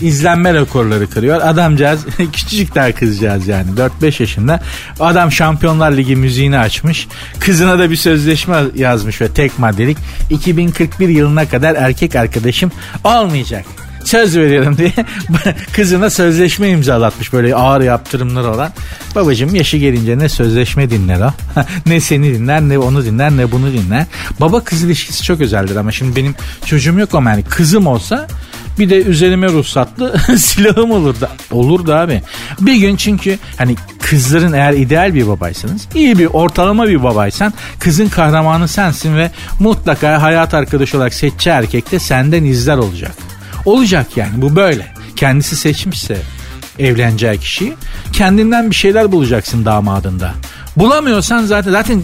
izlenme 0.00 0.54
rekorları 0.54 1.10
kırıyor. 1.10 1.40
Adamcağız 1.40 2.06
küçücük 2.32 2.74
daha 2.74 2.92
kızcağız 2.92 3.48
yani 3.48 3.70
4-5 4.02 4.22
yaşında. 4.22 4.60
Adam 5.00 5.32
Şampiyonlar 5.32 5.92
Ligi 5.92 6.16
müziğini 6.16 6.58
açmış. 6.58 7.08
Kızına 7.40 7.78
da 7.78 7.90
bir 7.90 7.96
sözleşme 7.96 8.56
yazmış 8.74 9.20
ve 9.20 9.28
tek 9.28 9.58
maddelik 9.58 9.98
2041 10.30 11.08
yılına 11.08 11.48
kadar 11.48 11.74
erkek 11.74 12.16
arkadaşım 12.16 12.72
olmayacak 13.04 13.64
söz 14.04 14.36
veriyorum 14.36 14.76
diye 14.76 14.92
kızına 15.72 16.10
sözleşme 16.10 16.68
imzalatmış 16.68 17.32
böyle 17.32 17.54
ağır 17.54 17.80
yaptırımlar 17.80 18.44
olan. 18.44 18.70
Babacım 19.14 19.54
yaşı 19.54 19.76
gelince 19.76 20.18
ne 20.18 20.28
sözleşme 20.28 20.90
dinler 20.90 21.20
o 21.20 21.32
ne 21.86 22.00
seni 22.00 22.34
dinler 22.34 22.60
ne 22.60 22.78
onu 22.78 23.04
dinler 23.04 23.30
ne 23.30 23.52
bunu 23.52 23.72
dinler. 23.72 24.06
Baba 24.40 24.64
kız 24.64 24.82
ilişkisi 24.82 25.22
çok 25.22 25.40
özeldir 25.40 25.76
ama 25.76 25.92
şimdi 25.92 26.16
benim 26.16 26.34
çocuğum 26.64 26.98
yok 26.98 27.14
ama 27.14 27.30
yani 27.30 27.42
kızım 27.42 27.86
olsa 27.86 28.28
bir 28.78 28.90
de 28.90 29.02
üzerime 29.02 29.48
ruhsatlı 29.48 30.14
silahım 30.38 30.90
olurdu. 30.90 31.28
Olurdu 31.50 31.94
abi. 31.94 32.22
Bir 32.60 32.74
gün 32.74 32.96
çünkü 32.96 33.38
hani 33.56 33.76
kızların 34.02 34.52
eğer 34.52 34.72
ideal 34.72 35.14
bir 35.14 35.28
babaysanız, 35.28 35.88
iyi 35.94 36.18
bir 36.18 36.26
ortalama 36.26 36.88
bir 36.88 37.02
babaysan 37.02 37.52
kızın 37.78 38.08
kahramanı 38.08 38.68
sensin 38.68 39.16
ve 39.16 39.30
mutlaka 39.60 40.22
hayat 40.22 40.54
arkadaşı 40.54 40.96
olarak 40.96 41.14
seçeceği 41.14 41.56
erkek 41.56 41.92
de 41.92 41.98
senden 41.98 42.44
izler 42.44 42.76
olacak. 42.76 43.29
Olacak 43.64 44.16
yani 44.16 44.32
bu 44.36 44.56
böyle. 44.56 44.94
Kendisi 45.16 45.56
seçmişse 45.56 46.16
evleneceği 46.78 47.38
kişiyi 47.38 47.74
kendinden 48.12 48.70
bir 48.70 48.74
şeyler 48.74 49.12
bulacaksın 49.12 49.64
damadında. 49.64 50.34
Bulamıyorsan 50.76 51.44
zaten 51.44 51.70
zaten 51.70 52.02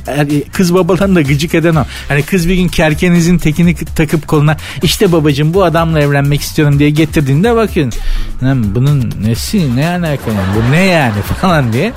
kız 0.53 0.75
babalarını 0.75 1.15
da 1.15 1.23
gıcık 1.23 1.55
eden 1.55 1.75
o. 1.75 1.85
Hani 2.09 2.23
kız 2.23 2.49
bir 2.49 2.55
gün 2.55 2.69
kerkenizin 2.69 3.39
tekini 3.39 3.75
takıp 3.75 4.29
koluna 4.29 4.57
işte 4.83 5.13
babacığım 5.13 5.55
bu 5.55 5.65
adamla 5.65 6.01
evlenmek 6.01 6.41
istiyorum 6.41 6.79
diye 6.79 6.91
getirdiğinde 6.91 7.57
bakın 7.57 7.93
bunun 8.43 9.13
nesi 9.23 9.77
ne 9.77 9.89
alaka 9.89 10.31
yani 10.31 10.49
bu 10.57 10.73
ne 10.73 10.85
yani 10.85 11.23
falan 11.41 11.73
diye. 11.73 11.93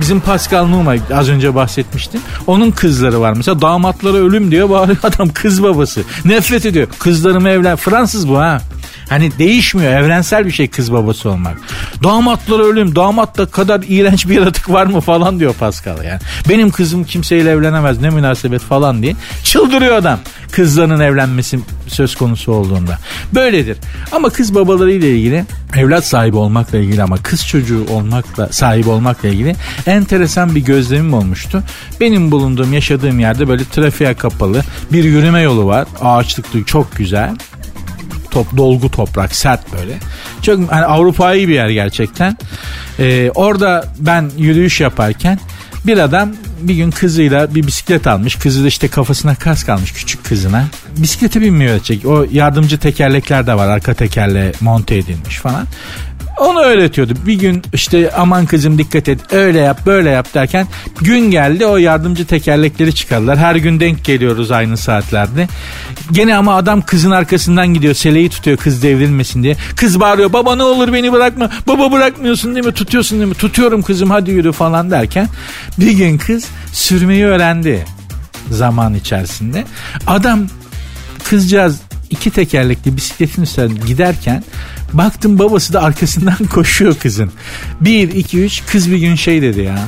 Bizim 0.00 0.20
Pascal 0.20 0.66
Numa 0.66 0.94
az 1.14 1.28
önce 1.28 1.54
bahsetmiştim. 1.54 2.20
Onun 2.46 2.70
kızları 2.70 3.20
var 3.20 3.32
mesela 3.36 3.60
damatlara 3.60 4.16
ölüm 4.16 4.50
diyor 4.50 4.70
bağırıyor 4.70 4.98
adam 5.02 5.28
kız 5.28 5.62
babası. 5.62 6.02
Nefret 6.24 6.66
ediyor. 6.66 6.86
Kızlarımı 6.98 7.48
evlen 7.48 7.76
Fransız 7.76 8.28
bu 8.28 8.38
ha. 8.38 8.60
Hani 9.08 9.38
değişmiyor 9.38 9.92
evrensel 9.92 10.46
bir 10.46 10.50
şey 10.50 10.68
kız 10.68 10.92
babası 10.92 11.30
olmak. 11.30 11.58
Damatlara 12.02 12.62
ölüm 12.62 12.96
damat 12.96 13.38
da 13.38 13.46
kadar 13.46 13.84
iğrenç 13.88 14.28
bir 14.28 14.34
yaratık 14.34 14.70
var 14.70 14.86
mı 14.86 15.00
falan 15.00 15.40
diyor 15.40 15.54
Pascal 15.54 16.04
yani. 16.04 16.20
Benim 16.48 16.70
kızım 16.70 17.04
kimseyle 17.04 17.50
evlenemez 17.50 18.00
ne 18.00 18.10
münasebet 18.10 18.60
falan 18.60 19.02
diye 19.02 19.14
çıldırıyor 19.44 19.96
adam 19.96 20.18
kızlarının 20.52 21.00
evlenmesi 21.00 21.58
söz 21.86 22.14
konusu 22.14 22.52
olduğunda. 22.52 22.98
Böyledir. 23.34 23.76
Ama 24.12 24.30
kız 24.30 24.54
babaları 24.54 24.92
ile 24.92 25.10
ilgili 25.10 25.44
evlat 25.76 26.06
sahibi 26.06 26.36
olmakla 26.36 26.78
ilgili 26.78 27.02
ama 27.02 27.16
kız 27.16 27.46
çocuğu 27.46 27.86
olmakla 27.90 28.48
sahibi 28.52 28.88
olmakla 28.88 29.28
ilgili 29.28 29.56
enteresan 29.86 30.54
bir 30.54 30.64
gözlemim 30.64 31.14
olmuştu. 31.14 31.62
Benim 32.00 32.30
bulunduğum 32.30 32.72
yaşadığım 32.72 33.20
yerde 33.20 33.48
böyle 33.48 33.64
trafiğe 33.64 34.14
kapalı 34.14 34.62
bir 34.92 35.04
yürüme 35.04 35.40
yolu 35.40 35.66
var. 35.66 35.86
Ağaçlıklı 36.00 36.64
çok 36.64 36.96
güzel 36.96 37.36
top, 38.34 38.56
dolgu 38.56 38.90
toprak 38.90 39.34
sert 39.34 39.72
böyle. 39.72 39.92
Çok 40.42 40.72
hani 40.72 40.84
Avrupa'yı 40.84 41.48
bir 41.48 41.54
yer 41.54 41.68
gerçekten. 41.68 42.36
Ee, 42.98 43.30
orada 43.34 43.84
ben 43.98 44.30
yürüyüş 44.38 44.80
yaparken 44.80 45.38
bir 45.86 45.98
adam 45.98 46.32
bir 46.60 46.74
gün 46.74 46.90
kızıyla 46.90 47.54
bir 47.54 47.66
bisiklet 47.66 48.06
almış. 48.06 48.36
Kızı 48.36 48.64
da 48.64 48.68
işte 48.68 48.88
kafasına 48.88 49.34
kas 49.34 49.64
kalmış 49.64 49.92
küçük 49.92 50.24
kızına. 50.24 50.64
Bisiklete 50.96 51.40
binmiyor 51.40 51.72
öğretecek. 51.72 52.06
O 52.06 52.26
yardımcı 52.32 52.78
tekerlekler 52.78 53.46
de 53.46 53.54
var. 53.54 53.68
Arka 53.68 53.94
tekerle 53.94 54.52
monte 54.60 54.96
edilmiş 54.96 55.38
falan. 55.38 55.66
Onu 56.38 56.60
öğretiyordu. 56.60 57.14
Bir 57.26 57.34
gün 57.34 57.62
işte 57.72 58.10
aman 58.16 58.46
kızım 58.46 58.78
dikkat 58.78 59.08
et 59.08 59.20
öyle 59.32 59.58
yap 59.58 59.80
böyle 59.86 60.10
yap 60.10 60.34
derken 60.34 60.66
gün 61.00 61.30
geldi 61.30 61.66
o 61.66 61.76
yardımcı 61.76 62.26
tekerlekleri 62.26 62.94
çıkardılar. 62.94 63.38
Her 63.38 63.56
gün 63.56 63.80
denk 63.80 64.04
geliyoruz 64.04 64.50
aynı 64.50 64.76
saatlerde. 64.76 65.48
Gene 66.12 66.36
ama 66.36 66.54
adam 66.54 66.82
kızın 66.82 67.10
arkasından 67.10 67.74
gidiyor. 67.74 67.94
Seleyi 67.94 68.30
tutuyor 68.30 68.56
kız 68.56 68.82
devrilmesin 68.82 69.42
diye. 69.42 69.56
Kız 69.76 70.00
bağırıyor 70.00 70.32
baba 70.32 70.56
ne 70.56 70.62
olur 70.62 70.92
beni 70.92 71.12
bırakma. 71.12 71.50
Baba 71.66 71.92
bırakmıyorsun 71.92 72.54
değil 72.54 72.66
mi? 72.66 72.72
Tutuyorsun 72.72 73.18
değil 73.18 73.28
mi? 73.28 73.34
Tutuyorum 73.34 73.82
kızım 73.82 74.10
hadi 74.10 74.30
yürü 74.30 74.52
falan 74.52 74.90
derken 74.90 75.28
bir 75.78 75.92
gün 75.92 76.18
kız 76.18 76.44
sürmeyi 76.72 77.24
öğrendi 77.24 77.84
zaman 78.50 78.94
içerisinde. 78.94 79.64
Adam 80.06 80.46
kızcağız 81.24 81.80
iki 82.10 82.30
tekerlekli 82.30 82.96
bisikletin 82.96 83.42
üstünden 83.42 83.86
giderken 83.86 84.44
baktım 84.94 85.38
babası 85.38 85.72
da 85.72 85.82
arkasından 85.82 86.36
koşuyor 86.54 86.94
kızın. 86.94 87.32
Bir, 87.80 88.14
iki, 88.14 88.44
üç 88.44 88.62
kız 88.66 88.90
bir 88.90 88.98
gün 88.98 89.14
şey 89.14 89.42
dedi 89.42 89.60
ya. 89.60 89.78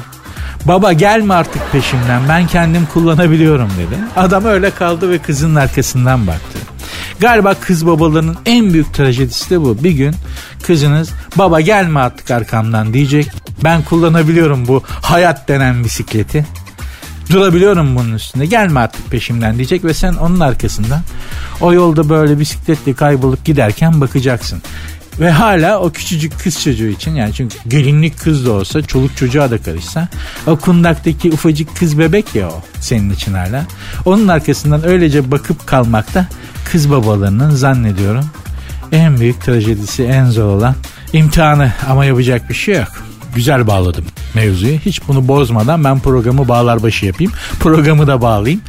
Baba 0.65 0.93
gelme 0.93 1.35
artık 1.35 1.73
peşimden 1.73 2.23
ben 2.29 2.47
kendim 2.47 2.87
kullanabiliyorum 2.93 3.71
dedi. 3.79 3.99
Adam 4.17 4.45
öyle 4.45 4.71
kaldı 4.71 5.11
ve 5.11 5.19
kızın 5.19 5.55
arkasından 5.55 6.27
baktı. 6.27 6.59
Galiba 7.21 7.55
kız 7.55 7.87
babalarının 7.87 8.37
en 8.47 8.73
büyük 8.73 8.95
trajedisi 8.95 9.51
de 9.51 9.61
bu. 9.61 9.85
Bir 9.85 9.91
gün 9.91 10.15
kızınız 10.63 11.11
baba 11.37 11.61
gelme 11.61 12.01
artık 12.01 12.31
arkamdan 12.31 12.95
diyecek. 12.95 13.29
Ben 13.65 13.83
kullanabiliyorum 13.83 14.69
bu 14.69 14.83
hayat 14.87 15.49
denen 15.49 15.85
bisikleti. 15.85 16.47
Durabiliyorum 17.31 17.97
bunun 17.97 18.15
üstünde. 18.15 18.47
Gelme 18.47 18.81
artık 18.81 19.11
peşimden 19.11 19.57
diyecek 19.57 19.85
ve 19.85 19.95
sen 19.95 20.15
onun 20.15 20.41
arkasından 20.41 21.01
o 21.61 21.73
yolda 21.73 22.09
böyle 22.09 22.39
bisikletle 22.39 22.95
kaybolup 22.95 23.45
giderken 23.45 24.01
bakacaksın. 24.01 24.63
Ve 25.21 25.31
hala 25.31 25.81
o 25.81 25.91
küçücük 25.91 26.41
kız 26.41 26.63
çocuğu 26.63 26.87
için 26.87 27.15
yani 27.15 27.35
çünkü 27.35 27.57
gelinlik 27.69 28.19
kız 28.19 28.47
da 28.47 28.53
olsa 28.53 28.83
çoluk 28.83 29.17
çocuğa 29.17 29.51
da 29.51 29.59
karışsa 29.59 30.09
o 30.47 30.57
kundaktaki 30.57 31.31
ufacık 31.31 31.77
kız 31.77 31.99
bebek 31.99 32.35
ya 32.35 32.49
o 32.49 32.63
senin 32.81 33.11
için 33.11 33.35
hala. 33.35 33.65
Onun 34.05 34.29
arkasından 34.29 34.87
öylece 34.87 35.31
bakıp 35.31 35.67
kalmakta 35.67 36.27
kız 36.65 36.91
babalarının 36.91 37.51
zannediyorum 37.51 38.25
en 38.93 39.21
büyük 39.21 39.41
trajedisi 39.41 40.03
en 40.05 40.27
zor 40.27 40.57
olan 40.57 40.75
imtihanı 41.13 41.73
ama 41.89 42.05
yapacak 42.05 42.49
bir 42.49 42.55
şey 42.55 42.75
yok. 42.77 42.89
Güzel 43.35 43.67
bağladım 43.67 44.05
mevzuyu. 44.35 44.79
Hiç 44.79 45.09
bunu 45.09 45.29
bozmadan 45.29 45.85
ben 45.85 45.99
programı 46.01 46.49
bağlar 46.49 46.83
başı 46.83 47.07
yapayım. 47.07 47.33
Programı 47.61 48.07
da 48.07 48.23
bağlayayım. 48.23 48.61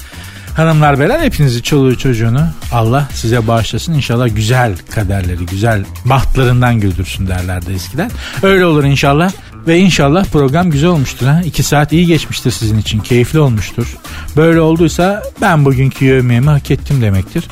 Hanımlar 0.57 0.99
beyler 0.99 1.19
hepinizi 1.19 1.63
çoluğu 1.63 1.97
çocuğunu 1.97 2.47
Allah 2.71 3.07
size 3.13 3.47
bağışlasın. 3.47 3.93
İnşallah 3.93 4.35
güzel 4.35 4.77
kaderleri, 4.89 5.45
güzel 5.45 5.85
bahtlarından 6.05 6.79
güldürsün 6.79 7.27
derlerdi 7.27 7.71
eskiden. 7.71 8.11
Öyle 8.43 8.65
olur 8.65 8.83
inşallah. 8.83 9.31
Ve 9.67 9.79
inşallah 9.79 10.25
program 10.25 10.71
güzel 10.71 10.89
olmuştur. 10.89 11.27
Ha? 11.27 11.41
İki 11.45 11.63
saat 11.63 11.93
iyi 11.93 12.05
geçmiştir 12.05 12.51
sizin 12.51 12.77
için. 12.77 12.99
Keyifli 12.99 13.39
olmuştur. 13.39 13.97
Böyle 14.35 14.61
olduysa 14.61 15.23
ben 15.41 15.65
bugünkü 15.65 16.05
yemeğimi 16.05 16.49
hak 16.49 16.71
ettim 16.71 17.01
demektir. 17.01 17.43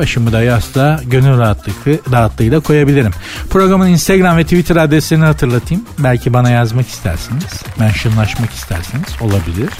Başımı 0.00 0.32
da 0.32 0.42
yastığa 0.42 1.00
gönül 1.06 1.38
rahatlığı, 1.38 1.72
rahatlığıyla 2.12 2.60
koyabilirim. 2.60 3.12
Programın 3.50 3.88
Instagram 3.88 4.36
ve 4.36 4.44
Twitter 4.44 4.76
adreslerini 4.76 5.24
hatırlatayım. 5.24 5.84
Belki 5.98 6.32
bana 6.32 6.50
yazmak 6.50 6.88
istersiniz. 6.88 7.62
Mentionlaşmak 7.78 8.50
isterseniz 8.50 9.22
olabilir. 9.22 9.70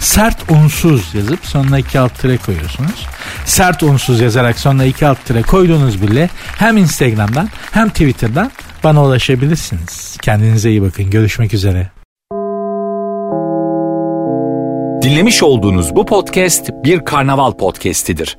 Sert 0.00 0.50
unsuz 0.50 1.14
yazıp 1.14 1.46
sonuna 1.46 1.78
iki 1.78 1.98
alt 1.98 2.18
tire 2.18 2.36
koyuyorsunuz. 2.36 3.06
Sert 3.44 3.82
unsuz 3.82 4.20
yazarak 4.20 4.58
sonuna 4.58 4.84
iki 4.84 5.06
alt 5.06 5.24
tire 5.24 5.42
koyduğunuz 5.42 6.02
bile 6.02 6.30
hem 6.58 6.76
Instagram'dan 6.76 7.48
hem 7.72 7.88
Twitter'dan 7.88 8.50
bana 8.84 9.04
ulaşabilirsiniz. 9.04 10.16
Kendinize 10.22 10.70
iyi 10.70 10.82
bakın. 10.82 11.10
Görüşmek 11.10 11.54
üzere. 11.54 11.90
Dinlemiş 15.02 15.42
olduğunuz 15.42 15.96
bu 15.96 16.06
podcast 16.06 16.70
bir 16.84 17.04
karnaval 17.04 17.52
podcastidir. 17.52 18.38